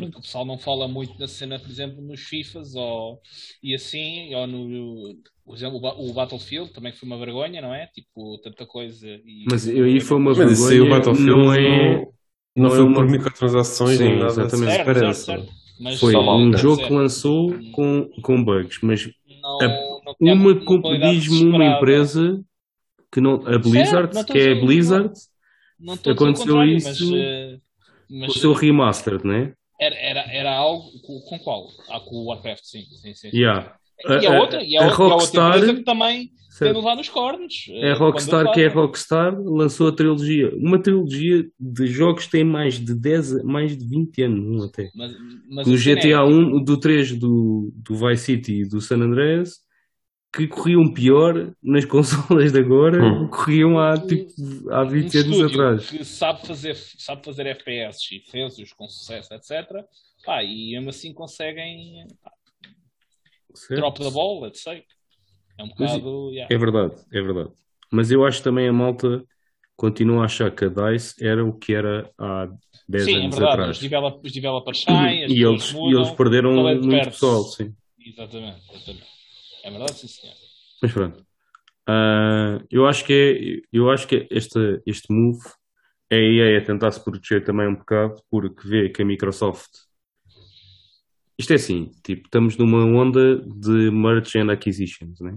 [0.00, 3.20] Porque o pessoal não fala muito da cena, por exemplo, nos FIFAs ou,
[3.62, 5.14] e assim, ou no,
[5.44, 7.86] por exemplo, o Ba- o Battlefield também foi uma vergonha, não é?
[7.88, 9.06] Tipo, tanta coisa.
[9.24, 11.58] E, mas eu aí foi uma Mas isso aí o vergonha, Battlefield não é.
[11.60, 12.12] não,
[12.56, 14.70] não não foi é uma- por microtransações Sim, nem nada exatamente.
[14.72, 15.24] de Certo, certo, esperança.
[15.24, 15.52] certo.
[15.80, 19.08] Mas Foi mal, um quer jogo dizer, que lançou com, com bugs, mas
[19.42, 22.42] não, a- não uma, diz-me uma empresa
[23.12, 25.12] que não, a Blizzard, não estou que é a Blizzard,
[25.78, 27.60] Não aconteceu isso mas, eh,
[28.08, 29.54] mas o seu remastered, né?
[29.84, 31.68] Era, era, era algo com, com qual?
[31.90, 32.82] Ah, com o Warcraft, sim.
[33.02, 33.30] sim, sim.
[33.32, 33.76] Yeah.
[34.06, 36.30] E a outra, e a, a outra, e a outra Rockstar- empresa que também tem
[36.50, 36.76] Certo.
[36.76, 37.54] levado nos cornos.
[37.68, 40.52] É a Rockstar, que é a Rockstar, lançou a trilogia.
[40.56, 44.88] Uma trilogia de jogos que tem mais de 10, mais de 20 anos, até.
[44.94, 45.12] Mas,
[45.50, 48.80] mas Do a cena é, GTA 1, do 3, do, do Vice City e do
[48.80, 49.64] San Andreas,
[50.36, 53.24] que corriam pior nas consolas de agora Hum.
[53.24, 54.32] do que corriam há, tipo,
[54.70, 55.90] há um 20 anos estúdio atrás.
[55.90, 59.84] que sabe fazer, sabe fazer FPS e fez-os com sucesso, etc.
[60.24, 62.32] Pá, e mesmo assim conseguem pá,
[63.54, 63.80] Certo?
[63.80, 64.82] drop the ball, let's say.
[65.58, 66.30] É um Mas bocado.
[66.32, 66.52] yeah.
[66.54, 67.50] É verdade, é verdade.
[67.92, 69.22] Mas eu acho também a malta
[69.76, 72.48] continua a achar que a DICE era o que era há
[72.88, 73.54] 10 Sim, é anos verdade.
[73.54, 73.78] Os, atrás.
[73.78, 77.72] develop, os developers saem, as E eles, e mudam, eles perderam muito pessoal, sim.
[78.04, 79.13] Exatamente, exatamente.
[79.64, 80.36] É verdade, sim, senhor.
[80.80, 81.26] Mas pronto.
[81.86, 85.40] Ah, eu acho que é, eu acho que este, este move
[86.08, 89.70] é a EA a tentar se proteger também um bocado porque vê que a Microsoft
[91.38, 95.36] isto é assim, tipo, estamos numa onda de merge and acquisitions, né?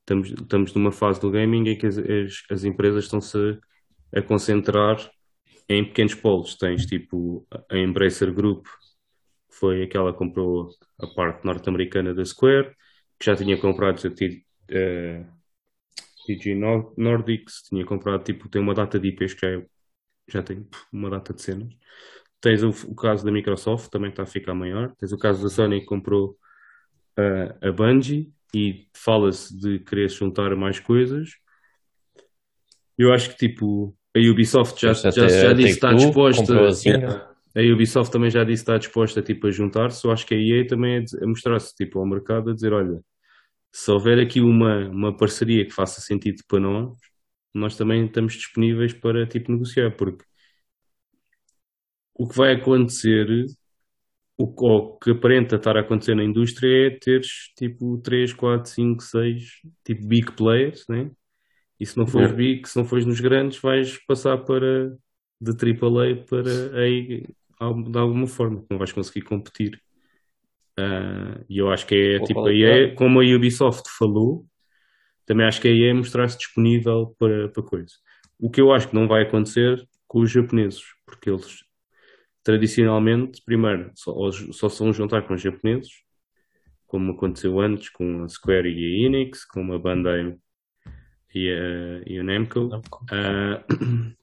[0.00, 3.58] Estamos, estamos numa fase do gaming em que as, as, as empresas estão-se
[4.14, 4.98] a concentrar
[5.68, 6.56] em pequenos polos.
[6.56, 12.74] Tens tipo a Embracer Group, que foi aquela que comprou a parte norte-americana da Square,
[13.18, 15.24] que já tinha comprado T- eh,
[16.26, 19.66] TG Nor- Nordics, tinha comprado tipo, tem uma data de IPs que já, é-
[20.28, 21.72] já tem uma data de cenas.
[22.40, 24.94] Tens o, o caso da Microsoft, também está a ficar maior.
[24.96, 26.38] Tens o caso da Sony que comprou
[27.18, 31.30] eh, a Bungie e fala-se de querer juntar mais coisas.
[32.98, 36.42] Eu acho que tipo a Ubisoft já, já, já a disse que está disposta.
[36.42, 37.35] comprou a Zynga.
[37.56, 40.06] A Ubisoft também já disse que está disposta tipo, a juntar-se.
[40.06, 43.00] Eu acho que a EA também é a mostrar-se tipo, ao mercado a dizer: olha,
[43.72, 46.92] se houver aqui uma, uma parceria que faça sentido para nós,
[47.54, 50.24] nós também estamos disponíveis para tipo, negociar, porque
[52.14, 53.26] o que vai acontecer,
[54.38, 58.34] o que, ou o que aparenta estar a acontecer na indústria é teres tipo 3,
[58.34, 59.42] 4, 5, 6
[59.84, 61.10] tipo big players, né?
[61.80, 62.36] E se não fores Yeah.
[62.36, 64.96] big, se não fores nos grandes, vais passar para
[65.40, 66.50] de AAA para
[66.82, 66.88] A
[67.58, 69.80] de alguma forma, não vais conseguir competir.
[70.78, 72.92] Ah, e eu acho que é Com tipo a qualidade.
[72.92, 74.46] EA, como a Ubisoft falou,
[75.26, 77.94] também acho que a EA é mostrar-se disponível para, para coisa.
[78.38, 81.64] O que eu acho que não vai acontecer com os japoneses, porque eles
[82.44, 84.14] tradicionalmente, primeiro, só,
[84.52, 85.90] só se vão juntar com os japoneses,
[86.86, 90.36] como aconteceu antes com a Square e a Enix, com a Bandai
[91.34, 92.70] e a, e a Namco.
[93.10, 93.64] Ah,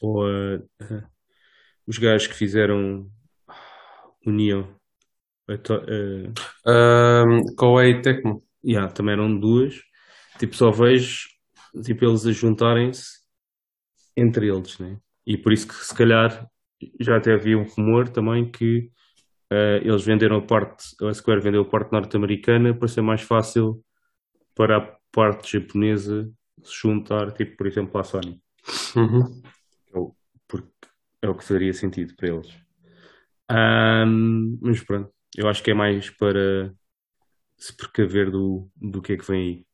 [0.00, 0.62] ou a-
[1.86, 3.08] os gajos que fizeram
[4.26, 4.74] o Neo.
[5.48, 5.82] A to-
[6.66, 8.42] ah, Um, Koei Tecmo.
[8.64, 9.74] yeah, também eram duas.
[10.38, 11.28] Tipo, só vejo
[11.84, 13.18] tipo, eles a juntarem-se
[14.16, 14.98] entre eles, né?
[15.26, 16.46] E por isso que se calhar
[17.00, 18.90] já até havia um rumor também que
[19.50, 23.84] ah, eles venderam a parte, a Square vendeu a parte norte-americana para ser mais fácil
[24.54, 26.30] para a parte japonesa
[26.62, 28.40] se juntar, tipo, por exemplo, à Sony.
[28.96, 29.42] Uhum.
[31.24, 32.54] É o que faria sentido para eles.
[33.48, 36.70] Ahm, mas pronto, eu acho que é mais para
[37.56, 39.66] se precaver do, do que é que vem aí,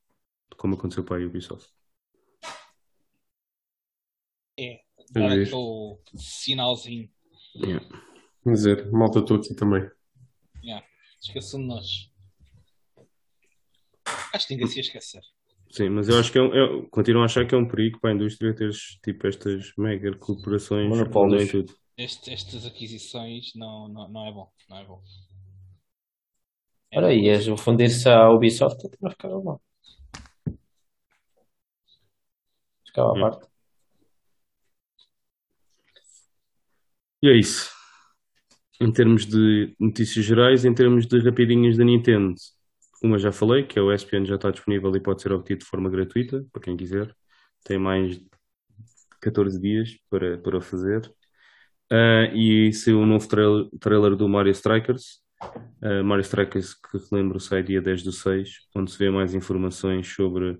[0.57, 1.69] como aconteceu para a Ubisoft.
[4.57, 7.11] É, dar aquele sinalzinho.
[7.57, 7.85] Yeah.
[8.45, 9.91] Vamos dizer, malta, estou aqui também.
[10.63, 10.87] Yeah.
[11.21, 12.13] Esqueçam de nós.
[14.33, 15.23] Acho que ninguém se ia esquecer.
[15.71, 18.01] Sim, mas eu acho que é, um, é- continuo a achar que é um perigo
[18.01, 21.43] para a indústria teres tipo estas mega corporações Monopólios.
[21.45, 21.75] em tudo.
[21.97, 24.51] Este- estas aquisições não, não, não é bom.
[24.69, 25.03] Não é bom.
[26.93, 27.13] É Ora, bom.
[27.13, 29.63] e a fundir-se à Ubisoft até não ficava mal.
[32.87, 33.21] Ficava à Hum.
[33.21, 33.49] parte.
[37.23, 37.71] E é isso.
[38.81, 42.35] Em termos de notícias gerais, em termos de rapidinhas da Nintendo,
[43.03, 45.67] uma já falei, que é o ESPN já está disponível e pode ser obtido de
[45.67, 47.15] forma gratuita, para quem quiser.
[47.65, 48.29] Tem mais de
[49.21, 51.13] 14 dias para, para fazer.
[51.91, 55.21] Ah, e saiu um novo trailer, trailer do Mario Strikers.
[55.83, 60.09] Ah, Mario Strikers, que relembro, sai dia 10 do 6, onde se vê mais informações
[60.09, 60.59] sobre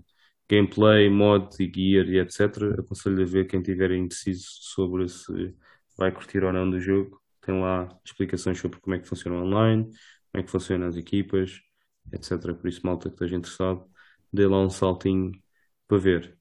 [0.49, 2.79] gameplay, mod e gear e etc.
[2.79, 5.55] Aconselho a ver quem tiver indeciso sobre se
[5.97, 7.21] vai curtir ou não do jogo.
[7.41, 9.85] Tem lá explicações sobre como é que funciona online,
[10.31, 11.61] como é que funcionam as equipas,
[12.11, 12.53] etc.
[12.53, 13.85] Por isso, malta que esteja interessado,
[14.31, 15.31] dê lá um saltinho
[15.87, 16.37] para ver.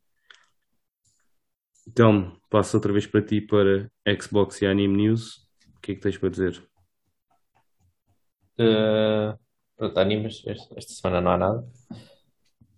[1.87, 5.49] Então, passo outra vez para ti para Xbox e Anime News.
[5.77, 6.62] O que é que tens para dizer?
[8.59, 9.39] Uh,
[9.77, 11.69] pronto, animes, esta, semana não há nada.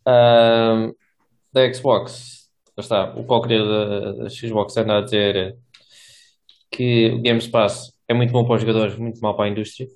[0.06, 0.92] Ahm,
[1.52, 5.58] da Xbox, está, o qualquer da, da Xbox anda a dizer
[6.70, 9.88] que o Games Pass é muito bom para os jogadores, muito mal para a indústria.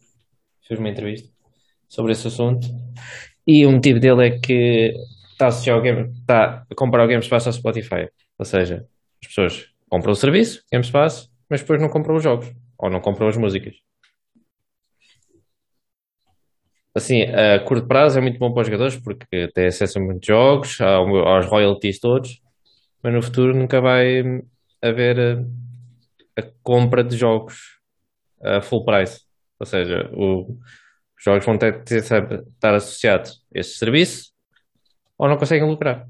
[0.66, 1.35] Fez uma entrevista
[1.88, 2.66] sobre esse assunto.
[3.46, 4.94] E o motivo dele é que
[5.32, 8.08] está a Game, está a comparar o Games Pass ao Spotify.
[8.38, 8.86] Ou seja,
[9.22, 13.00] as pessoas compram o serviço, Games Pass, mas depois não compram os jogos ou não
[13.00, 13.76] compram as músicas.
[16.94, 20.26] Assim, a curto prazo é muito bom para os jogadores porque tem acesso a muitos
[20.26, 22.40] jogos, ao- aos royalties todos,
[23.02, 24.22] mas no futuro nunca vai
[24.82, 25.18] haver
[26.36, 27.78] a, a compra de jogos
[28.42, 29.22] a full price.
[29.60, 30.58] Ou seja, o-
[31.26, 34.32] jogos vão ter, ter sempre estar associados a este serviço
[35.18, 36.08] ou não conseguem lucrar.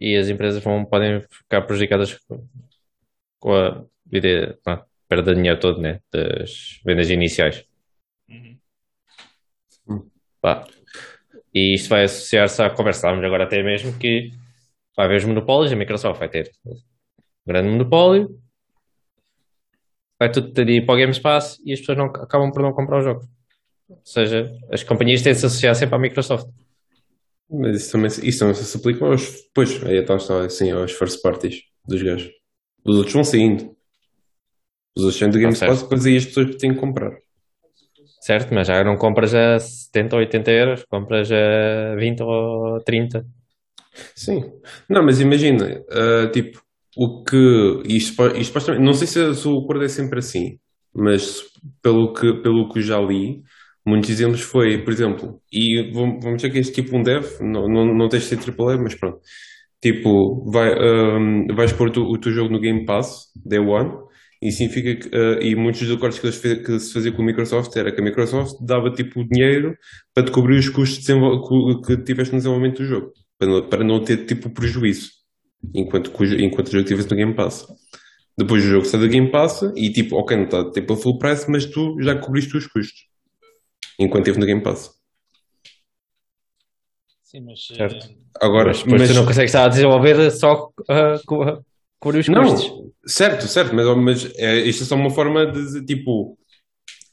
[0.00, 2.18] E as empresas vão, podem ficar prejudicadas
[3.38, 4.58] com, a ideia,
[5.08, 6.00] perda de dinheiro todo, né?
[6.10, 7.64] Das vendas iniciais.
[8.28, 10.10] Uhum.
[10.40, 10.64] Pá.
[11.52, 13.00] E isto vai associar-se à conversa.
[13.00, 14.30] Estávamos agora até mesmo que
[14.96, 16.76] vai haver os monopólios, a Microsoft vai ter um
[17.46, 18.40] grande monopólio
[20.18, 22.98] vai tudo ir para o Game Pass e as pessoas não, acabam por não comprar
[22.98, 23.26] os jogos.
[23.88, 26.48] Ou seja, as companhias têm de se associar sempre à Microsoft.
[27.50, 29.48] Mas isso também, isso também se aplica aos.
[29.54, 32.30] Pois, aí então está assim, aos first parties dos gajos.
[32.84, 33.74] Os outros vão saindo.
[34.96, 37.16] Os outros são do Game Ah, Pass, depois aí as pessoas têm que comprar.
[38.20, 43.24] Certo, mas já não compras a 70 ou 80 euros, compras a 20 ou 30.
[44.14, 44.52] Sim.
[44.88, 46.62] Não, mas imagina, ah, tipo,
[46.96, 47.82] o que.
[47.86, 48.74] Isto, isto.
[48.80, 50.58] Não sei se, se o acordo é sempre assim,
[50.94, 51.42] mas
[51.82, 53.42] pelo que, pelo que já li,
[53.86, 57.94] muitos exemplos foi, por exemplo, e vamos dizer que este tipo um dev, não, não,
[57.96, 59.20] não tens de ser AAA, mas pronto.
[59.80, 63.92] Tipo, vai, ahm, vais pôr o teu- o teu jogo no Game Pass, Day One,
[64.42, 67.22] e significa que, ah, e muitos dos acordos que, eles fe- que se fazia com
[67.22, 69.76] a Microsoft era que a Microsoft dava tipo dinheiro
[70.14, 71.04] para te cobrir os custos
[71.86, 75.10] que tiveste no desenvolvimento do jogo, para não, para não ter tipo prejuízo,
[75.74, 77.66] enquanto, que o jo- enquanto o jogo estivesse no Game Pass.
[78.36, 81.18] Depois o jogo sai do Game Pass e tipo, ok, não está tipo a full
[81.18, 83.06] price, mas tu já cobriste os custos,
[83.98, 84.90] enquanto esteve no Game Pass.
[87.22, 87.66] Sim, mas.
[87.66, 88.06] Certo.
[88.06, 91.64] eh, Agora, Mas depois tu não consegues estar a desenvolver só uh, co-
[91.98, 92.72] cobrir os Não, custos.
[93.06, 96.38] certo, certo, mas, mas é, isto é só uma forma de tipo,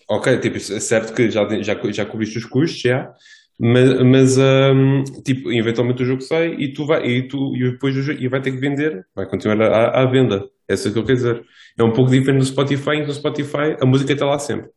[0.07, 3.11] ok, tipo, é certo que já, já, já cobriste os custos, já,
[3.59, 7.95] mas, mas hum, tipo, eventualmente o jogo sai e tu vai, e tu, e depois
[7.95, 10.99] o jogo, e vai ter que vender, vai continuar à, à venda, é isso que
[10.99, 11.45] eu quero dizer.
[11.77, 14.69] É um pouco diferente do Spotify, em que no Spotify a música está lá sempre.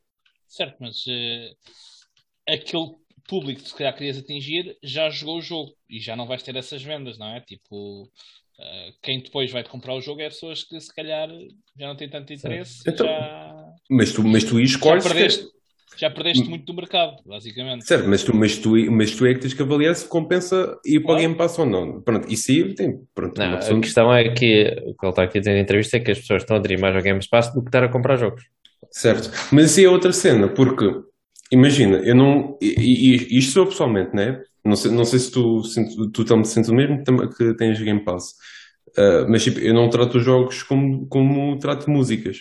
[0.47, 1.53] Certo, mas eh,
[2.49, 2.97] aquele
[3.29, 6.57] público que se calhar querias atingir já jogou o jogo e já não vais ter
[6.57, 7.41] essas vendas, não é?
[7.43, 8.11] Tipo,
[8.59, 11.29] eh, quem depois vai-te comprar o jogo é pessoas que se calhar
[11.79, 15.03] já não têm tanto interesse e Então, já, Mas tu, mas tu já escolhes.
[15.03, 15.49] perdeste,
[15.97, 17.87] já perdeste muito do mercado, basicamente.
[17.87, 21.01] Certo, mas tu, mas, tu, mas tu é que tens que avaliar se compensa ir
[21.01, 21.21] para o Claro.
[21.21, 22.01] Game Pass ou não.
[22.03, 23.01] Pronto, isso aí tem.
[23.15, 25.97] Pronto, Não, a questão é que o que ele está aqui a dizer na entrevista
[25.97, 27.89] é que as pessoas estão a aderir mais ao Game Pass do que estar a
[27.89, 28.45] comprar jogos.
[28.91, 30.85] Certo, mas isso é outra cena, porque
[31.51, 32.57] imagina, eu não.
[32.61, 34.41] E, e- isto sou eu pessoalmente, né?
[34.65, 37.03] Não sei, não sei se tu, sentes- tu também sentes o mesmo
[37.37, 38.35] que tens Game Pass,
[38.97, 42.39] Ah, mas tipo, eu não trato os jogos como, como trato músicas.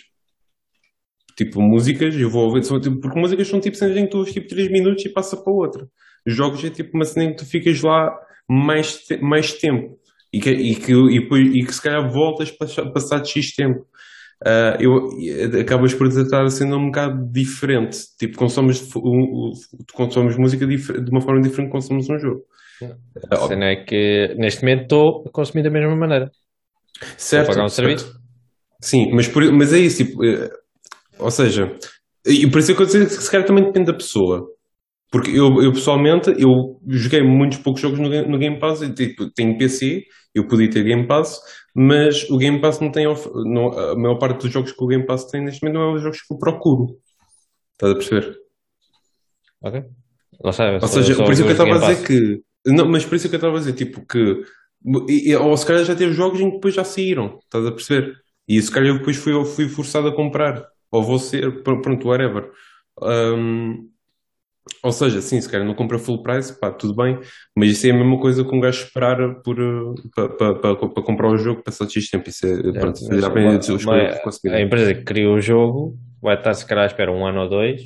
[1.38, 4.32] Tipo, músicas, eu vou ouvir, tipo, porque músicas são tipo cenas em que tu ouves
[4.34, 5.86] tipo 3 minutos e passa para outra.
[6.26, 8.12] Jogos é tipo uma cena em que tu ficas lá
[8.50, 9.96] mais, te- mais tempo
[10.32, 13.86] e que, e, que, e, depois, e que se calhar voltas passa- passado X tempo.
[14.44, 15.08] Ah, eu,
[15.60, 17.98] acabas por a cena um bocado diferente.
[18.18, 19.52] Tipo, consomes, um-
[19.94, 20.76] consomes música de
[21.10, 22.42] uma forma diferente que consomes um jogo.
[23.30, 26.30] A cena é que neste momento estou a consumir da mesma maneira.
[27.16, 27.98] Certo, pagar um certo.
[27.98, 28.18] serviço.
[28.80, 30.04] Sim, mas, por- mas é isso.
[30.04, 30.48] Tipo, eh,
[31.18, 31.76] ou seja,
[32.26, 34.46] e por isso é que eu dizer que se calhar também depende da pessoa.
[35.10, 39.30] Porque eu, eu pessoalmente, eu joguei muitos poucos jogos no, no Game Pass, e, tipo,
[39.30, 40.04] tenho PC,
[40.34, 41.40] eu podia ter Game Pass,
[41.74, 45.06] mas o Game Pass não tem, não, a maior parte dos jogos que o Game
[45.06, 46.98] Pass tem neste momento não é os jogos que eu procuro.
[47.72, 48.36] Estás a perceber?
[49.62, 49.82] Ok?
[50.42, 52.42] Lá está, eu Ou seja, por isso é que eu estava a dizer que.
[52.66, 54.42] Não, mas por isso é que eu estava a dizer, tipo, que.
[55.08, 58.14] e- Ou se calhar já teve jogos em que depois já saíram, estás a perceber?
[58.46, 60.64] E se calhar eu depois fui, fui forçado a comprar.
[60.90, 62.50] Ou vou ser, pr- pronto, whatever.
[63.02, 63.88] Hum,
[64.82, 67.18] ou seja, sim, se calhar não compra full price, pá, tudo bem,
[67.56, 69.56] mas isso é a mesma coisa que um gajo esperar por,
[70.14, 72.28] para pa, pa, pa comprar o jogo passado X tempo.
[72.28, 73.30] Isso é, pronto, Mas já
[74.52, 77.48] a empresa que criou o jogo vai estar, se calhar, à espera um ano ou
[77.48, 77.82] dois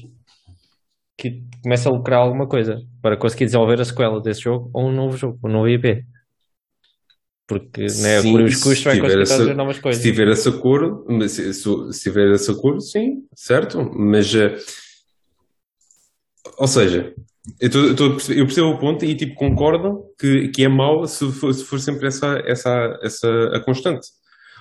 [1.17, 4.93] que comece a lucrar alguma coisa para conseguir desenvolver a sequela desse jogo ou um
[4.93, 6.05] novo jogo, um novo IP.
[7.59, 7.89] Porque né,
[8.21, 10.03] Sim, os custos vai conseguir essa- trazer novas coisas.
[10.03, 13.83] Se tiver esse acordo, se, se, se tiver esse acordo, sim, certo?
[13.95, 14.57] Mas, eh,
[16.59, 17.15] ou seja,
[17.61, 21.07] eu, tô- eu tô eu percebo o ponto e tipo concordo que, que é mau
[21.07, 24.07] se for, se for sempre essa, essa, essa a constante.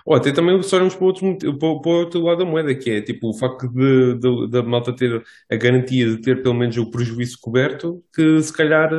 [0.04, 2.90] Ou até também se olharmos para o outro, para, para outro lado da moeda, que
[2.90, 6.76] é tipo o facto de, de- da malta ter a garantia de ter pelo menos
[6.78, 8.90] o prejuízo coberto, que se calhar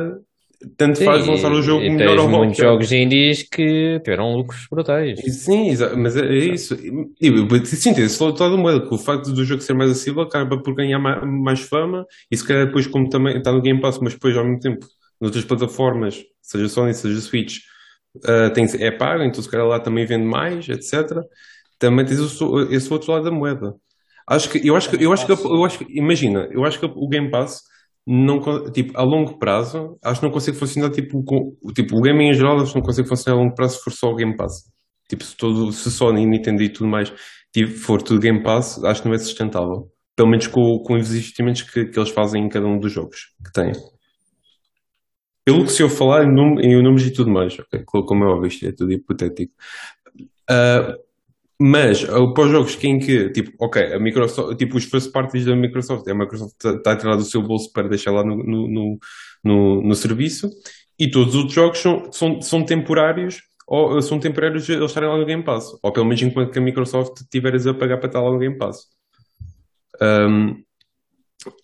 [0.77, 4.67] tanto Sim, faz lançar o jogo e melhor ou muitos jogos indies que tiveram lucros
[4.69, 5.19] brutais.
[5.19, 6.75] Sim, mas é, é isso.
[7.21, 10.23] E, sim, tem esse lado da moeda, que o facto do jogo ser mais acessível
[10.23, 13.99] acaba por ganhar mais, fama e se calhar depois, como também está no Game Pass,
[13.99, 14.85] mas depois ao mesmo tempo,
[15.19, 17.59] noutras plataformas, seja Sony, seja Switch,
[18.25, 21.19] ah, tem, é pago, então se calhar lá também vende mais, etc.
[21.79, 23.75] Também tens esse outro lado da moeda.
[24.27, 26.85] Acho que, eu acho que, eu acho que, eu acho que, imagina, eu acho que
[26.85, 27.63] o Game Pass
[28.05, 32.29] não, tipo, a longo prazo, acho que não consegue funcionar, tipo, com, tipo, o gaming
[32.29, 34.35] em geral, acho que não consegue funcionar a longo prazo se for só o Game
[34.35, 34.63] Pass.
[35.09, 37.13] Tipo, se, todo, se a Nintendo e tudo mais
[37.53, 39.89] tipo, for tudo Game Pass, acho que não é sustentável.
[40.15, 43.33] Pelo menos com, com os investimentos que, que eles fazem em cada um dos jogos
[43.45, 43.71] que têm.
[45.45, 47.83] Pelo que se eu falar em, num- em números e tudo mais, ok?
[47.85, 49.53] Co- Como é óbvio, isto é tudo hipotético.
[50.49, 50.95] Ah,
[51.65, 55.13] Mas uh, para os jogos que em que, tipo, ok, a Microsoft, tipo, os first
[55.13, 58.35] parties da Microsoft, a Microsoft está a tirar do seu bolso para deixar lá no,
[58.35, 58.99] no,
[59.41, 60.49] no, no, serviço,
[60.99, 65.17] e todos os outros jogos são, são, são temporários, ou são temporários eles estarem lá
[65.17, 68.19] no Game Pass, ou pelo menos enquanto que a Microsoft tiveres a pagar para estar
[68.19, 68.79] lá no Game Pass.
[70.01, 70.61] Um,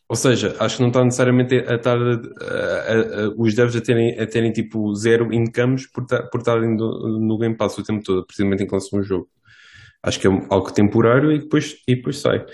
[0.07, 1.97] ou seja, acho que não está necessariamente a estar
[3.35, 7.57] os devs a terem, a terem tipo zero incomes por, por estarem no, no Game
[7.57, 9.27] Pass o tempo todo, precisamente em que lançam um jogo.
[10.03, 12.45] Acho que é algo temporário e depois, e depois sai.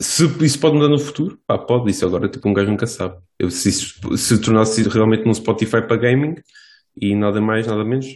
[0.00, 1.90] Se isso pode mudar no futuro, pá, pode.
[1.90, 3.16] Isso agora, tipo, um gajo nunca sabe.
[3.38, 6.36] Eu, se isso se tornasse realmente num Spotify para gaming
[7.00, 8.06] e nada mais, nada menos,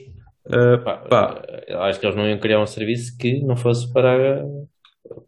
[0.46, 1.42] uh, pá, pá.
[1.88, 4.42] Acho que eles não iam criar um serviço que não fosse para,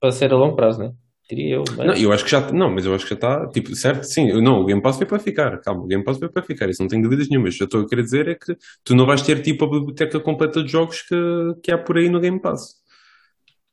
[0.01, 0.93] para ser a longo prazo, né?
[1.29, 1.65] Diria eu.
[1.77, 1.87] Mas...
[1.87, 4.05] Não, eu acho que já, não, mas eu acho que já está, tipo, certo?
[4.05, 5.61] Sim, não, o Game Pass veio para ficar.
[5.61, 6.71] Calma, o Game Pass veio para ficar.
[6.71, 7.57] Isso não tenho dúvidas nenhumas.
[7.57, 10.63] Já estou a querer dizer é que tu não vais ter, tipo, a biblioteca completa
[10.63, 11.17] de jogos que,
[11.63, 12.86] que há por aí no Game Pass.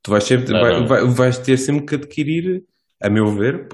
[0.04, 0.88] Tu vais ter, não, vai, não.
[0.88, 2.66] Vai, vais ter sempre que adquirir,
[3.02, 3.68] a meu ver,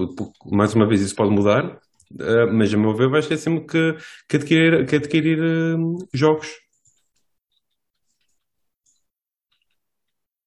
[0.46, 1.80] mais uma vez isso pode mudar,
[2.20, 3.98] eh, mas a meu ver vais ter sempre que,
[4.28, 6.48] que adquirir, que adquirir uh, jogos.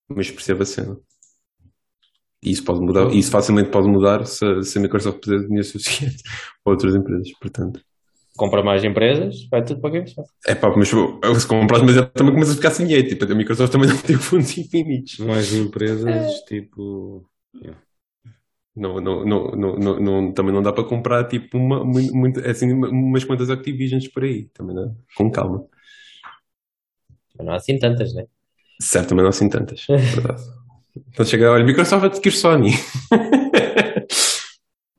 [0.09, 0.96] Mas perceba a cena.
[2.42, 6.22] Isso pode mudar, isso facilmente pode mudar se, se a Microsoft puder dinheiro suficiente
[6.62, 7.80] para outras empresas, portanto.
[8.36, 10.14] Compra mais empresas, vai tudo para Pass.
[10.46, 13.70] É pá, mas se compras, mas também começa a ficar sem dinheiro, tipo, a Microsoft
[13.70, 15.18] também não tem fundos infinitos.
[15.18, 16.44] Mais empresas, é.
[16.46, 17.28] tipo...
[17.54, 17.78] Yeah.
[18.74, 23.22] Não, não, não, não, não, também não dá para comprar tipo uma, muito, assim, umas
[23.22, 25.66] quantas Activisions por aí, também não, com calma.
[27.38, 28.24] Não há assim tantas, né?
[28.80, 30.42] Certo, também não há assim tantas, é verdade.
[30.96, 32.70] Então chega, olha, Microsoft vai adquirir Sony.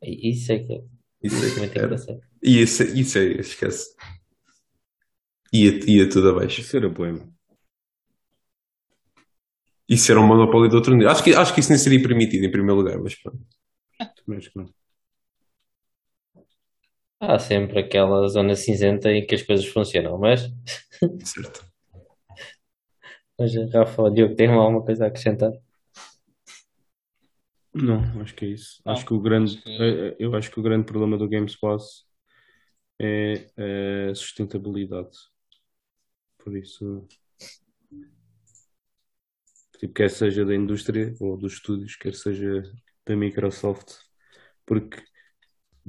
[0.03, 0.81] Isso é que é.
[1.23, 2.21] Isso é que muito engraçado.
[2.41, 3.95] Isso, isso é, esquece.
[5.53, 6.59] Ia, ia tudo abaixo.
[6.61, 7.25] Isso era poema.
[9.87, 11.09] Isso era um monopólio de outro nível.
[11.09, 13.39] Acho que, acho que isso nem seria permitido em primeiro lugar, mas pronto.
[14.17, 14.65] Também acho que não.
[17.19, 20.47] Há sempre aquela zona cinzenta em que as coisas funcionam, mas.
[21.23, 21.65] Certo.
[23.39, 25.51] mas Rafa, o Diogo, tem alguma coisa a acrescentar?
[27.73, 28.81] Não, acho que é isso.
[28.85, 29.69] Não, acho que o grande, acho que...
[29.71, 32.05] É, é, eu acho que o grande problema do Games Pass
[32.99, 33.49] é
[34.11, 35.17] a sustentabilidade.
[36.37, 37.07] Por isso,
[39.79, 42.63] tipo, quer seja da indústria ou dos estúdios, quer seja
[43.05, 43.95] da Microsoft,
[44.65, 45.01] porque,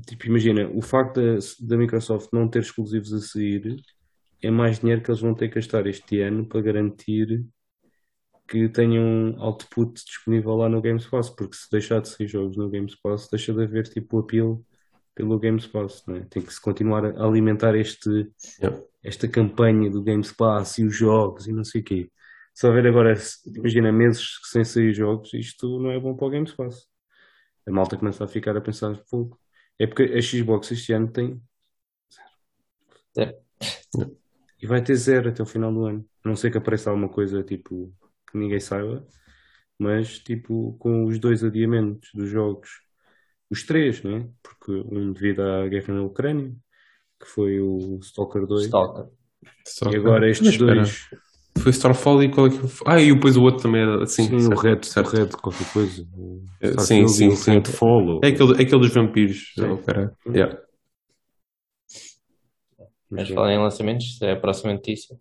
[0.07, 3.77] tipo, imagina, o facto da, da Microsoft não ter exclusivos a sair
[4.43, 7.45] é mais dinheiro que eles vão ter que gastar este ano para garantir
[8.47, 12.69] que tenham output disponível lá no Games Pass, porque se deixar de sair jogos no
[12.69, 14.65] Games Pass, deixa de haver tipo apelo
[15.15, 16.21] pelo Games Pass, não é?
[16.25, 18.31] Tem que se continuar a alimentar este,
[18.61, 18.83] yeah.
[19.03, 22.11] esta campanha do Games Pass e os jogos e não sei o quê.
[22.53, 23.15] Se houver agora,
[23.47, 26.87] imagina, meses sem sair jogos, isto não é bom para o Games Pass.
[27.67, 29.39] A malta começa a ficar a pensar pouco.
[29.79, 31.41] É porque a Xbox este ano tem
[33.13, 33.29] zero.
[33.31, 33.39] É.
[34.61, 36.07] E vai ter zero até o final do ano.
[36.25, 37.93] A não sei que apareça alguma coisa tipo
[38.35, 39.07] que ninguém saiba,
[39.79, 42.69] mas tipo com os dois adiamentos dos jogos,
[43.49, 44.29] os três, né?
[44.43, 46.53] Porque um devido à guerra na Ucrânia,
[47.21, 49.07] que foi o Stalker 2, Stalker.
[49.93, 51.09] e agora estes dois.
[51.57, 52.93] Foi Starfall e qual é que foi?
[52.93, 54.25] Ah, e depois o outro também era assim.
[54.25, 55.17] Sim, certo, o Red, certo.
[55.17, 56.05] Red, qualquer coisa.
[56.61, 57.53] É, sim, sim, sim.
[57.53, 58.21] Redfall.
[58.25, 59.55] É aquele, é aquele dos vampiros.
[59.61, 60.61] Oh, yeah.
[63.09, 65.17] Mas falar em lançamentos, é a próxima notícia.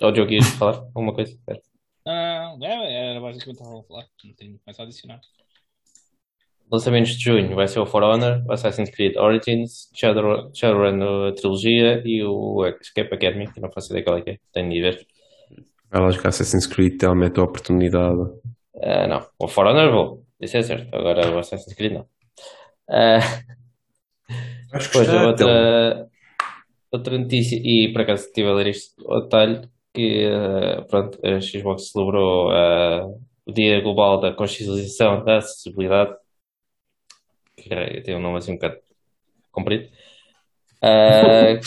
[0.00, 1.32] Ou o Diogo ias falar alguma coisa?
[1.32, 1.60] Espera.
[2.06, 4.06] Ah, é, era basicamente o que eu estava a falar.
[4.24, 5.20] Não tenho mais a adicionar.
[6.70, 12.02] Lançamentos de junho vai ser o For Honor, o Assassin's Creed Origins, Shadow, Shadowrun trilogia
[12.04, 15.06] e o Escape Academy, que não faço ideia qual é que é, tenho de ver.
[15.90, 18.18] Vai lá jogar Assassin's Creed, tem a tua oportunidade.
[18.74, 22.08] Uh, não, o For Honor vou, isso é certo, agora o Assassin's Creed não.
[22.88, 23.20] Uh,
[24.72, 26.10] Acho que depois está, outra, então.
[26.90, 31.40] outra notícia, e por acaso estive a ler isto ao detalhe, que uh, pronto, a
[31.40, 36.16] Xbox celebrou uh, o Dia Global da Consciencialização da Acessibilidade,
[37.56, 38.78] que tem um nome assim um bocado
[39.50, 39.88] comprido.
[40.84, 41.58] Uh,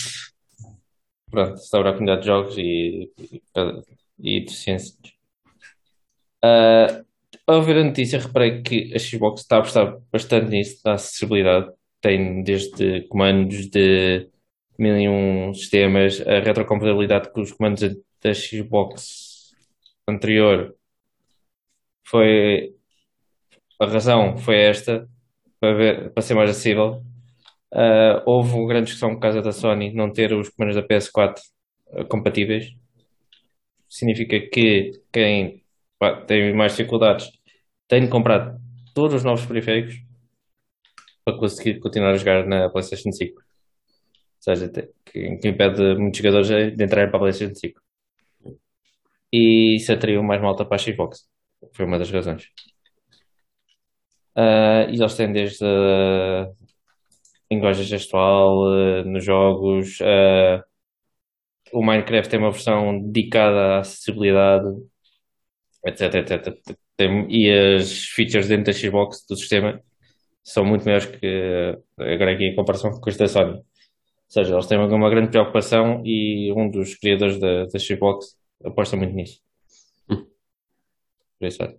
[1.32, 3.42] pronto, sobre a comunidade de jogos e, e,
[4.20, 4.96] e deficiências.
[6.46, 7.04] Uh,
[7.48, 11.72] ao ver a notícia, reparei que a Xbox está a apostar bastante nisso, na acessibilidade.
[12.00, 14.30] Tem desde comandos de
[14.78, 17.82] mil e um sistemas, a retrocompatibilidade com os comandos
[18.22, 19.54] da Xbox
[20.08, 20.76] anterior
[22.06, 22.74] foi
[23.80, 25.08] a razão foi esta
[25.60, 27.04] para, ver, para ser mais acessível.
[27.74, 31.36] Uh, houve uma grande discussão por causa da Sony não ter os comandos da PS4
[31.88, 32.74] uh, compatíveis.
[33.90, 35.64] Significa que quem
[36.00, 37.30] pá, tenho mais dificuldades.
[37.88, 38.58] Tenho de comprar
[38.94, 39.96] todos os novos periféricos
[41.24, 43.40] para conseguir continuar a jogar na PlayStation 5.
[43.40, 43.44] Ou
[44.40, 44.70] seja,
[45.06, 47.82] que, que impede muitos jogadores de entrar para a PlayStation 5.
[49.32, 51.28] E isso atraiu mais malta para a Xbox.
[51.74, 52.50] Foi uma das razões.
[54.36, 56.48] Ah, e eles têm desde a
[57.52, 60.00] linguagem gestual eh, nos jogos.
[60.02, 60.64] ah,
[61.74, 64.68] o Minecraft tem uma versão dedicada à acessibilidade,
[65.86, 66.58] etc, etc.
[66.96, 69.82] Tem- e as features dentro da Xbox do sistema
[70.44, 73.54] são muito maiores que agora aqui em comparação com as da Sony.
[73.58, 73.64] Ou
[74.30, 78.98] seja, eles têm uma, uma grande preocupação e um dos criadores da, da Xbox aposta
[78.98, 79.42] muito nisso.
[80.08, 81.78] Por isso, olha.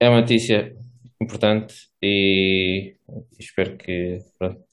[0.00, 0.76] É uma notícia
[1.20, 2.96] importante e
[3.38, 4.64] espero que pronto,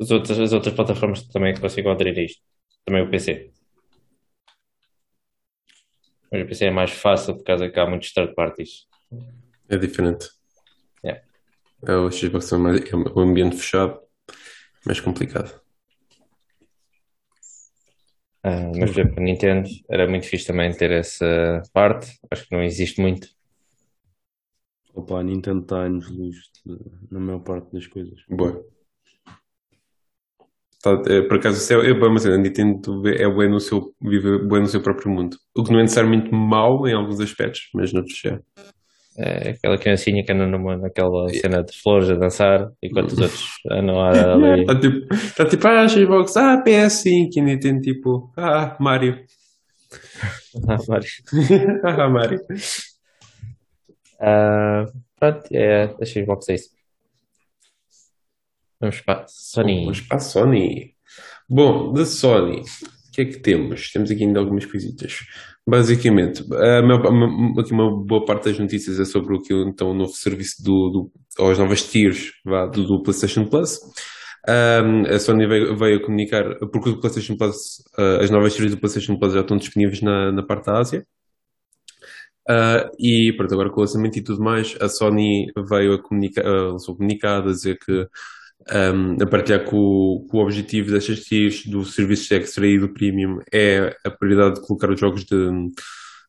[0.00, 2.42] as outras, as outras plataformas também consigam aderir a isto.
[2.84, 3.52] Também o PC.
[6.30, 8.86] Mas o PC é mais fácil por causa que há muitos third parties.
[9.68, 10.28] É diferente.
[11.04, 11.22] Yeah.
[11.86, 14.00] É o Xbox é é um ambiente fechado,
[14.84, 15.61] mais complicado.
[18.44, 22.18] Ah, mas, por exemplo, a Nintendo era muito fixe também ter essa parte.
[22.30, 23.28] Acho que não existe muito.
[24.94, 26.36] Opa, a Nintendo está anos luz
[26.66, 26.78] de-
[27.10, 28.20] na maior parte das coisas.
[28.28, 28.64] Boa.
[30.82, 33.94] Tá, é, por acaso, isso é, é bom, mas a Nintendo é bem no seu,
[34.02, 35.36] vive bem no seu próprio mundo.
[35.56, 38.40] O que não é necessariamente mau em alguns aspectos, mas noutros é.
[39.18, 43.44] É aquela criancinha que anda numa, naquela cena de flores a dançar, enquanto os outros
[43.70, 44.62] andam a- ali.
[44.62, 49.18] Está tipo, tá tipo, ah, Xbox, ah, PS5, e Nintendo tipo, ah, Mario.
[50.68, 51.22] Ah, vários.
[51.84, 52.40] ah, Mario.
[54.20, 54.86] Ah,
[55.18, 56.70] pronto, é, a Xbox é isso.
[58.80, 59.80] Vamos para a Sony.
[59.84, 60.94] Vamos para a Sony.
[61.48, 62.62] Bom, da Sony,
[63.12, 63.92] o que é que temos?
[63.92, 65.18] Temos aqui ainda algumas coisitas.
[65.68, 69.94] Basicamente, a maior- aqui uma boa parte das notícias é sobre o que então, o
[69.94, 73.78] novo serviço do, do as novas tiers vá, do, do PlayStation Plus.
[74.48, 78.80] Um, a Sony veio, veio comunicar, porque o PlayStation Plus, uh, as novas tiers do
[78.80, 81.06] PlayStation Plus já estão disponíveis na, na parte da Ásia.
[82.48, 86.44] Uh, e pronto, agora com o lançamento e tudo mais, a Sony veio a comunicar,
[86.44, 88.06] uh, lançou um comunicado a dizer que
[88.94, 92.92] um, a partilhar com, o- com o objetivo destas tiers do serviço extra e do
[92.92, 95.36] premium é a prioridade de colocar os jogos de,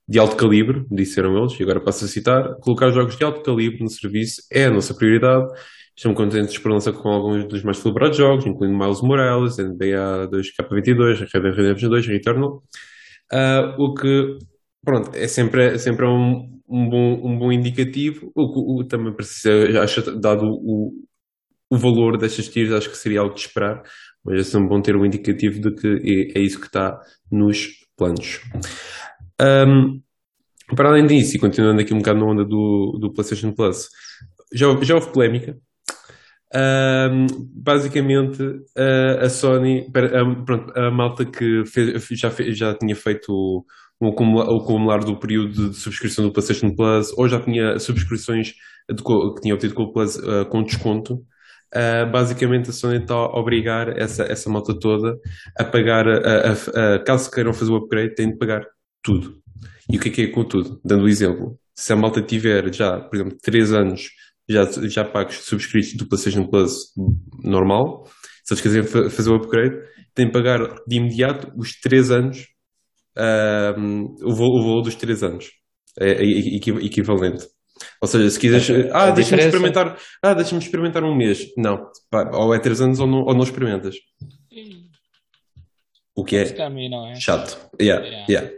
[0.08, 3.42] de alto calibre, disseram eles, e agora passo a citar, colocar os jogos de alto
[3.42, 5.48] calibre no serviço é a nossa prioridade.
[5.96, 11.20] Estamos contentes por lançar com alguns dos mais celebrados jogos, incluindo Miles Morales, NBA 2K22,
[11.34, 12.64] Red Dead Redemption 2, Returnal.
[13.32, 14.38] Ah, o que,
[14.84, 18.32] pronto, é sempre, é sempre um, um, bom, um bom indicativo.
[18.36, 20.94] O, o, também precisa, acho, dado o,
[21.70, 23.82] o valor destas tiers, acho que seria algo de esperar,
[24.24, 25.88] mas é sempre bom ter um indicativo de que
[26.36, 27.00] é, é isso que está
[27.32, 27.68] nos
[27.98, 28.42] planos.
[29.42, 30.02] Um,
[30.76, 33.90] para além disso, e continuando aqui um bocado na onda do, do PlayStation Plus,
[34.54, 35.58] já, já houve polémica.
[36.56, 37.26] Um,
[37.56, 38.42] basicamente,
[38.78, 43.66] a, a Sony, um, pronto, a malta que fez- já, fe- já tinha feito o,
[44.00, 48.54] o, acumula- o acumular do período de subscrição do PlayStation Plus, ou já tinha subscrições
[48.90, 51.24] de que tinha obtido com o Plus uh, com desconto.
[51.76, 55.16] Uh, basicamente, a Sony está a obrigar essa, essa malta toda
[55.58, 58.62] a pagar, a, a- a- caso queiram fazer o upgrade, têm de pagar
[59.04, 59.38] tudo.
[59.92, 60.80] E o que é que é com tudo?
[60.86, 64.10] Dando o exemplo, se a malta tiver já, por exemplo, 3 anos
[64.48, 66.74] já, já pagos subscritos do PlayStation Plus
[67.44, 68.04] normal,
[68.44, 69.76] se eles quiserem fa- fazer o upgrade,
[70.14, 72.46] têm de pagar de imediato os 3 anos,
[73.18, 75.50] ahm, o, val- o valor dos 3 anos.
[76.00, 76.24] É, é
[76.56, 77.46] equi- equivalente.
[78.02, 81.48] Ou seja, se quiseres, ah, deixa-me experimentar, ah, deixa-me experimentar um mês.
[81.58, 83.96] Não, pá, ou é 3 anos ou não, ou não experimentas.
[86.16, 87.16] O que é caminho, é?
[87.16, 87.58] chato.
[87.82, 88.26] Yeah, Yeah.
[88.30, 88.54] yeah.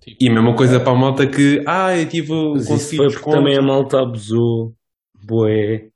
[0.00, 2.96] Tipo, E a mesma coisa para a malta que, ah, eu tive Mas isso consegui
[2.96, 3.36] foi porque desconto.
[3.36, 4.74] também a malta abusou,
[5.22, 5.88] boé,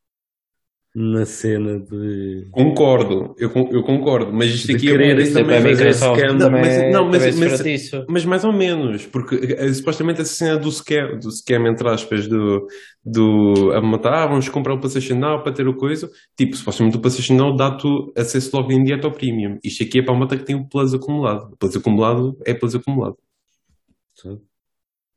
[0.93, 5.33] na cena de, Concordo, eu, eu concordo, mas isto de aqui é querer uma- isso
[5.35, 6.33] Sempre a também Microsoft scam.
[6.33, 8.05] Não, também, mas- não, mas- mas- disso.
[8.09, 12.27] Mas mais ou menos, porque eh, supostamente essa cena do scam, do scam entre aspas,
[12.27, 12.67] do,
[13.05, 16.97] do a matar, ah, vamos comprar o PlayStation Now para ter o coisa, tipo, supostamente
[16.97, 17.87] o PlayStation Now dá-te
[18.17, 19.59] acesso logo em direto ao Premium.
[19.63, 21.53] Isto aqui é para a malta que tem o Plus acumulado.
[21.53, 23.17] O Plus acumulado é Plus acumulado.
[24.15, 24.41] Sim.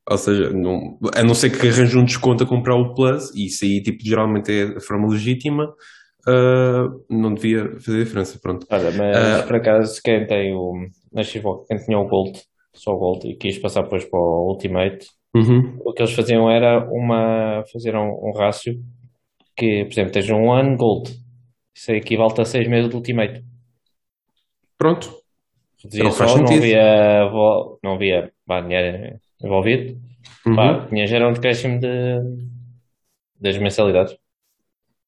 [0.09, 3.45] Ou seja, não, a não ser que arranje um desconto a comprar o Plus, e
[3.45, 5.73] isso aí, tipo, geralmente é a forma legítima,
[6.27, 8.67] ah, não devia fazer diferença, pronto.
[8.69, 9.43] Olha, mas Ah.
[9.43, 10.73] por acaso, quem tem o.
[11.11, 12.41] Na Xbox, quem tinha o Gold,
[12.73, 15.77] só o Gold, e quis passar depois para o Ultimate, Uhum.
[15.85, 17.63] o que eles faziam era uma.
[17.71, 18.75] fazer um, um rácio
[19.55, 21.11] que, por exemplo, tens um ano Gold.
[21.75, 23.43] Isso equivale a 6 meses de Ultimate.
[24.77, 25.13] Pronto.
[25.83, 27.29] Reduzia Não só, não havia,
[27.83, 30.01] não havia pá, dinheiro envolvido,
[30.45, 30.55] Uhum.
[30.55, 31.87] pá, tinha já era um decréscimo de,
[33.39, 34.15] das mensalidades.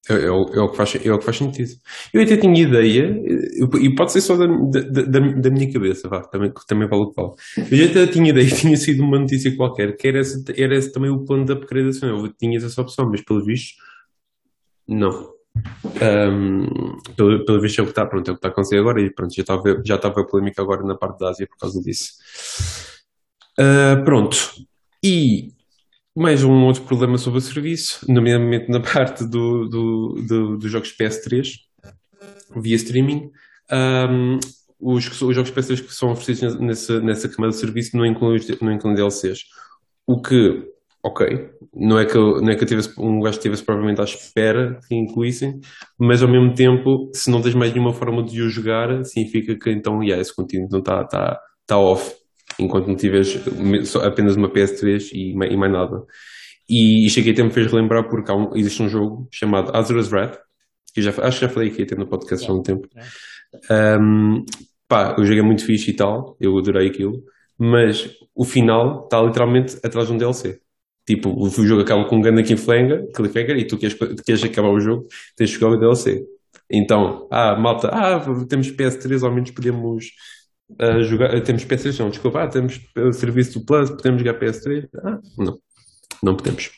[0.09, 1.71] É, é o, é o que faz, é o que faz sentido.
[2.13, 3.19] Eu até tinha ideia,
[3.81, 7.09] e pode ser só da, da, da, da minha cabeça, vá, também, também vale o
[7.09, 7.33] que vale.
[7.71, 11.09] Eu até tinha ideia tinha sido uma notícia qualquer, que era esse, era esse também
[11.09, 12.09] o plano de upgradação.
[12.09, 13.77] Eu tinha essa opção, mas pelos vistos,
[14.87, 15.33] não.
[16.01, 18.77] Ahm, pelo, pelo visto é o que está, pronto, é o que está a acontecer
[18.77, 21.57] agora e pronto, já estava, já estava a polémica agora na parte da Ásia por
[21.57, 22.13] causa disso.
[23.57, 24.37] Ah, pronto.
[25.03, 25.49] E
[26.15, 30.91] mais um outro problema sobre o serviço, nomeadamente na parte do, do, do- dos jogos
[30.91, 31.59] PS3
[32.55, 33.31] via streaming.
[33.71, 34.39] Ahm,
[34.79, 38.71] os, os jogos PS3 que são oferecidos nessa, nessa camada de serviço não incluem, não
[38.73, 39.39] incluem DLCs.
[40.07, 40.63] O que,
[41.03, 44.03] ok, não é que, eu- não é que eu tivesse, um gajo estivesse provavelmente à
[44.05, 45.59] espera que incluíssem,
[45.99, 49.71] mas ao mesmo tempo, se não tens mais nenhuma forma de o jogar, significa que
[49.71, 52.13] então, yeah, esse conteúdo não está tá, tá off,
[52.59, 53.39] enquanto não tiveres
[54.03, 56.03] apenas uma PS3 e, e mais nada.
[56.69, 60.37] E cheguei até me fez relembrar porque um- existe um jogo chamado Azura's Wrath,
[60.93, 62.87] que já, acho que já falei aqui até no podcast há um tempo.
[63.69, 64.43] Um,
[64.87, 67.23] pá, o jogo é muito fixe e tal, eu adorei aquilo,
[67.57, 70.59] mas o final está literalmente atrás de um DLC.
[71.05, 73.95] Tipo, o o jogo acaba com um grande cliffhanger, cliffhanger e tu queres,
[74.25, 76.25] queres acabar o jogo, tens de jogar o DLC.
[76.69, 78.19] Então, ah, malta, ah,
[78.49, 80.05] temos PS3, ao menos podemos
[80.79, 84.87] ah, jogar, temos PS3, não, desculpa, ah, temos o serviço do Plus, podemos jogar PS3?
[85.03, 85.57] Ah, não,
[86.23, 86.71] não podemos.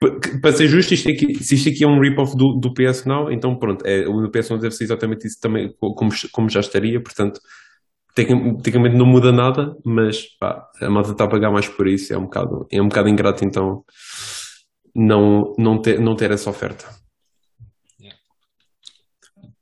[0.00, 3.04] Pa- Para ser justo, isto aqui, se isto aqui é um rip-off do, do PS
[3.06, 6.48] Now, então pronto, é, o PS Now deve ser exatamente isso também, co- como, como
[6.48, 7.40] já estaria, portanto,
[8.14, 12.12] tecni- tecnicamente não muda nada, mas pá, a malta está a pagar mais por isso,
[12.14, 13.84] é um bocado, é um bocado ingrato então
[14.94, 16.86] não, não, ter, não ter essa oferta.
[18.00, 18.18] Yeah.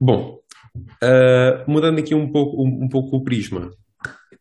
[0.00, 0.38] Bom,
[1.02, 3.70] ah, mudando aqui um pouco, um, um pouco o prisma.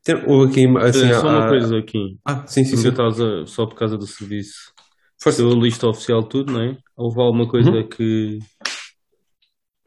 [0.03, 2.17] Tem, aqui, assim, Eh, Só uma há- coisa aqui.
[2.25, 2.89] Ah, sim, sim, sim.
[2.89, 4.73] a- só por causa do serviço.
[5.21, 5.41] Força.
[5.41, 6.77] Pela lista oficial de tudo, não é?
[6.97, 7.87] Houve alguma coisa Uhum.
[7.87, 8.39] que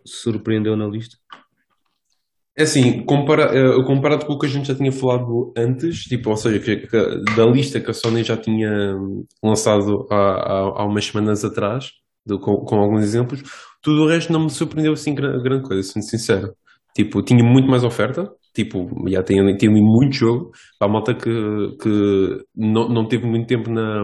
[0.06, 1.16] surpreendeu na lista?
[2.58, 6.30] É assim, compara, eh, comparado com o que a gente já tinha falado antes, tipo,
[6.30, 6.96] ou seja, que, que
[7.36, 11.90] da lista que a Sony já tinha hum, lançado há, há, há umas semanas atrás,
[12.24, 13.42] do- com, com alguns exemplos,
[13.82, 16.54] tudo o resto não me surpreendeu assim gra- grande coisa, sendo sincero.
[16.94, 21.30] Tipo, tinha muito mais oferta, tipo, já tinha, ali muito jogo, para a malta que,
[21.80, 24.02] que não, não teve muito tempo na,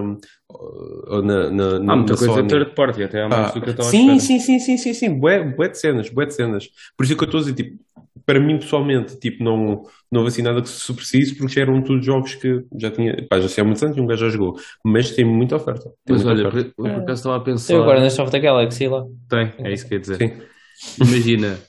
[1.22, 2.48] na, na, na, Há muita na coisa Sony.
[2.48, 5.18] third party, até há mais do que eu estava sim, sim, sim, sim, sim, sim,
[5.18, 6.68] bué, bué de cenas, bué de cenas.
[6.96, 7.82] Por isso é que eu estou a dizer, tipo,
[8.24, 11.82] para mim pessoalmente, tipo, não, não houve assim nada que se precise, porque já eram
[11.82, 14.30] todos jogos que já tinha, pá, já sei há muitos anos e um gajo já
[14.30, 15.90] jogou, mas tem muita oferta.
[16.04, 16.72] Tem Mas muita olha, oferta.
[16.76, 17.66] por, por acaso estava a pensar.
[17.68, 19.04] Tem o Guardians of the Galaxy lá.
[19.28, 20.18] Tem, é isso que eu ia dizer.
[20.18, 21.04] Sim.
[21.04, 21.60] Imagina,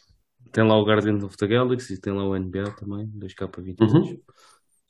[0.52, 3.92] tem lá o Guardians of the Galaxy, tem lá o NBA também, 2K22.
[3.92, 4.20] Uhum.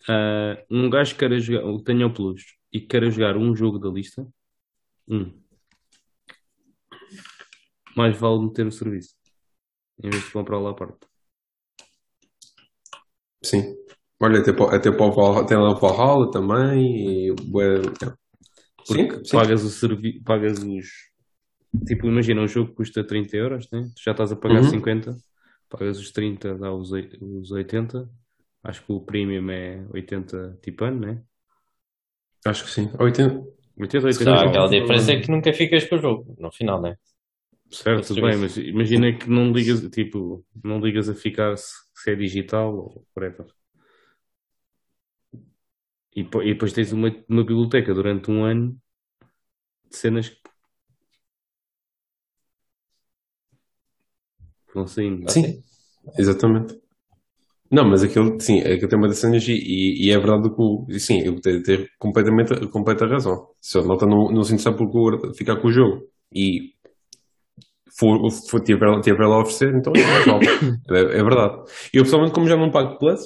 [0.07, 3.79] Ah, um gajo que queira jogar, tenha o Plus e que queira jogar um jogo
[3.79, 4.27] da lista,
[5.07, 5.31] um,
[7.95, 9.15] mais vale meter o serviço
[10.01, 11.07] em vez de comprar lá a parte.
[13.43, 13.75] Sim.
[14.21, 18.13] Olha, até para, até para o Valhalla, tem lá o Valhalla também, e bué, é.
[18.83, 19.41] Sim, Porque sim.
[19.41, 20.87] pagas o servi pagas os.
[21.87, 23.83] Tipo, imagina, um jogo que custa 30 euros, né?
[23.95, 24.63] Tu já estás a pagar Uhum.
[24.63, 25.19] 50,
[25.69, 28.09] pagas os 30, dá os, oi- os 80.
[28.63, 31.23] Acho que o premium é 80 tipo ano, né?
[32.45, 32.89] Acho que sim.
[32.99, 33.43] 80,
[33.77, 34.55] 80, 80 Só pau.
[34.55, 36.97] aquela diferença é que nunca ficas com o jogo, no final, né?
[37.71, 41.73] Certo, tudo bem, mas imagina que não ligas, tipo, não ligas a ficar se,
[42.03, 43.47] se é digital ou whatever.
[46.15, 48.77] E, e depois tens uma, uma biblioteca durante um ano
[49.89, 50.41] de cenas que
[54.75, 55.31] vão saindo.
[55.31, 55.63] Sim,
[56.17, 56.77] exatamente.
[57.71, 61.21] Não, mas aquilo, sim, aquilo tem uma das cenas e, e, é verdade que, sim,
[61.21, 63.47] eu tenho, tenho completamente, completa razão.
[63.61, 66.73] Se a malta não, não se interessar por ficar com o jogo e
[67.97, 69.99] for, for tiver, tiver lá a oferecer, então é,
[70.97, 71.63] é, é verdade.
[71.93, 73.21] Eu pessoalmente, como já não pago Plus,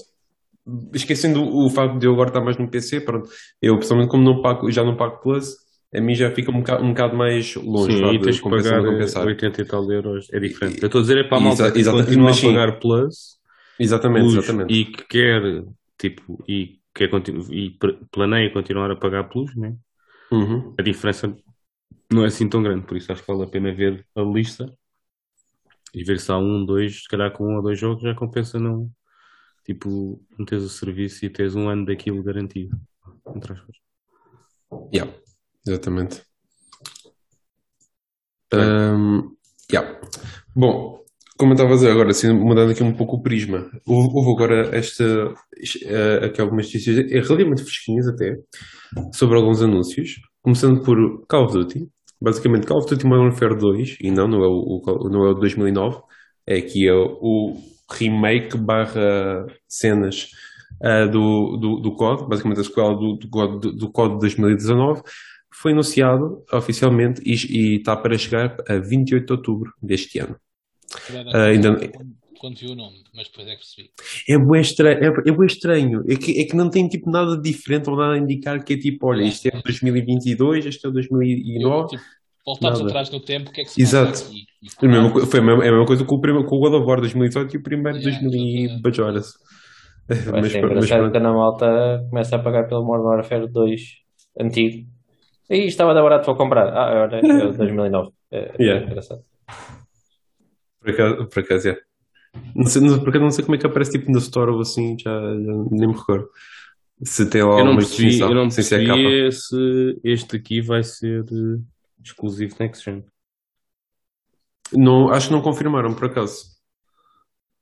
[0.93, 3.29] esquecendo o facto de eu agora estar mais no PC, pronto,
[3.61, 5.55] eu pessoalmente, como não pago, já não pago Plus,
[5.95, 8.41] a mim já fica um bocado, um bocado mais longe, Sim, vá, e de tens
[8.41, 9.25] que pagar eh, compensar.
[9.25, 10.81] 80 e tal euros, é diferente.
[10.81, 13.37] Eu estou a dizer é para a malta que continua a pagar Plus
[13.79, 14.73] Exatamente, exatamente.
[14.73, 15.63] e que quer,
[15.97, 17.77] tipo, e, quer continu e
[18.11, 19.73] planeia continuar a pagar Plus, né?
[20.29, 20.75] Uhum.
[20.77, 21.33] a diferença
[22.11, 24.73] não é assim tão grande, por isso acho que vale a pena ver a lista
[25.93, 28.59] e ver se há um, dois, se calhar com um ou dois jogos já compensa
[28.59, 28.89] não,
[29.65, 32.79] tipo, meteres o serviço e teres um ano daquilo garantido.
[33.35, 33.75] Entre aspas.
[34.93, 35.13] Yeah,
[35.65, 36.21] exatamente.
[38.53, 39.35] Ahm,
[39.71, 39.99] yeah.
[40.55, 41.03] Bom,
[41.37, 44.31] como eu estava a dizer agora, assim, mudando aqui um pouco o prisma, houve, houve
[44.31, 45.03] agora esta,
[45.83, 48.37] eh, aqui algumas notícias, é relativamente fresquinhas até,
[49.13, 51.89] sobre alguns anúncios, começando por Call of Duty,
[52.21, 55.29] basicamente Call of Duty Modern Warfare 2, e não, não é o, o- não é
[55.31, 56.01] o de 2009,
[56.47, 57.55] é aqui é o,
[57.89, 60.29] remake barra cenas
[60.83, 65.01] ah, do, do, do COD, basicamente a sequela do, do, COD, do, COD de 2019,
[65.53, 70.35] foi anunciado oficialmente e, e está para chegar a 28 de outubro deste ano.
[71.33, 71.69] Ah, ainda-
[72.37, 73.89] quando, vi o nome, mas depois é que percebi.
[74.29, 76.03] É bué estranho, é, é estranho.
[76.09, 78.77] É que, é que não tem tipo nada diferente ou nada a indicar que é
[78.77, 81.87] tipo, olha, isto é 2022, este é 2009.
[81.89, 82.03] Tipo,
[82.45, 82.89] voltámos Nada.
[82.91, 84.11] atrás no tempo, o que é que se Exato.
[84.11, 84.45] passa aqui?
[84.63, 84.69] E
[85.11, 86.85] co- foi a mesma, é a mesma coisa com o, primeiro, com o God of
[86.85, 88.81] War 2018 e o primeiro de Yeah, 2000 e exatamente.
[88.83, 89.33] bajoras.
[90.07, 93.81] Vai Mas, ser mas engraçado quando a malta começa a pagar pelo Modern Warfare 2
[94.39, 94.87] antigo.
[95.49, 96.67] E estava da barato, vou comprar.
[96.69, 98.11] Ah, agora é o 2009.
[98.31, 98.85] É, é Yeah.
[98.85, 99.21] engraçado.
[100.79, 101.77] Por acaso, por acaso, é.
[102.55, 104.61] Não sei, não, por acaso não sei como é que aparece tipo na Store ou
[104.61, 106.27] assim, já, já nem me recordo.
[107.03, 108.99] Se tem lá Eu não alguma percebi, distinção, eu não sem ser capa.
[108.99, 111.61] percebi se este aqui vai ser eh,
[112.03, 113.03] exclusivo Next Gen.
[114.73, 116.57] Não, acho que não confirmaram, por acaso.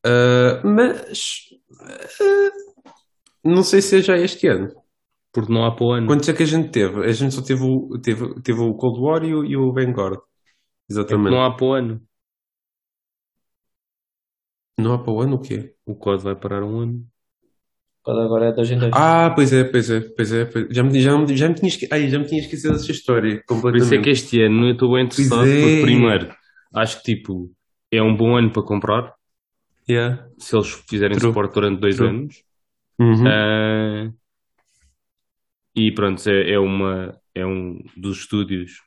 [0.06, 1.50] Ah, mas
[1.82, 2.50] ah,
[3.44, 4.72] não sei se é já este ano.
[5.34, 6.08] Porque não há para o ano.
[6.08, 7.04] Quantos é que a gente teve?
[7.06, 10.16] A gente só teve o, teve, teve o Cold War e o, e o Vanguard.
[10.16, 11.32] É porque Exatamente.
[11.32, 12.02] não há para o ano.
[14.78, 15.74] Não há para o ano o quê?
[15.86, 17.06] O COD vai parar um ano.
[18.04, 18.92] Quando agora é 2 em 2.
[18.94, 20.46] Ah, pois é, pois é, pois é.
[20.46, 21.88] pois- Já, me, já, me, já, me tinha esque...
[21.92, 23.84] Ai, já me tinha esquecido dessa história Por completamente.
[23.86, 25.62] isso é que este ano eu estou bem interessado, Pois é.
[25.62, 26.36] porque primeiro,
[26.76, 27.52] acho que tipo,
[27.92, 29.14] é um bom ano para comprar,
[29.88, 30.28] Yeah.
[30.40, 31.30] se eles fizerem True.
[31.30, 32.10] suporte durante dois True.
[32.10, 32.44] anos.
[33.00, 33.28] Uhum.
[33.28, 34.12] Ah,
[35.76, 38.82] e pronto, é, é uma é um dos estúdios,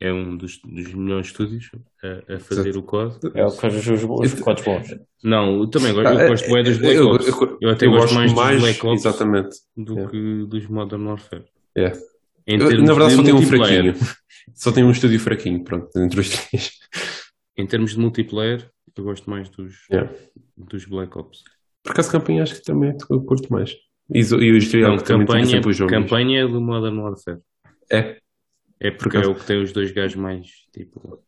[0.00, 1.70] é um dos, dos melhores estúdios
[2.04, 2.78] a, a fazer Exato.
[2.78, 3.18] o COD.
[3.34, 4.96] É o que faz os, os, os codes bons.
[5.24, 7.26] Não, eu também gosto, Ah, eu gosto bem dos Black eu- Ops.
[7.28, 9.56] eu- Eu até eu gosto gosto mais, dos Black Ops Exatamente.
[9.76, 10.10] do Yeah.
[10.10, 11.44] que dos Modern Warfare.
[12.46, 13.94] Em Eu, na verdade, de só tem um fraquinho.
[14.54, 16.70] Só tem um estúdio fraquinho, pronto, entre os três.
[17.56, 20.10] Em termos de multiplayer, eu gosto mais dos, Yeah.
[20.56, 21.42] dos Black Ops.
[21.82, 23.74] Por acaso, campanha acho que também eu curto mais.
[24.14, 24.58] E, e o
[24.88, 25.44] Não, que também campanha,
[25.76, 25.78] jogos.
[25.92, 27.38] campanha é do Modern Warfare.
[27.90, 28.16] É.
[28.80, 31.22] É porque é o que tem os dois gajos mais tipo.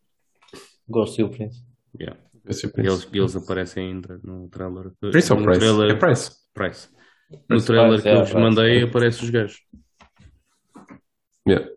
[0.88, 1.64] Ghost e o Prince.
[1.98, 2.20] Yeah.
[2.48, 2.76] E Prince.
[2.78, 4.92] Eles, eles aparecem ainda no trailer.
[5.00, 5.58] Prince ou Price?
[5.60, 6.30] trailer, É Price.
[6.54, 6.88] Price.
[7.30, 8.42] No Price, trailer Price, que é, eu vos Price.
[8.44, 9.60] mandei aparecem os gajos.
[11.48, 11.68] Yeah.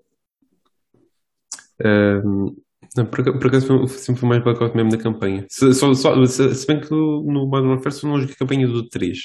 [1.83, 2.55] Ahm,
[2.95, 5.45] não, por, por acaso foi- sempre foi mais blackout mesmo na campanha.
[5.49, 8.67] Se, só, só- se, se bem que no Modern Warfare só não joguei a campanha
[8.67, 9.17] do 3.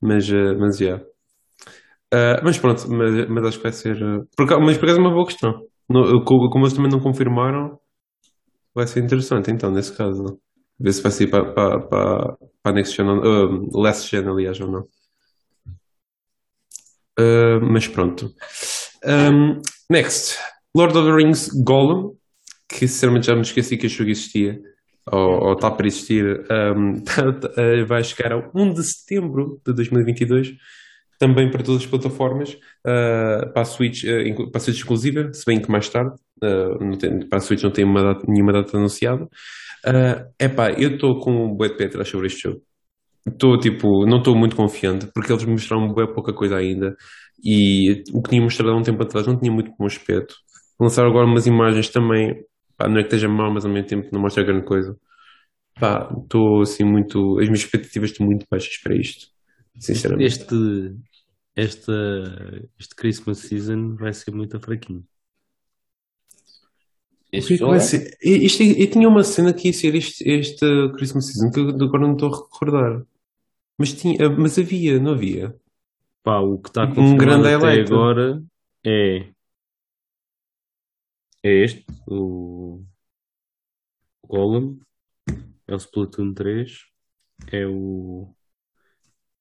[0.00, 1.02] Mas, ah, mas já.
[2.12, 4.02] Ah, mas pronto, mas, mas acho que vai ser.
[4.02, 5.66] ah, por, mas por acaso é uma boa questão.
[6.24, 7.78] Como, eles também não confirmaram,
[8.74, 10.40] vai ser interessante então, nesse caso.
[10.78, 14.70] Ver se vai sair para, para, para, para Next Gen, ah, Last Gen, aliás, ou
[14.70, 14.88] não.
[17.18, 18.32] Ah, mas pronto.
[19.04, 19.60] Um,
[19.90, 20.38] next,
[20.74, 22.16] Lord of the Rings Gollum,
[22.68, 24.60] que sinceramente já me esqueci que este jogo existia,
[25.10, 26.44] ou, ou está para existir,
[26.76, 30.52] um, tá- tá- eh, vai chegar a 1 de setembro de 2022,
[31.20, 35.44] também para todas as plataformas, uh, para a Switch, uh, para a Switch exclusiva, se
[35.46, 36.14] bem que mais tarde,
[36.44, 39.24] uh, tem- para a Switch não tem data- nenhuma data anunciada.
[39.86, 42.62] Uh, epá, eu estou com um bué de pé atrás sobre este jogo.
[43.26, 46.96] Estou tipo, não estou muito confiante, porque eles mostraram bué pouca coisa ainda.
[47.44, 50.34] E o que tinha mostrado há um tempo atrás não tinha muito bom aspecto.
[50.80, 52.34] Lançaram agora umas imagens também,
[52.76, 54.96] pá, não é que esteja mal, mas ao mesmo tempo não mostra grande coisa.
[55.78, 57.38] Pá, estou assim muito.
[57.38, 59.26] As minhas expectativas estão muito baixas para isto,
[59.78, 60.26] sinceramente.
[60.26, 60.54] Este,
[61.54, 61.92] esta,
[62.78, 65.06] este Christmas season vai ser muito fraquinho.
[67.32, 67.78] Este que é que é?
[67.80, 68.18] ser?
[68.22, 70.66] Isto- eu tinha uma cena que ia ser este, este
[70.96, 73.06] Christmas Season, que eu agora não estou a recordar.
[73.78, 75.54] Mas, tinha, mas havia, não havia?
[76.22, 77.92] Pá, o que está Um grande até highlight.
[77.92, 78.42] agora
[78.84, 79.32] é
[81.42, 82.84] é este, o
[84.26, 84.78] Golem,
[85.66, 86.84] é o Splatoon 3,
[87.52, 88.34] é o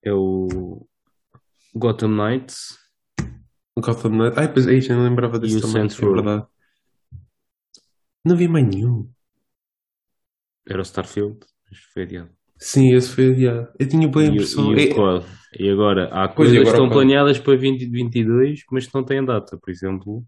[0.02, 0.88] é o
[1.76, 2.78] Gotham Knights
[3.78, 4.38] Gotham Knight.
[4.40, 5.84] Ai, pois é, já não lembrava E desse o também.
[5.84, 6.46] É verdade.
[8.26, 9.10] Não havia mais nenhum.
[10.68, 11.40] era o Starfield,
[11.70, 12.30] mas foi adiado.
[12.58, 13.70] Sim, esse foi adiado.
[13.80, 14.76] Eu tinha boa E, impressão.
[14.78, 15.26] e É- o COD.
[15.58, 19.24] E agora há coisas e que agora estão planeadas para 2022, mas que não têm
[19.26, 19.58] data.
[19.58, 20.24] Por exemplo,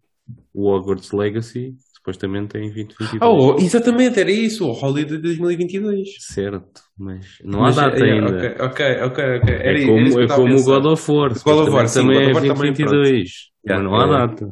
[0.54, 3.22] o Hogwarts Legacy supostamente é em 2022.
[3.22, 6.10] Oh, exatamente, era isso, o Holiday de 2022.
[6.20, 8.38] Certo, mas não há Mas, data é, ainda.
[8.38, 9.06] Ok, ok, ok.
[9.06, 9.24] ok.
[9.24, 10.64] Era, É era como, eu é como o.
[10.64, 11.30] God of War.
[11.30, 13.32] God of War, sim, também God é of War também, 2022,
[13.64, 14.52] mas Yeah, não há data.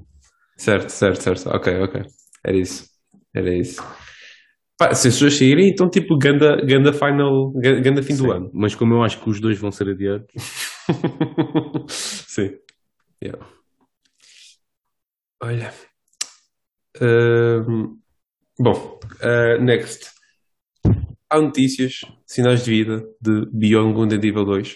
[0.58, 1.50] Certo, certo, certo.
[1.50, 2.02] Ok, ok.
[2.46, 2.86] Era isso.
[3.34, 3.82] Era isso.
[4.78, 8.32] Pá, se as pessoas saírem, então tipo ganda, ganda final, ga- ganda fim do Sim,
[8.32, 8.52] ano.
[8.54, 10.28] Mas como eu acho que os dois vão ser adiados,
[11.90, 12.52] Sim.
[13.22, 13.46] Yeah.
[15.42, 15.74] Olha.
[18.60, 20.12] Bom, ah, next.
[21.30, 24.76] Há notícias, sinais de vida de Beyond Good and Evil 2.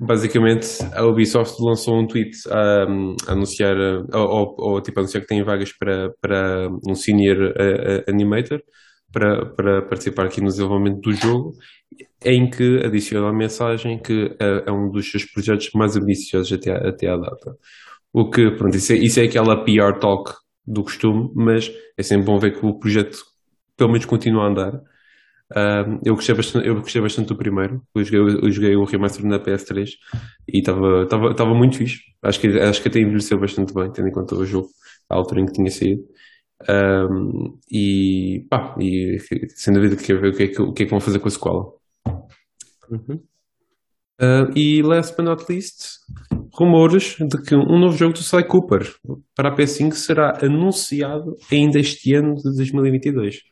[0.00, 2.84] Basicamente, a Ubisoft lançou um tweet a,
[3.28, 3.76] a anunciar,
[4.12, 8.60] ou, ou, tipo, a anunciar que tem vagas para, para um senior ah, ah, animator
[9.12, 11.52] para, para participar aqui no desenvolvimento do jogo,
[12.24, 16.72] em que adiciona a mensagem que ah, é um dos seus projetos mais ambiciosos até,
[16.72, 17.56] até à data.
[18.12, 20.32] O que, pronto, isso é, isso é aquela PR talk
[20.66, 23.18] do costume, mas é sempre bom ver que o projeto
[23.76, 24.82] pelo menos continua a andar.
[25.54, 27.82] Um, eu, gostei bastante, eu gostei bastante do primeiro.
[27.94, 29.90] Eu joguei, eu joguei o remaster na PS3
[30.48, 32.00] e estava muito fixe.
[32.22, 34.68] Acho que, acho que até envelheceu bastante bem, tendo em conta o jogo,
[35.08, 36.02] a altura em que tinha saído.
[36.68, 39.18] Um, e pá, e
[39.54, 41.18] sem dúvida que quero ver o que, é que, o que é que vão fazer
[41.18, 41.72] com a sequela.
[42.90, 43.22] Uhum.
[44.20, 45.98] Uh, e last but not least,
[46.58, 48.90] rumores de que um novo jogo do Sly Cooper
[49.34, 53.42] para a PS5 será anunciado ainda este ano de 2022.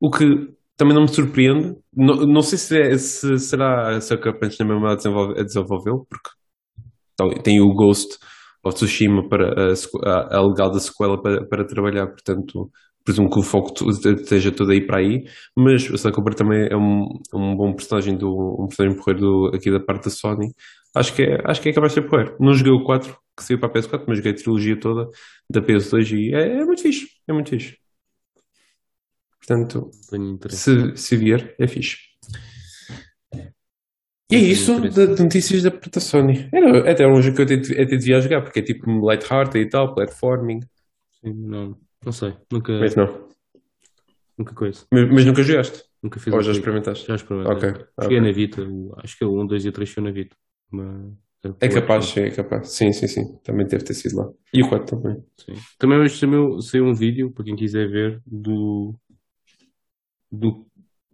[0.00, 1.76] O que também não me surpreende.
[1.94, 7.42] Não, não sei se, é- se será a Sucker Punch na mesma a desenvolvê-lo, porque
[7.42, 8.18] tem o Ghost
[8.64, 9.74] of Tsushima para a,
[10.06, 12.70] a, a legal da sequela para, para trabalhar, portanto,
[13.04, 15.24] presumo que o foco esteja todo aí para aí.
[15.56, 19.50] Mas o Sly Cooper também é um, um bom personagem do um personagem porreiro do,
[19.54, 20.54] aqui da parte da Sony.
[20.94, 22.36] Acho que é, acho que é capaz de ser porreiro.
[22.40, 25.08] Não joguei o 4, que saiu para a PS4, mas joguei a trilogia toda
[25.48, 27.08] da PS2 e é, é muito fixe.
[27.28, 27.78] É muito fixe.
[29.38, 29.90] Portanto,
[30.50, 31.96] se, se vier, é fixe.
[34.30, 36.48] E é isso de, de notícias da parte da Sony.
[36.52, 39.92] Era, até um jogo que eu até, devia jogar, porque é tipo light-hearted e tal,
[39.92, 40.60] platforming.
[41.20, 42.34] Sim, não, não sei.
[42.50, 43.28] Nunca, Mas não.
[44.38, 44.86] nunca coisa.
[44.92, 45.84] Mas, mas nunca jogaste?
[46.02, 47.06] Nunca fiz Ou já experimentaste?
[47.06, 47.52] Já experimentei.
[47.70, 48.20] Ok, Cheguei ok.
[48.20, 50.34] na Vita, o- acho que é o 1, 2 e o 3 foi na Vita.
[50.70, 51.12] Mas,
[51.60, 52.68] É capaz, sim, é capaz.
[52.70, 53.36] Sim, sim, sim.
[53.44, 54.30] Também deve ter sido lá.
[54.52, 55.22] E o 4 também.
[55.38, 55.54] Sim.
[55.78, 58.94] Também hoje saiu, saiu um vídeo, para quem quiser ver, do,
[60.30, 60.66] do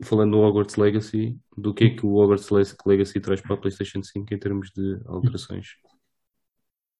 [0.04, 2.50] falando do Hogwarts Legacy, do que é que o Hogwarts
[2.84, 5.66] Legacy traz para a PlayStation 5 em termos de alterações.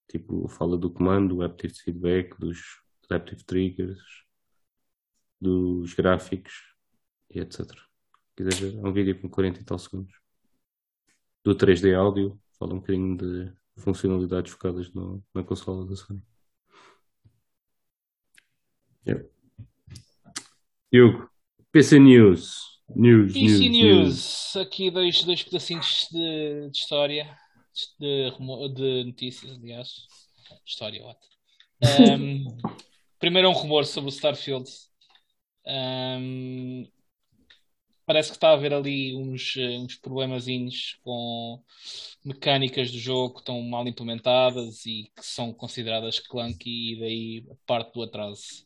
[0.08, 2.58] Tipo, fala do comando, do Aptive Feedback, dos
[3.08, 4.00] Adaptive Triggers,
[5.40, 6.52] dos gráficos
[7.30, 7.60] e etc.
[8.36, 10.14] Quiser ver, é um vídeo com 40 e tal segundos.
[11.44, 16.22] Do 3D áudio, fala um bocadinho de funcionalidades focadas no- na consola da Sony.
[19.06, 19.30] Yep.
[20.92, 21.30] Hugo,
[21.72, 22.76] PC News.
[22.94, 27.36] News, PC news, News, aqui dois, dois pedacinhos de, de história,
[27.98, 28.30] de,
[28.74, 30.06] de notícias, aliás.
[30.64, 31.18] História, what?
[31.82, 32.44] Ahm,
[33.18, 34.70] primeiro é um rumor sobre o Starfield.
[35.66, 36.84] Ahm,
[38.06, 41.62] parece que está a haver ali uns, eh, uns problemazinhos com
[42.24, 47.92] mecânicas do jogo que estão mal implementadas e que são consideradas clunky e daí parte
[47.92, 48.64] do atraso.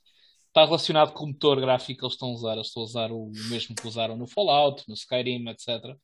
[0.49, 2.55] Está relacionado com o motor gráfico que eles estão a usar.
[2.55, 5.97] Eles estão a usar o mesmo que usaram no Fallout, no Skyrim, etc.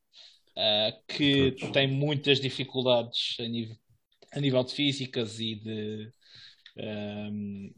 [0.56, 1.72] ah, que Todos.
[1.72, 3.76] tem muitas dificuldades a nível,
[4.32, 6.12] a nível de físicas e de,
[6.78, 7.70] ahm,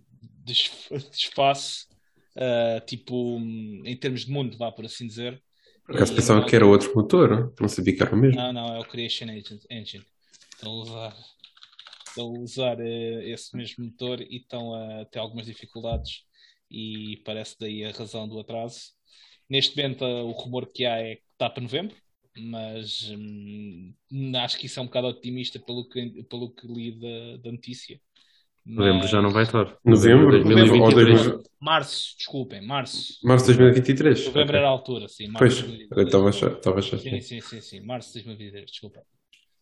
[0.49, 1.87] de, es- de espaço,
[2.37, 3.39] ah, tipo,
[3.85, 5.43] em termos de mundo, vá por assim dizer.
[5.87, 7.53] Por acaso pensava que era outro motor.
[7.61, 8.47] Não sabia que era o mesmo.
[8.47, 9.27] não, não, é o Creation
[9.71, 10.05] Engine.
[10.55, 11.17] Estão a usar,
[12.09, 16.25] estão a usar eh, esse mesmo motor e estão a ter algumas dificuldades
[16.71, 18.93] e parece daí a razão do atraso.
[19.51, 21.97] Neste momento eh, o rumor que há é que está para novembro,
[22.39, 23.95] mas hum,
[24.45, 28.01] acho que isso é um bocado otimista pelo que, pelo que li da, da notícia.
[28.69, 29.65] Novembro já não vai estar.
[29.85, 30.27] Novembro?
[30.27, 30.45] Novembro ou
[30.93, 31.07] 2023.
[31.23, 31.49] 2023.
[31.61, 33.19] Março, desculpem, março.
[33.25, 34.19] Março de 2023.
[34.27, 34.57] Novembro Ok.
[34.59, 35.27] era a altura, sim.
[35.29, 36.07] Março Pois, de eu 2023.
[36.07, 37.81] estava a achar- estava a achar Sim, sim, sim, sim.
[37.81, 39.03] Março de 2023, desculpa.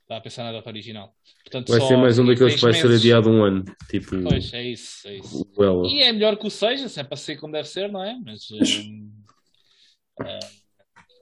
[0.03, 1.15] Estava a pensar na data original.
[1.45, 3.03] Portanto, Vai só ser mais um daqueles que vai seis ser meses.
[3.05, 3.65] adiado um ano.
[3.91, 5.47] Tipo, Pois, é isso, é isso.
[5.57, 5.87] o Ela.
[5.89, 8.17] E é melhor que o seja, se é para ser como deve ser, não é?
[8.25, 9.11] Mas hum,
[10.25, 10.39] eh,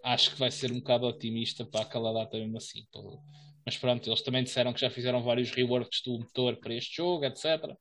[0.04, 2.84] acho que vai ser um bocado otimista para aquela data mesmo assim.
[2.92, 3.18] pelo-
[3.64, 7.24] Mas pronto, eles também disseram que já fizeram vários reworks do motor para este jogo,
[7.24, 7.74] etc.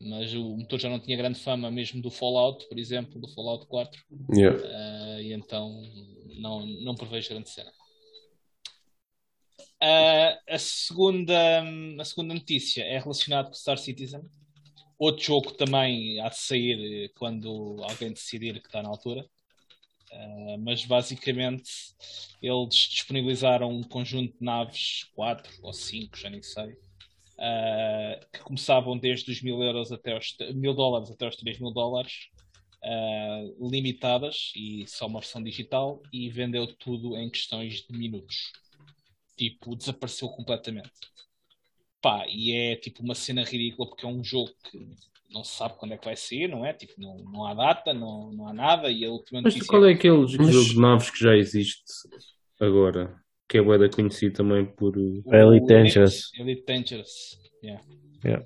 [0.00, 3.66] Mas o motor já não tinha grande fama mesmo do Fallout, por exemplo, do Fallout
[3.66, 4.00] 4.
[4.34, 4.56] Yeah.
[4.58, 5.82] Uh, e então
[6.36, 7.70] não, não prevejo grande cena.
[9.82, 11.62] Uh, a, segunda,
[12.00, 14.22] a segunda notícia é relacionada com Star Citizen.
[14.98, 19.24] Outro jogo também há de sair quando alguém decidir que está na altura.
[20.10, 21.70] Uh, mas basicamente
[22.40, 26.72] eles disponibilizaram um conjunto de naves, 4 ou 5, já nem sei,
[27.38, 31.72] uh, que começavam desde os mil euros até os mil dólares até os 3 mil
[31.72, 32.28] dólares
[32.82, 38.52] uh, limitadas e só uma versão digital e vendeu tudo em questões de minutos.
[39.36, 40.90] Tipo, desapareceu completamente.
[42.00, 44.78] Pá, e é tipo uma cena ridícula porque é um jogo que
[45.30, 46.72] não se sabe quando é que vai sair, não é?
[46.72, 49.92] Tipo, não, não há data, não, não há nada e a última Mas qual é
[49.92, 50.30] aquele Mas...
[50.30, 51.84] jogo de naves que já existe
[52.60, 53.14] agora?
[53.48, 54.94] Que é boeda conhecido também por...
[54.96, 56.30] Elite Dangerous.
[56.38, 57.82] Elite Dangerous, yeah.
[58.24, 58.44] yeah.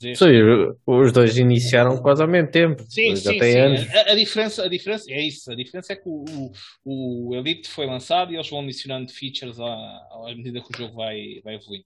[0.00, 0.26] Sim,
[0.86, 2.84] os dois iniciaram quase ao mesmo tempo.
[2.88, 3.58] Sim, sim, sim.
[3.58, 3.88] Anos.
[3.92, 5.50] A, a, diferença, a diferença é isso.
[5.50, 6.24] A diferença é que o,
[6.84, 10.76] o, o, Elite foi lançado e eles vão adicionando features à, à medida que o
[10.76, 11.84] jogo vai, vai evoluindo.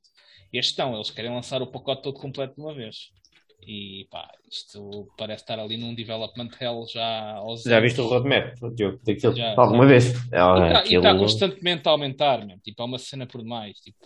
[0.52, 3.10] E este não, eles querem lançar o pacote todo completo de uma vez.
[3.64, 8.55] E pá, isto parece estar ali num development hell já aos Já viste o roadmap,
[8.74, 10.06] Diogo, daquilo já, alguma vez?
[10.32, 11.02] É, e está aquilo...
[11.02, 12.60] tá constantemente a aumentar, mesmo.
[12.60, 13.78] tipo, é uma cena por demais.
[13.78, 13.98] Tipo,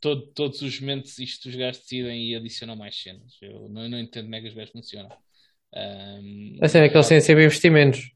[0.00, 3.36] todo, todos os momentos isto os gajos decidem e adicionam mais cenas.
[3.40, 5.10] Eu não, não entendo como é que os gajos funcionam.
[5.72, 8.10] Um, a cena é que eles têm sempre investimentos.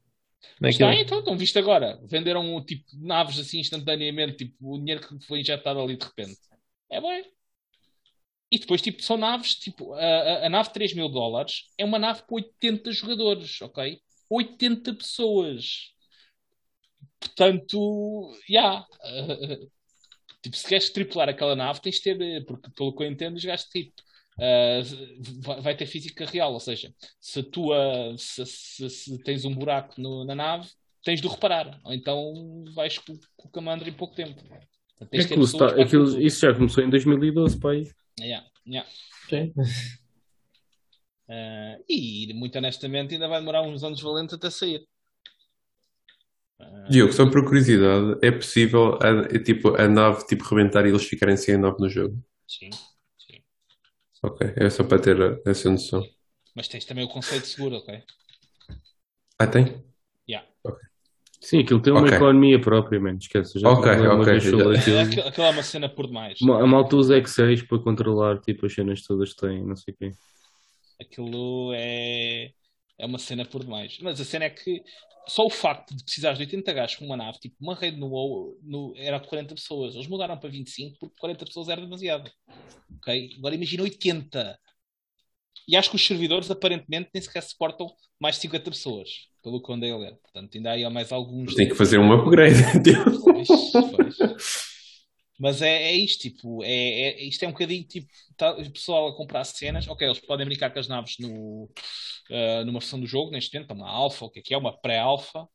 [0.59, 0.89] Naquilo.
[0.89, 1.99] Está, então, estão visto agora.
[2.03, 6.37] Venderam tipo naves assim instantaneamente, tipo, o dinheiro que foi injetado ali de repente.
[6.91, 7.09] É bom.
[8.51, 11.99] E depois, tipo, são naves, tipo, a, a, nave de 3 mil dólares é uma
[11.99, 13.99] nave com 80 jogadores, ok?
[14.29, 15.93] 80 pessoas.
[17.19, 18.85] Portanto, já.
[19.03, 19.65] Yeah.
[20.45, 23.43] Tipo, se queres tripular aquela nave, tens de ter, porque pelo que eu entendo, os
[23.43, 23.91] gajos tipo,
[24.37, 29.99] uh, vai ter física real, ou seja, se, tua, se, se, se tens um buraco
[29.99, 30.69] no, na nave,
[31.03, 34.39] tens de o reparar, ou então vais com, com o Commander em pouco tempo.
[34.99, 37.83] É que está, aquilo, isso já começou em 2012, pai.
[38.19, 38.89] Yeah, yeah.
[39.29, 39.53] Sim.
[41.27, 44.87] Uh, e muito honestamente ainda vai demorar uns anos valentes até sair.
[46.89, 51.03] Diogo, só por curiosidade, é possível a, é, tipo, a nave tipo, rebentar e eles
[51.03, 52.23] ficarem sem a nave no jogo?
[52.47, 52.69] Sim,
[53.17, 53.41] sim.
[54.23, 56.03] Ok, é só para ter essa noção.
[56.55, 58.03] Mas tens também o conceito seguro, ok?
[59.39, 59.83] Ah, tem?
[61.45, 62.15] Sim, aquilo tem uma okay.
[62.15, 63.19] economia própria, mano.
[63.19, 63.59] Esquece.
[63.59, 64.37] Já ok, ok.
[64.37, 64.71] Aquilo.
[64.71, 66.39] aquilo é uma cena por demais.
[66.41, 69.97] A malta usa X6 para controlar tipo, as cenas todas que tem, não sei o
[69.97, 70.11] quê.
[70.99, 72.51] Aquilo é
[72.97, 73.99] é uma cena por demais.
[74.01, 74.81] Mas a cena é que
[75.27, 78.07] só o facto de precisares de 80 gajos com uma nave, tipo, uma rede no
[78.07, 79.93] WoW no, era de 40 pessoas.
[79.93, 82.31] Eles mudaram para 25 porque 40 pessoas era demasiado.
[82.97, 83.35] Ok?
[83.37, 84.59] Agora imagina 80.
[85.67, 87.87] E acho que os servidores aparentemente nem sequer suportam
[88.19, 89.09] mais de 50 pessoas,
[89.43, 90.15] pelo que andei a ler.
[90.21, 91.55] Portanto, ainda há mais alguns.
[91.55, 92.55] Tem que fazer um upgrade.
[93.23, 93.47] Pois,
[93.91, 94.75] pois.
[95.37, 98.07] Mas é, é isto, tipo, é, é, isto é um bocadinho tipo,
[98.37, 102.65] tá, o pessoal a comprar cenas, ok, eles podem brincar com as naves no, uh,
[102.65, 105.45] numa versão do jogo, neste momento, uma alfa, o que é que é, uma pré-alfa.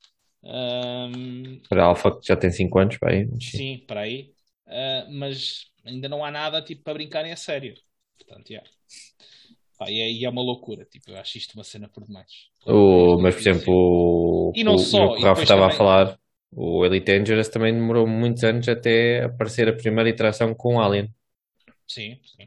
[0.42, 3.28] Um, pré-alfa que já tem 5 anos, para aí.
[3.40, 4.32] Sim, para aí.
[4.66, 7.74] Uh, mas ainda não há nada tipo para brincarem a sério.
[8.18, 8.68] Portanto, yeah.
[9.80, 12.50] Pá, e, é, e é uma loucura, tipo, eu acho isto uma cena por demais.
[12.66, 15.74] O, mas, por exemplo, o, e não o, só, o que o Rafa estava também...
[15.74, 16.20] a falar
[16.52, 21.08] o Elite Dangerous também demorou muitos anos até aparecer a primeira interação com o Alien.
[21.88, 22.46] Sim, sim.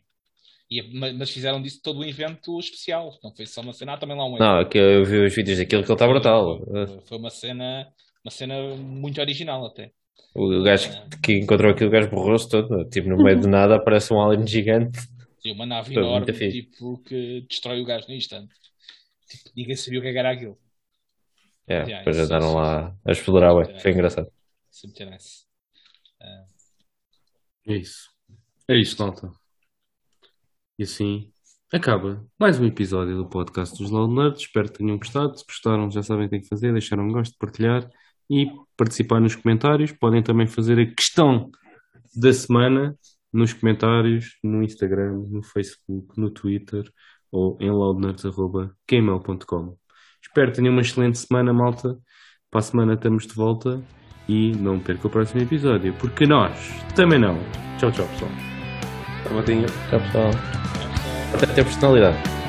[0.69, 3.17] E, mas fizeram disso todo um evento especial.
[3.23, 5.81] Não foi só uma cena, também lá um Não, aqui eu vi os vídeos daquilo
[5.81, 6.63] que ele está brutal.
[6.63, 7.87] Foi, foi, uma cena,
[8.23, 9.91] uma cena muito original até.
[10.35, 13.75] O gajo que, que encontrou aquilo, o gajo borrou-se todo, tipo, no meio de nada
[13.75, 14.99] aparece um alien gigante.
[15.45, 18.53] Sim, uma nave todo enorme, tipo, que destrói o gajo no instante.
[19.27, 20.57] Tipo, ninguém sabia o que era aquilo.
[21.67, 23.79] É, yeah, depois andaram lá a explorar, ué.
[23.79, 24.31] Foi engraçado.
[24.83, 25.45] Nice.
[26.21, 27.71] Uh...
[27.71, 28.09] É isso.
[28.69, 29.31] É isso, malta.
[30.79, 31.31] E assim
[31.71, 34.41] acaba mais um episódio do podcast dos Loud Nerds.
[34.41, 35.37] Espero que tenham gostado.
[35.37, 36.71] Se gostaram, já sabem o que tem que fazer.
[36.71, 37.89] Deixar um gosto, partilhar
[38.29, 38.47] e
[38.77, 39.91] participar nos comentários.
[39.91, 41.49] Podem também fazer a questão
[42.15, 42.97] da semana
[43.33, 46.83] nos comentários, no Instagram, no Facebook, no Twitter
[47.31, 49.77] ou em loudnerds.gmail.com.
[50.21, 51.97] Espero que tenham uma excelente semana, malta.
[52.49, 53.83] Para a semana estamos de volta
[54.29, 56.55] e não perca o próximo episódio, porque nós
[56.95, 57.37] também não.
[57.79, 58.31] Tchau, tchau, pessoal.
[59.23, 59.33] Tchau,
[59.89, 60.31] Tchau, pessoal.
[61.33, 62.42] Até ter personalidade.